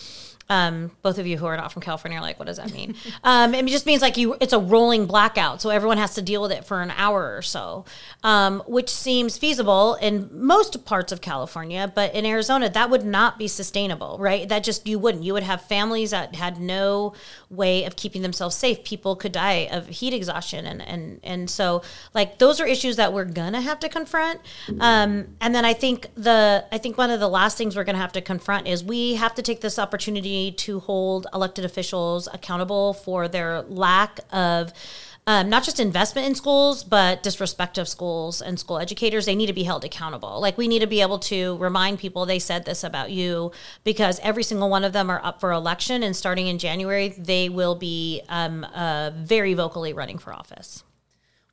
Um, 0.47 0.91
both 1.01 1.17
of 1.17 1.25
you 1.25 1.37
who 1.37 1.47
are 1.47 1.57
not 1.57 1.71
from 1.71 1.81
California 1.81 2.19
are 2.19 2.21
like, 2.21 2.37
what 2.37 2.45
does 2.45 2.57
that 2.57 2.71
mean? 2.71 2.95
um, 3.23 3.55
it 3.55 3.65
just 3.67 3.85
means 3.85 4.01
like 4.01 4.15
you, 4.15 4.35
it's 4.39 4.53
a 4.53 4.59
rolling 4.59 5.07
blackout, 5.07 5.61
so 5.61 5.71
everyone 5.71 5.97
has 5.97 6.13
to 6.15 6.21
deal 6.21 6.41
with 6.41 6.51
it 6.51 6.65
for 6.65 6.81
an 6.81 6.91
hour 6.91 7.35
or 7.35 7.41
so, 7.41 7.85
um, 8.23 8.61
which 8.67 8.89
seems 8.89 9.37
feasible 9.37 9.95
in 9.95 10.29
most 10.31 10.85
parts 10.85 11.11
of 11.11 11.19
California, 11.19 11.91
but 11.93 12.13
in 12.13 12.25
Arizona 12.25 12.69
that 12.69 12.89
would 12.89 13.03
not 13.03 13.39
be 13.39 13.47
sustainable, 13.47 14.17
right? 14.19 14.47
That 14.47 14.63
just 14.63 14.85
you 14.87 14.99
wouldn't. 14.99 15.23
You 15.23 15.33
would 15.33 15.43
have 15.43 15.61
families 15.61 16.11
that 16.11 16.35
had 16.35 16.59
no 16.59 17.13
way 17.49 17.85
of 17.85 17.95
keeping 17.95 18.21
themselves 18.21 18.55
safe. 18.55 18.83
People 18.83 19.15
could 19.15 19.31
die 19.31 19.67
of 19.71 19.87
heat 19.87 20.13
exhaustion, 20.13 20.67
and 20.67 20.81
and 20.81 21.19
and 21.23 21.49
so 21.49 21.81
like 22.13 22.37
those 22.37 22.59
are 22.59 22.67
issues 22.67 22.97
that 22.97 23.13
we're 23.13 23.25
gonna 23.25 23.61
have 23.61 23.79
to 23.79 23.89
confront. 23.89 24.41
Um, 24.79 25.35
and 25.41 25.55
then 25.55 25.65
I 25.65 25.73
think 25.73 26.09
the 26.15 26.65
I 26.71 26.77
think 26.77 26.97
one 26.97 27.09
of 27.09 27.19
the 27.19 27.29
last 27.29 27.57
things 27.57 27.75
we're 27.75 27.83
gonna 27.83 27.97
have 27.97 28.13
to 28.13 28.21
confront 28.21 28.67
is 28.67 28.83
we 28.83 29.15
have 29.15 29.33
to 29.35 29.41
take 29.41 29.61
this 29.61 29.79
opportunity 29.79 30.34
to 30.51 30.79
hold 30.81 31.27
elected 31.33 31.65
officials 31.65 32.27
accountable 32.33 32.93
for 32.93 33.27
their 33.27 33.61
lack 33.63 34.19
of 34.31 34.73
um, 35.27 35.49
not 35.49 35.63
just 35.63 35.79
investment 35.79 36.27
in 36.27 36.35
schools, 36.35 36.83
but 36.83 37.23
disrespect 37.23 37.79
of 37.79 37.87
schools 37.87 38.41
and 38.41 38.59
school 38.59 38.77
educators. 38.77 39.25
They 39.25 39.35
need 39.35 39.47
to 39.47 39.53
be 39.53 39.63
held 39.63 39.83
accountable. 39.83 40.39
Like 40.39 40.57
we 40.57 40.67
need 40.67 40.79
to 40.79 40.87
be 40.87 41.01
able 41.01 41.19
to 41.19 41.57
remind 41.57 41.97
people 41.97 42.25
they 42.25 42.39
said 42.39 42.65
this 42.65 42.83
about 42.83 43.09
you 43.11 43.51
because 43.83 44.19
every 44.21 44.43
single 44.43 44.69
one 44.69 44.83
of 44.83 44.93
them 44.93 45.09
are 45.09 45.21
up 45.23 45.39
for 45.39 45.51
election, 45.51 46.03
and 46.03 46.15
starting 46.15 46.47
in 46.47 46.59
January, 46.59 47.09
they 47.17 47.49
will 47.49 47.75
be 47.75 48.21
um, 48.29 48.63
uh, 48.75 49.11
very 49.15 49.53
vocally 49.55 49.93
running 49.93 50.19
for 50.19 50.31
office. 50.31 50.84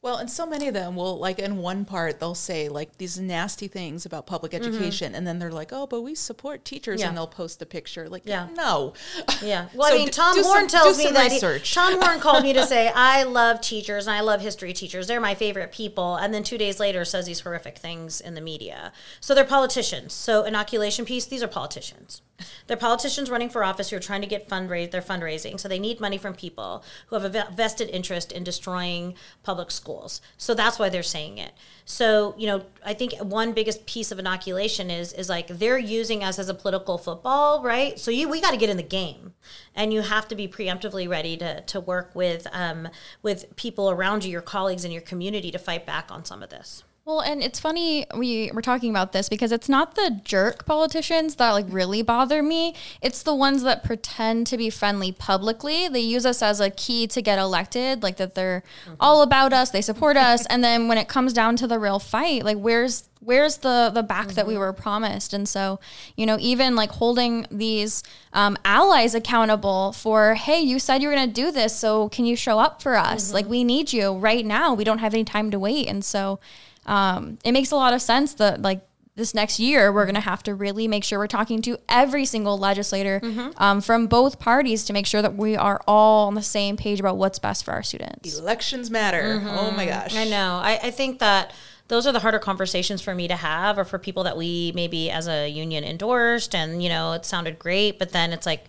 Well, 0.03 0.17
and 0.17 0.29
so 0.29 0.45
many 0.45 0.67
of 0.67 0.75
them 0.75 0.97
will 0.97 1.17
like 1.17 1.39
in 1.39 1.59
one 1.59 1.85
part 1.85 2.19
they'll 2.19 2.35
say 2.35 2.69
like 2.69 2.99
these 2.99 3.21
nasty 3.21 3.69
things 3.69 4.05
about 4.05 4.27
public 4.27 4.53
education, 4.53 5.11
mm-hmm. 5.11 5.15
and 5.15 5.25
then 5.25 5.39
they're 5.39 5.53
like, 5.53 5.73
"Oh, 5.73 5.87
but 5.87 6.01
we 6.01 6.17
support 6.17 6.65
teachers," 6.65 7.01
yeah. 7.01 7.07
and 7.07 7.17
they'll 7.17 7.29
post 7.29 7.63
a 7.63 7.67
picture 7.67 8.09
like, 8.09 8.23
"Yeah, 8.27 8.49
no." 8.55 8.95
Yeah. 9.41 9.69
Well, 9.75 9.89
so 9.89 9.95
I 9.95 9.99
mean, 9.99 10.11
Tom 10.11 10.35
d- 10.35 10.43
Horne 10.43 10.67
tells 10.67 10.99
me 10.99 11.11
that 11.13 11.31
he, 11.31 11.41
Tom 11.61 12.01
Horne 12.01 12.19
called 12.19 12.43
me 12.43 12.53
to 12.53 12.67
say, 12.75 12.89
"I 12.89 13.23
love 13.23 13.61
teachers 13.61 14.09
and 14.09 14.17
I 14.17 14.21
love 14.21 14.41
history 14.41 14.73
teachers. 14.73 15.07
They're 15.07 15.21
my 15.21 15.37
favorite 15.37 15.71
people," 15.71 16.17
and 16.17 16.35
then 16.35 16.43
two 16.43 16.59
days 16.59 16.81
later 16.81 17.05
says 17.05 17.27
these 17.27 17.41
horrific 17.41 17.79
things 17.79 18.21
in 18.21 18.35
the 18.35 18.41
media. 18.41 18.93
So 19.21 19.37
they're 19.37 19.45
politicians. 19.45 20.13
So 20.13 20.43
inoculation 20.43 21.05
piece, 21.05 21.27
these 21.27 21.45
are 21.45 21.49
politicians. 21.49 22.23
They're 22.67 22.77
politicians 22.77 23.31
running 23.31 23.51
for 23.51 23.63
office 23.63 23.91
who 23.91 23.97
are 23.97 24.01
trying 24.01 24.23
to 24.23 24.27
get 24.27 24.49
fundraise 24.49 24.91
their 24.91 25.03
fundraising. 25.03 25.61
So 25.61 25.69
they 25.69 25.79
need 25.79 26.01
money 26.01 26.19
from 26.19 26.35
people 26.35 26.83
who 27.07 27.17
have 27.19 27.35
a 27.35 27.51
vested 27.55 27.89
interest 27.91 28.33
in 28.33 28.43
destroying 28.45 29.15
public 29.43 29.71
schools. 29.71 29.92
So 30.37 30.55
that's 30.55 30.79
why 30.79 30.89
they're 30.89 31.03
saying 31.03 31.39
it. 31.39 31.53
So, 31.85 32.35
you 32.39 32.47
know, 32.47 32.65
I 32.85 32.95
think 32.95 33.15
one 33.19 33.53
biggest 33.53 33.87
piece 33.87 34.13
of 34.13 34.19
inoculation 34.19 34.91
is 34.91 35.13
is 35.13 35.29
like 35.29 35.49
they're 35.49 35.79
using 35.79 36.23
us 36.23 36.39
as 36.39 36.49
a 36.49 36.55
political 36.55 36.99
football, 36.99 37.63
right? 37.63 37.99
So 37.99 38.11
you 38.11 38.29
we 38.29 38.41
got 38.41 38.53
to 38.53 38.57
get 38.57 38.71
in 38.71 38.77
the 38.77 38.83
game. 38.83 39.35
And 39.75 39.93
you 39.93 40.03
have 40.03 40.29
to 40.29 40.35
be 40.35 40.47
preemptively 40.49 41.09
ready 41.09 41.37
to 41.39 41.61
to 41.63 41.81
work 41.81 42.15
with 42.15 42.47
um 42.53 42.89
with 43.23 43.55
people 43.57 43.91
around 43.91 44.25
you, 44.25 44.31
your 44.31 44.43
colleagues 44.43 44.85
in 44.85 44.93
your 44.93 45.03
community 45.03 45.51
to 45.51 45.59
fight 45.59 45.87
back 45.87 46.11
on 46.11 46.25
some 46.25 46.43
of 46.43 46.51
this. 46.51 46.85
Well, 47.05 47.19
and 47.19 47.43
it's 47.43 47.59
funny 47.59 48.07
we 48.17 48.53
were 48.55 48.63
talking 48.63 48.91
about 48.91 49.13
this 49.13 49.29
because 49.29 49.51
it's 49.51 49.69
not 49.69 49.97
the 49.97 50.21
jerk 50.23 50.65
politicians 50.67 51.35
that 51.37 51.51
like 51.51 51.67
really 51.69 52.01
bother 52.01 52.45
me. 52.45 52.77
It's 53.01 53.25
the 53.25 53.35
ones 53.35 53.65
that 53.65 53.83
pretend 53.83 54.47
to 54.49 54.57
be 54.57 54.71
friendly 54.71 55.11
publicly. 55.11 55.89
They 55.89 56.01
use 56.01 56.25
us 56.25 56.43
as 56.43 56.61
a 56.61 56.71
key 56.71 57.09
to 57.09 57.21
get 57.21 57.41
elected, 57.41 58.05
like 58.05 58.19
that 58.19 58.37
they're 58.37 58.63
mm-hmm. 58.85 58.95
all 59.01 59.23
about 59.23 59.53
us, 59.53 59.71
they 59.71 59.83
support 59.83 60.17
us, 60.17 60.47
and 60.47 60.63
then 60.63 60.87
when 60.87 60.97
it 60.97 61.09
comes 61.09 61.33
down 61.33 61.57
to 61.57 61.67
the 61.67 61.79
real 61.81 61.99
fight, 61.99 62.45
like 62.45 62.59
where's 62.59 63.09
where's 63.19 63.59
the 63.59 63.91
the 63.93 64.05
back 64.05 64.27
mm-hmm. 64.27 64.35
that 64.35 64.47
we 64.47 64.55
mm-hmm. 64.55 64.61
were 64.61 64.73
promised 64.73 65.33
and 65.33 65.49
so 65.49 65.79
you 66.17 66.27
know 66.27 66.37
even 66.41 66.75
like 66.75 66.91
holding 66.91 67.47
these 67.53 68.03
um, 68.33 68.57
allies 68.65 69.15
accountable 69.15 69.93
for 69.93 70.35
hey 70.35 70.61
you 70.61 70.81
said 70.81 71.01
you 71.01 71.09
were 71.09 71.15
going 71.15 71.29
to 71.29 71.33
do 71.33 71.53
this 71.53 71.77
so 71.77 72.09
can 72.09 72.25
you 72.25 72.35
show 72.35 72.59
up 72.59 72.83
for 72.83 72.97
us 72.97 73.27
mm-hmm. 73.27 73.35
like 73.35 73.49
we 73.49 73.63
need 73.63 73.93
you 73.93 74.13
right 74.15 74.45
now 74.45 74.75
we 74.75 74.83
don't 74.83 74.99
have 74.99 75.15
any 75.15 75.23
time 75.23 75.53
to 75.53 75.59
wait 75.59 75.87
and 75.87 76.05
so 76.05 76.41
um, 76.87 77.39
it 77.45 77.53
makes 77.53 77.71
a 77.71 77.77
lot 77.77 77.95
of 77.95 78.03
sense 78.03 78.35
that 78.35 78.63
like 78.63 78.87
this 79.15 79.35
next 79.35 79.59
year 79.59 79.93
we're 79.93 80.07
going 80.07 80.15
to 80.15 80.21
have 80.21 80.43
to 80.43 80.55
really 80.55 80.89
make 80.89 81.05
sure 81.05 81.19
we're 81.19 81.27
talking 81.27 81.61
to 81.63 81.79
every 81.89 82.25
single 82.25 82.59
legislator 82.59 83.21
mm-hmm. 83.21 83.51
um, 83.59 83.81
from 83.81 84.07
both 84.07 84.39
parties 84.39 84.85
to 84.85 84.93
make 84.93 85.07
sure 85.07 85.21
that 85.21 85.37
we 85.37 85.55
are 85.57 85.81
all 85.87 86.29
on 86.29 86.35
the 86.35 86.43
same 86.43 86.77
page 86.77 86.99
about 86.99 87.17
what's 87.17 87.39
best 87.39 87.65
for 87.65 87.73
our 87.73 87.83
students 87.83 88.39
elections 88.39 88.91
matter 88.91 89.39
mm-hmm. 89.39 89.49
oh 89.49 89.71
my 89.71 89.85
gosh 89.85 90.17
i 90.17 90.25
know 90.25 90.61
I, 90.63 90.79
I 90.85 90.91
think 90.91 91.19
that 91.19 91.53
those 91.89 92.07
are 92.07 92.13
the 92.13 92.21
harder 92.21 92.39
conversations 92.39 93.03
for 93.03 93.15
me 93.15 93.29
to 93.29 93.37
have 93.37 93.79
or 93.79 93.85
for 93.85 93.99
people 93.99 94.25
that 94.25 94.37
we 94.37 94.73
maybe 94.75 95.11
as 95.11 95.29
a 95.29 95.49
union 95.49 95.85
endorsed 95.85 96.55
and 96.55 96.83
you 96.83 96.89
know 96.89 97.13
it 97.13 97.27
sounded 97.27 97.59
great 97.59 97.99
but 97.99 98.13
then 98.13 98.33
it's 98.33 98.47
like 98.47 98.65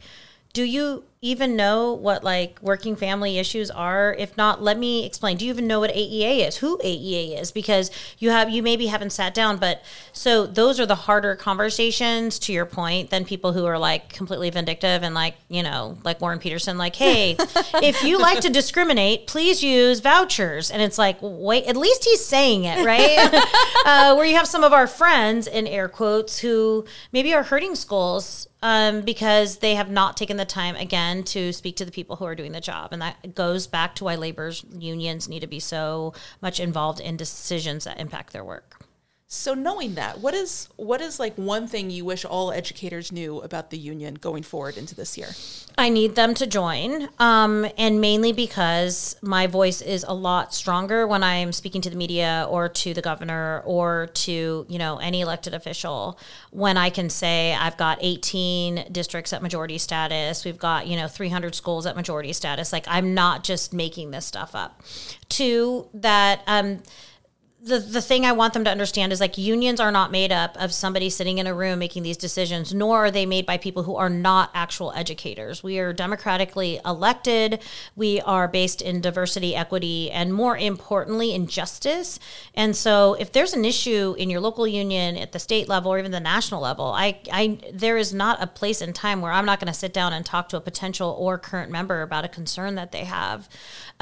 do 0.52 0.64
you 0.64 1.06
even 1.24 1.56
know 1.56 1.94
what 1.94 2.22
like 2.22 2.60
working 2.62 2.98
family 2.98 3.40
issues 3.40 3.72
are? 3.72 4.14
If 4.20 4.36
not 4.36 4.62
let 4.62 4.78
me 4.78 5.06
explain. 5.06 5.38
Do 5.38 5.46
you 5.46 5.52
even 5.52 5.66
know 5.68 5.80
what 5.80 5.90
aea 5.92 6.46
is? 6.46 6.58
Who 6.58 6.78
aea 6.80 7.40
is? 7.40 7.52
Because 7.52 7.90
you 8.20 8.30
have 8.30 8.50
you 8.50 8.62
maybe 8.62 8.88
haven't 8.88 9.12
sat 9.12 9.34
down 9.34 9.58
but 9.58 9.82
so 10.12 10.46
those 10.46 10.82
are 10.82 10.86
the 10.86 10.96
harder 10.96 11.36
conversations 11.36 12.38
to 12.40 12.52
your 12.54 12.66
point 12.66 13.10
than 13.10 13.24
people 13.24 13.54
who 13.54 13.66
are 13.66 13.80
like 13.80 14.10
completely 14.10 14.50
vindictive 14.50 15.02
and 15.02 15.16
like 15.16 15.36
you 15.48 15.64
know 15.64 15.98
like 16.04 16.20
Warren 16.20 16.40
Petersen 16.40 16.78
like 16.78 16.98
hey 16.98 17.38
if 17.82 18.04
you 18.04 18.20
like 18.20 18.42
to 18.42 18.50
discriminate 18.50 19.26
please 19.26 19.64
use 19.64 20.02
vouchers. 20.02 20.70
And 20.70 20.82
it's 20.82 20.98
like 20.98 21.18
wait 21.22 21.66
at 21.68 21.78
least 21.78 22.04
he's 22.04 22.24
saying 22.24 22.66
it 22.66 22.86
right? 22.86 23.42
Uh, 23.86 24.16
where 24.16 24.26
you 24.26 24.36
have 24.36 24.48
some 24.48 24.64
of 24.64 24.72
our 24.72 24.88
friends 24.88 25.46
in 25.46 25.68
air 25.68 25.90
quotes 25.90 26.40
who 26.40 26.86
maybe 27.12 27.34
are 27.34 27.44
hurting 27.44 27.76
schools 27.76 28.48
um, 28.64 29.02
because 29.02 29.58
they 29.58 29.76
have 29.76 29.92
not 29.92 30.16
taken 30.16 30.38
the 30.38 30.46
time 30.46 30.76
again 30.78 31.13
to 31.22 31.54
speak 31.54 31.76
to 31.76 31.86
the 31.86 31.92
people 31.92 32.16
who 32.16 32.26
are 32.26 32.34
doing 32.34 32.54
the 32.54 32.62
job. 32.62 32.94
And 32.94 33.02
that 33.02 33.36
goes 33.36 33.68
back 33.68 33.94
to 33.96 34.06
why 34.06 34.16
labor's 34.16 34.66
unions 34.76 35.30
need 35.30 35.42
to 35.42 35.48
be 35.48 35.60
so 35.60 36.14
much 36.42 36.60
involved 36.60 37.00
in 37.00 37.18
decisions 37.18 37.84
that 37.84 38.00
impact 38.00 38.34
their 38.34 38.44
work. 38.44 38.83
So 39.36 39.56
knowing 39.56 39.96
that, 39.96 40.20
what 40.20 40.36
is 40.36 40.70
what 40.76 41.02
is 41.02 41.20
like 41.20 41.36
one 41.38 41.68
thing 41.68 41.90
you 41.90 42.06
wish 42.06 42.24
all 42.24 42.52
educators 42.52 43.12
knew 43.12 43.40
about 43.40 43.72
the 43.72 43.80
union 43.80 44.14
going 44.14 44.44
forward 44.44 44.78
into 44.78 44.94
this 44.94 45.18
year? 45.18 45.30
I 45.76 45.90
need 45.90 46.14
them 46.14 46.36
to 46.36 46.46
join, 46.46 47.10
um, 47.18 47.66
and 47.76 48.00
mainly 48.00 48.32
because 48.32 49.16
my 49.24 49.48
voice 49.48 49.82
is 49.82 50.06
a 50.08 50.14
lot 50.14 50.54
stronger 50.54 51.08
when 51.08 51.24
I'm 51.24 51.52
speaking 51.52 51.82
to 51.82 51.90
the 51.90 51.96
media 51.96 52.46
or 52.48 52.70
to 52.70 52.94
the 52.94 53.02
governor 53.02 53.64
or 53.66 54.12
to 54.14 54.68
you 54.70 54.78
know 54.78 54.98
any 54.98 55.22
elected 55.22 55.56
official. 55.56 56.20
When 56.52 56.78
I 56.78 56.92
can 56.92 57.10
say 57.10 57.56
I've 57.56 57.76
got 57.76 57.98
18 58.02 58.90
districts 58.92 59.34
at 59.34 59.42
majority 59.42 59.80
status, 59.80 60.46
we've 60.46 60.60
got 60.60 60.86
you 60.86 60.96
know 60.96 61.08
300 61.08 61.56
schools 61.56 61.88
at 61.88 61.96
majority 61.96 62.34
status. 62.34 62.72
Like 62.72 62.86
I'm 62.88 63.16
not 63.16 63.44
just 63.44 63.74
making 63.74 64.12
this 64.12 64.28
stuff 64.28 64.54
up. 64.54 64.84
Two 65.28 65.90
that. 65.96 66.44
Um, 66.46 66.84
the 67.64 67.80
the 67.80 68.02
thing 68.02 68.26
I 68.26 68.34
want 68.34 68.54
them 68.54 68.66
to 68.66 68.70
understand 68.70 69.14
is 69.14 69.22
like 69.22 69.38
unions 69.38 69.80
are 69.80 69.92
not 69.92 70.12
made 70.12 70.34
up 70.34 70.58
of 70.60 70.74
somebody 70.74 71.10
sitting 71.10 71.38
in 71.38 71.48
a 71.48 71.54
room 71.54 71.80
making 71.80 72.04
these 72.04 72.18
decisions, 72.18 72.74
nor 72.74 73.06
are 73.06 73.12
they 73.12 73.26
made 73.26 73.46
by 73.46 73.58
people 73.58 73.84
who 73.84 73.96
are 73.96 74.10
not 74.10 74.52
actual 74.54 74.92
educators. 74.94 75.64
We 75.64 75.80
are 75.80 75.94
democratically 75.94 76.82
elected. 76.86 77.62
We 77.96 78.20
are 78.22 78.50
based 78.50 78.82
in 78.82 79.00
diversity, 79.00 79.56
equity, 79.56 80.12
and 80.12 80.34
more 80.34 80.58
importantly, 80.58 81.34
in 81.34 81.48
justice. 81.48 82.20
And 82.54 82.76
so, 82.76 83.14
if 83.14 83.32
there's 83.32 83.54
an 83.54 83.64
issue 83.64 84.14
in 84.18 84.30
your 84.30 84.42
local 84.42 84.68
union 84.68 85.16
at 85.16 85.32
the 85.32 85.40
state 85.40 85.70
level 85.70 85.94
or 85.94 86.00
even 86.00 86.12
the 86.12 86.20
national 86.20 86.60
level, 86.62 86.88
I, 86.88 87.22
I 87.32 87.60
there 87.72 87.96
is 87.96 88.14
not 88.14 88.44
a 88.44 88.48
place 88.48 88.82
in 88.82 88.92
time 88.92 89.22
where 89.22 89.32
I'm 89.32 89.46
not 89.46 89.62
going 89.62 89.72
to 89.72 89.80
sit 89.80 89.94
down 89.94 90.12
and 90.12 90.26
talk 90.26 90.50
to 90.50 90.58
a 90.58 90.62
potential 90.62 91.16
or 91.18 91.38
current 91.38 91.72
member 91.72 92.02
about 92.02 92.26
a 92.26 92.30
concern 92.30 92.76
that 92.76 92.92
they 92.92 93.06
have, 93.06 93.48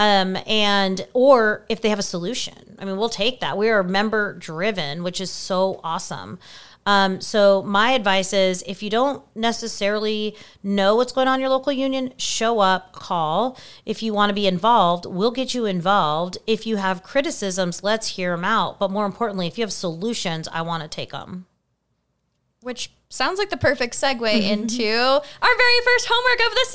um, 0.01 0.35
and 0.47 1.07
or 1.13 1.63
if 1.69 1.79
they 1.81 1.89
have 1.89 1.99
a 1.99 2.03
solution. 2.03 2.75
I 2.79 2.85
mean, 2.85 2.97
we'll 2.97 3.07
take 3.07 3.39
that 3.39 3.55
we 3.55 3.69
are 3.69 3.83
member 3.83 4.33
driven, 4.33 5.03
which 5.03 5.21
is 5.21 5.29
so 5.29 5.79
awesome. 5.83 6.39
Um, 6.87 7.21
so 7.21 7.61
my 7.61 7.91
advice 7.91 8.33
is 8.33 8.63
if 8.65 8.81
you 8.81 8.89
don't 8.89 9.23
necessarily 9.35 10.35
know 10.63 10.95
what's 10.95 11.11
going 11.11 11.27
on 11.27 11.35
in 11.35 11.41
your 11.41 11.51
local 11.51 11.71
union, 11.71 12.15
show 12.17 12.57
up, 12.57 12.93
call. 12.93 13.59
If 13.85 14.01
you 14.01 14.11
want 14.11 14.31
to 14.31 14.33
be 14.33 14.47
involved, 14.47 15.05
we'll 15.05 15.29
get 15.29 15.53
you 15.53 15.67
involved. 15.67 16.39
If 16.47 16.65
you 16.65 16.77
have 16.77 17.03
criticisms, 17.03 17.83
let's 17.83 18.07
hear 18.07 18.31
them 18.31 18.43
out. 18.43 18.79
But 18.79 18.89
more 18.89 19.05
importantly, 19.05 19.45
if 19.45 19.59
you 19.59 19.63
have 19.63 19.71
solutions, 19.71 20.47
I 20.51 20.63
want 20.63 20.81
to 20.81 20.89
take 20.89 21.11
them. 21.11 21.45
Which 22.61 22.91
sounds 23.09 23.37
like 23.37 23.51
the 23.51 23.57
perfect 23.57 23.93
segue 23.93 24.17
mm-hmm. 24.17 24.51
into 24.51 24.95
our 24.97 25.57
very 25.57 25.81
first 25.85 26.09
homework 26.09 26.39
of 26.47 26.55
the 26.55 26.65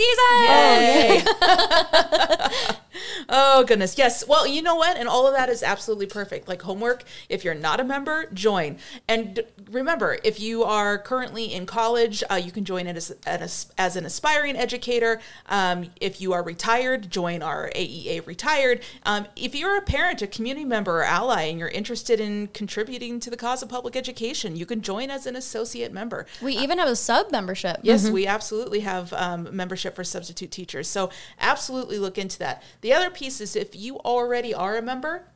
season. 2.62 2.76
oh, 3.28 3.64
goodness. 3.64 3.96
Yes. 3.98 4.26
Well, 4.26 4.46
you 4.46 4.62
know 4.62 4.76
what? 4.76 4.96
And 4.96 5.08
all 5.08 5.26
of 5.26 5.34
that 5.34 5.48
is 5.48 5.62
absolutely 5.62 6.06
perfect. 6.06 6.48
Like 6.48 6.62
homework, 6.62 7.04
if 7.28 7.44
you're 7.44 7.54
not 7.54 7.80
a 7.80 7.84
member, 7.84 8.28
join. 8.32 8.78
And 9.08 9.40
remember, 9.70 10.18
if 10.24 10.40
you 10.40 10.64
are 10.64 10.98
currently 10.98 11.52
in 11.52 11.66
college, 11.66 12.22
uh, 12.30 12.34
you 12.34 12.50
can 12.50 12.64
join 12.64 12.86
it 12.86 12.96
as, 12.96 13.14
as, 13.26 13.72
as 13.78 13.96
an 13.96 14.04
aspiring 14.04 14.56
educator. 14.56 15.20
Um, 15.46 15.90
if 16.00 16.20
you 16.20 16.32
are 16.32 16.42
retired, 16.42 17.10
join 17.10 17.42
our 17.42 17.70
AEA 17.74 18.26
Retired. 18.26 18.80
Um, 19.04 19.26
if 19.36 19.54
you're 19.54 19.76
a 19.76 19.82
parent, 19.82 20.22
a 20.22 20.26
community 20.26 20.64
member, 20.64 20.98
or 20.98 21.04
ally, 21.04 21.42
and 21.42 21.58
you're 21.58 21.68
interested 21.68 22.20
in 22.20 22.48
contributing 22.48 23.20
to 23.20 23.30
the 23.30 23.36
cause 23.36 23.62
of 23.62 23.68
public 23.68 23.96
education, 23.96 24.56
you 24.56 24.66
can 24.66 24.80
join 24.82 25.10
as 25.10 25.26
an 25.26 25.36
associate 25.36 25.92
member. 25.92 26.26
We 26.40 26.56
even 26.56 26.78
have 26.78 26.88
a 26.88 26.96
sub 26.96 27.30
membership. 27.30 27.80
Yes, 27.82 28.04
mm-hmm. 28.04 28.14
we 28.14 28.26
absolutely 28.26 28.80
have 28.80 29.12
um, 29.12 29.48
membership 29.54 29.94
for 29.94 30.04
substitute 30.04 30.50
teachers. 30.50 30.88
So 30.88 31.10
absolutely 31.40 31.98
look 31.98 32.18
into 32.18 32.38
that. 32.38 32.62
The 32.80 32.85
other 32.92 33.10
piece 33.10 33.40
is 33.40 33.56
if 33.56 33.74
you 33.74 33.98
already 33.98 34.52
are 34.52 34.76
a 34.76 34.82
member, 34.82 35.28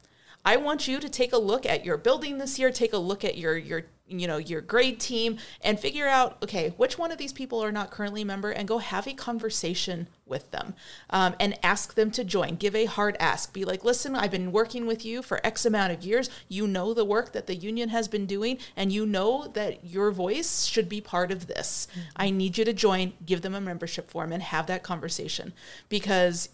I 0.44 0.56
want 0.56 0.88
you 0.88 1.00
to 1.00 1.08
take 1.08 1.32
a 1.32 1.38
look 1.38 1.66
at 1.66 1.84
your 1.84 1.96
building 1.96 2.38
this 2.38 2.58
year, 2.58 2.70
take 2.70 2.92
a 2.92 2.98
look 2.98 3.24
at 3.24 3.36
your 3.36 3.56
your 3.56 3.84
you 4.10 4.26
know 4.26 4.38
your 4.38 4.60
grade 4.60 4.98
team 4.98 5.38
and 5.62 5.78
figure 5.78 6.08
out 6.08 6.36
okay 6.42 6.70
which 6.76 6.98
one 6.98 7.12
of 7.12 7.18
these 7.18 7.32
people 7.32 7.62
are 7.62 7.70
not 7.70 7.90
currently 7.90 8.22
a 8.22 8.24
member 8.24 8.50
and 8.50 8.66
go 8.66 8.78
have 8.78 9.06
a 9.06 9.14
conversation 9.14 10.08
with 10.26 10.50
them 10.50 10.74
um, 11.10 11.34
and 11.40 11.58
ask 11.62 11.94
them 11.94 12.10
to 12.10 12.24
join. 12.24 12.56
Give 12.56 12.74
a 12.74 12.84
hard 12.84 13.16
ask. 13.20 13.52
Be 13.52 13.64
like 13.64 13.84
listen 13.84 14.14
i've 14.16 14.30
been 14.30 14.52
working 14.52 14.86
with 14.86 15.04
you 15.04 15.22
for 15.22 15.44
x 15.44 15.64
amount 15.64 15.92
of 15.92 16.04
years. 16.04 16.28
You 16.48 16.66
know 16.66 16.92
the 16.92 17.04
work 17.04 17.32
that 17.32 17.46
the 17.46 17.54
union 17.54 17.90
has 17.90 18.08
been 18.08 18.26
doing 18.26 18.58
and 18.76 18.92
you 18.92 19.06
know 19.06 19.46
that 19.48 19.84
your 19.84 20.10
voice 20.10 20.64
should 20.64 20.88
be 20.88 21.00
part 21.00 21.30
of 21.30 21.46
this. 21.46 21.86
I 22.16 22.30
need 22.30 22.58
you 22.58 22.64
to 22.64 22.72
join 22.72 23.12
give 23.24 23.42
them 23.42 23.54
a 23.54 23.60
membership 23.60 24.10
form 24.10 24.32
and 24.32 24.42
have 24.42 24.66
that 24.66 24.82
conversation. 24.82 25.52
Because 25.88 26.48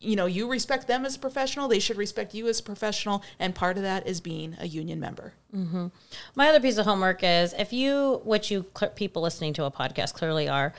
you 0.00 0.16
know, 0.16 0.26
you 0.26 0.50
respect 0.50 0.86
them 0.86 1.04
as 1.04 1.16
a 1.16 1.18
professional, 1.18 1.68
they 1.68 1.78
should 1.78 1.96
respect 1.96 2.34
you 2.34 2.48
as 2.48 2.60
a 2.60 2.62
professional, 2.62 3.22
and 3.38 3.54
part 3.54 3.76
of 3.76 3.82
that 3.82 4.06
is 4.06 4.20
being 4.20 4.56
a 4.60 4.66
union 4.66 5.00
member. 5.00 5.34
Mm-hmm. 5.54 5.86
My 6.34 6.48
other 6.48 6.60
piece 6.60 6.78
of 6.78 6.84
homework 6.86 7.20
is 7.22 7.54
if 7.58 7.72
you, 7.72 8.20
which 8.24 8.50
you 8.50 8.64
people 8.94 9.22
listening 9.22 9.52
to 9.54 9.64
a 9.64 9.70
podcast 9.70 10.14
clearly 10.14 10.48
are, 10.48 10.72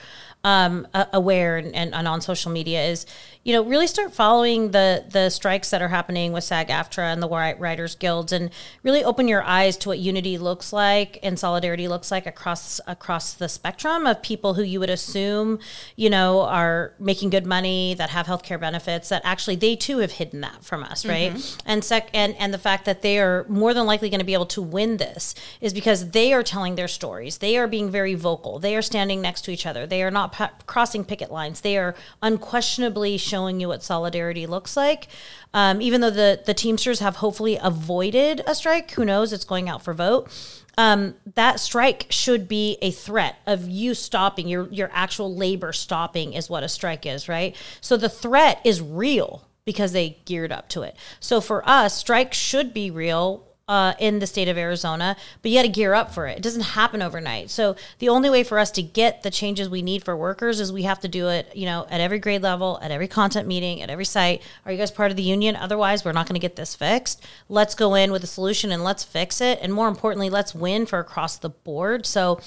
um, 0.43 0.87
aware 0.93 1.57
and, 1.57 1.75
and, 1.75 1.93
and, 1.93 2.07
on 2.07 2.21
social 2.21 2.49
media 2.49 2.85
is, 2.85 3.05
you 3.43 3.51
know, 3.51 3.61
really 3.61 3.87
start 3.87 4.13
following 4.13 4.71
the 4.71 5.03
the 5.11 5.29
strikes 5.29 5.69
that 5.69 5.81
are 5.81 5.89
happening 5.89 6.31
with 6.31 6.45
SAG-AFTRA 6.45 7.11
and 7.11 7.21
the 7.21 7.27
Writers 7.27 7.95
Guilds, 7.95 8.31
and 8.31 8.49
really 8.81 9.03
open 9.03 9.27
your 9.27 9.43
eyes 9.43 9.75
to 9.77 9.89
what 9.89 9.99
unity 9.99 10.37
looks 10.37 10.71
like 10.71 11.19
and 11.23 11.37
solidarity 11.37 11.89
looks 11.89 12.09
like 12.09 12.25
across 12.25 12.79
across 12.87 13.33
the 13.33 13.49
spectrum 13.49 14.07
of 14.07 14.21
people 14.21 14.53
who 14.53 14.63
you 14.63 14.79
would 14.79 14.89
assume, 14.89 15.59
you 15.97 16.09
know, 16.09 16.41
are 16.41 16.93
making 16.99 17.31
good 17.31 17.45
money 17.45 17.93
that 17.95 18.09
have 18.09 18.25
healthcare 18.25 18.59
benefits 18.59 19.09
that 19.09 19.21
actually 19.25 19.57
they 19.57 19.75
too 19.75 19.97
have 19.97 20.13
hidden 20.13 20.39
that 20.39 20.63
from 20.63 20.83
us, 20.83 21.05
right? 21.05 21.33
Mm-hmm. 21.33 21.59
And 21.69 21.83
sec 21.83 22.09
and 22.13 22.33
and 22.37 22.53
the 22.53 22.57
fact 22.57 22.85
that 22.85 23.01
they 23.01 23.19
are 23.19 23.45
more 23.49 23.73
than 23.73 23.85
likely 23.85 24.09
going 24.09 24.19
to 24.19 24.25
be 24.25 24.33
able 24.33 24.45
to 24.47 24.61
win 24.61 24.97
this 24.97 25.35
is 25.59 25.73
because 25.73 26.11
they 26.11 26.31
are 26.31 26.43
telling 26.43 26.75
their 26.75 26.87
stories. 26.87 27.39
They 27.39 27.57
are 27.57 27.67
being 27.67 27.91
very 27.91 28.15
vocal. 28.15 28.59
They 28.59 28.75
are 28.77 28.81
standing 28.81 29.21
next 29.21 29.41
to 29.41 29.51
each 29.51 29.65
other. 29.65 29.85
They 29.85 30.01
are 30.01 30.11
not 30.11 30.28
crossing 30.65 31.05
picket 31.05 31.32
lines. 31.32 31.61
They 31.61 31.77
are 31.77 31.95
unquestionably 32.21 33.17
showing 33.17 33.59
you 33.59 33.67
what 33.67 33.84
solidarity 33.84 34.45
looks 34.47 34.77
like. 34.77 35.07
Um, 35.53 35.82
even 35.82 36.01
though 36.01 36.09
the 36.09 36.41
the 36.45 36.53
Teamsters 36.53 36.99
have 36.99 37.17
hopefully 37.17 37.57
avoided 37.61 38.41
a 38.45 38.55
strike, 38.55 38.91
who 38.91 39.05
knows? 39.05 39.34
It's 39.34 39.45
going 39.45 39.69
out 39.69 39.84
for 39.84 39.93
vote. 39.93 40.30
Um, 40.77 41.15
that 41.36 41.59
strike 41.59 42.05
should 42.09 42.47
be 42.47 42.77
a 42.82 42.91
threat 42.91 43.36
of 43.45 43.67
you 43.67 43.93
stopping 43.93 44.47
your 44.47 44.67
your 44.69 44.89
actual 44.93 45.36
labor 45.36 45.73
stopping 45.73 46.34
is 46.34 46.49
what 46.49 46.63
a 46.63 46.69
strike 46.69 47.05
is, 47.05 47.27
right? 47.27 47.55
So 47.82 47.97
the 47.97 48.09
threat 48.09 48.61
is 48.63 48.82
real 48.82 49.45
because 49.65 49.91
they 49.91 50.19
geared 50.25 50.51
up 50.51 50.69
to 50.69 50.84
it. 50.84 50.95
So 51.19 51.41
for 51.41 51.67
us, 51.67 51.95
strike 51.95 52.34
should 52.34 52.73
be 52.73 52.91
real 52.91 53.48
uh, 53.70 53.93
in 53.99 54.17
the 54.17 54.26
state 54.26 54.47
of 54.47 54.57
Arizona, 54.57 55.15
but 55.43 55.51
you 55.51 55.57
got 55.59 55.61
to 55.61 55.70
gear 55.70 55.93
up 55.93 56.11
for 56.11 56.26
it. 56.26 56.38
It 56.38 56.41
doesn't 56.41 56.61
happen 56.61 57.03
overnight. 57.03 57.51
So 57.51 57.76
the 57.99 58.09
only 58.09 58.28
way 58.28 58.43
for 58.43 58.57
us 58.57 58.72
to 58.72 58.82
get 58.82 59.22
the 59.22 59.30
changes 59.30 59.70
we 59.70 59.84
need 59.84 60.03
for 60.03 60.17
workers 60.17 60.59
is 60.59 60.74
we 60.74 60.84
have 60.84 60.99
to 61.01 61.07
do 61.07 61.28
it, 61.28 61.55
you 61.55 61.67
know, 61.67 61.86
at 61.91 62.01
every 62.01 62.17
grade 62.17 62.41
level, 62.41 62.80
at 62.82 62.89
every 62.89 63.07
content 63.07 63.47
meeting, 63.47 63.84
at 63.84 63.91
every 63.91 64.05
site. 64.05 64.41
Are 64.65 64.72
you 64.72 64.78
guys 64.80 64.89
part 64.89 65.11
of 65.11 65.17
the 65.17 65.24
union? 65.24 65.55
Otherwise, 65.55 66.03
we're 66.03 66.13
not 66.13 66.26
going 66.26 66.34
to 66.34 66.39
get 66.39 66.55
this 66.55 66.74
fixed. 66.74 67.24
Let's 67.47 67.76
go 67.76 67.93
in 67.93 68.11
with 68.11 68.24
a 68.24 68.28
solution 68.28 68.72
and 68.72 68.84
let's 68.84 69.03
fix 69.03 69.39
it. 69.39 69.59
And 69.61 69.72
more 69.72 69.88
importantly, 69.88 70.32
let's 70.32 70.55
win 70.55 70.88
for 70.88 70.97
across 70.97 71.38
the 71.38 71.49
board. 71.49 72.07
So 72.07 72.39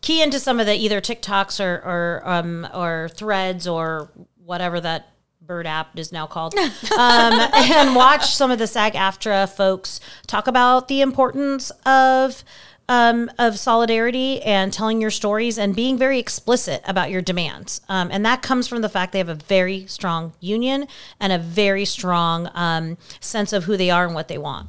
key 0.00 0.22
into 0.22 0.40
some 0.40 0.58
of 0.58 0.64
the 0.64 0.74
either 0.74 1.02
TikToks 1.02 1.62
or 1.62 1.74
or 1.84 2.22
um, 2.24 2.66
or 2.72 3.10
threads 3.12 3.68
or 3.68 4.10
whatever 4.42 4.80
that 4.80 5.15
Bird 5.40 5.66
app 5.66 5.96
is 5.98 6.12
now 6.12 6.26
called, 6.26 6.54
um, 6.58 6.70
and 6.98 7.94
watch 7.94 8.34
some 8.34 8.50
of 8.50 8.58
the 8.58 8.66
SAG 8.66 8.94
AFTRA 8.94 9.48
folks 9.48 10.00
talk 10.26 10.46
about 10.46 10.88
the 10.88 11.00
importance 11.00 11.70
of 11.84 12.42
um, 12.88 13.30
of 13.38 13.58
solidarity 13.58 14.40
and 14.42 14.72
telling 14.72 15.00
your 15.00 15.10
stories 15.10 15.58
and 15.58 15.74
being 15.74 15.98
very 15.98 16.18
explicit 16.18 16.82
about 16.86 17.10
your 17.10 17.22
demands. 17.22 17.80
Um, 17.88 18.10
and 18.12 18.24
that 18.24 18.42
comes 18.42 18.68
from 18.68 18.80
the 18.80 18.88
fact 18.88 19.12
they 19.12 19.18
have 19.18 19.28
a 19.28 19.34
very 19.34 19.86
strong 19.86 20.32
union 20.40 20.86
and 21.18 21.32
a 21.32 21.38
very 21.38 21.84
strong 21.84 22.50
um, 22.54 22.96
sense 23.20 23.52
of 23.52 23.64
who 23.64 23.76
they 23.76 23.90
are 23.90 24.04
and 24.04 24.14
what 24.14 24.28
they 24.28 24.38
want. 24.38 24.68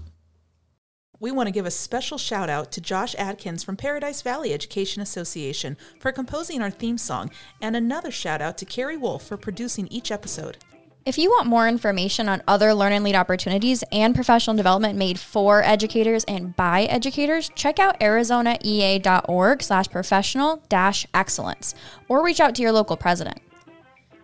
We 1.19 1.31
want 1.31 1.47
to 1.47 1.51
give 1.51 1.65
a 1.65 1.71
special 1.71 2.19
shout 2.19 2.47
out 2.47 2.71
to 2.73 2.81
Josh 2.81 3.15
Adkins 3.17 3.63
from 3.63 3.75
Paradise 3.75 4.21
Valley 4.21 4.53
Education 4.53 5.01
Association 5.01 5.75
for 5.99 6.11
composing 6.11 6.61
our 6.61 6.69
theme 6.69 6.99
song, 6.99 7.31
and 7.59 7.75
another 7.75 8.11
shout 8.11 8.39
out 8.39 8.55
to 8.59 8.65
Carrie 8.65 8.97
Wolf 8.97 9.25
for 9.25 9.35
producing 9.35 9.87
each 9.87 10.11
episode. 10.11 10.57
If 11.05 11.17
you 11.17 11.31
want 11.31 11.47
more 11.47 11.67
information 11.67 12.29
on 12.29 12.43
other 12.47 12.71
Learn 12.71 12.93
and 12.93 13.03
Lead 13.03 13.15
opportunities 13.15 13.83
and 13.91 14.13
professional 14.13 14.55
development 14.55 14.99
made 14.99 15.17
for 15.17 15.63
educators 15.63 16.23
and 16.25 16.55
by 16.55 16.83
educators, 16.83 17.49
check 17.55 17.79
out 17.79 17.99
arizonaea.org 17.99 19.63
slash 19.63 19.89
professional 19.89 20.61
dash 20.69 21.07
excellence 21.15 21.73
or 22.07 22.23
reach 22.23 22.39
out 22.39 22.53
to 22.55 22.61
your 22.61 22.73
local 22.73 22.97
president. 22.97 23.39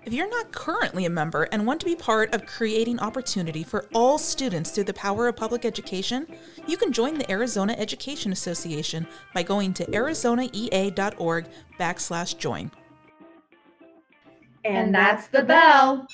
If 0.05 0.11
you're 0.11 0.29
not 0.29 0.51
currently 0.51 1.05
a 1.05 1.09
member 1.09 1.43
and 1.43 1.65
want 1.65 1.79
to 1.79 1.85
be 1.85 1.95
part 1.95 2.35
of 2.35 2.45
creating 2.45 2.99
opportunity 2.99 3.63
for 3.63 3.87
all 3.93 4.17
students 4.17 4.71
through 4.71 4.83
the 4.83 4.93
power 4.93 5.29
of 5.29 5.37
public 5.37 5.63
education, 5.63 6.27
you 6.67 6.75
can 6.75 6.91
join 6.91 7.17
the 7.17 7.31
Arizona 7.31 7.73
Education 7.77 8.33
Association 8.33 9.07
by 9.33 9.43
going 9.43 9.73
to 9.75 9.85
arizonaea.org 9.85 11.45
backslash 11.79 12.37
join. 12.37 12.69
And 14.65 14.93
that's 14.93 15.27
the 15.27 15.43
bell. 15.43 16.05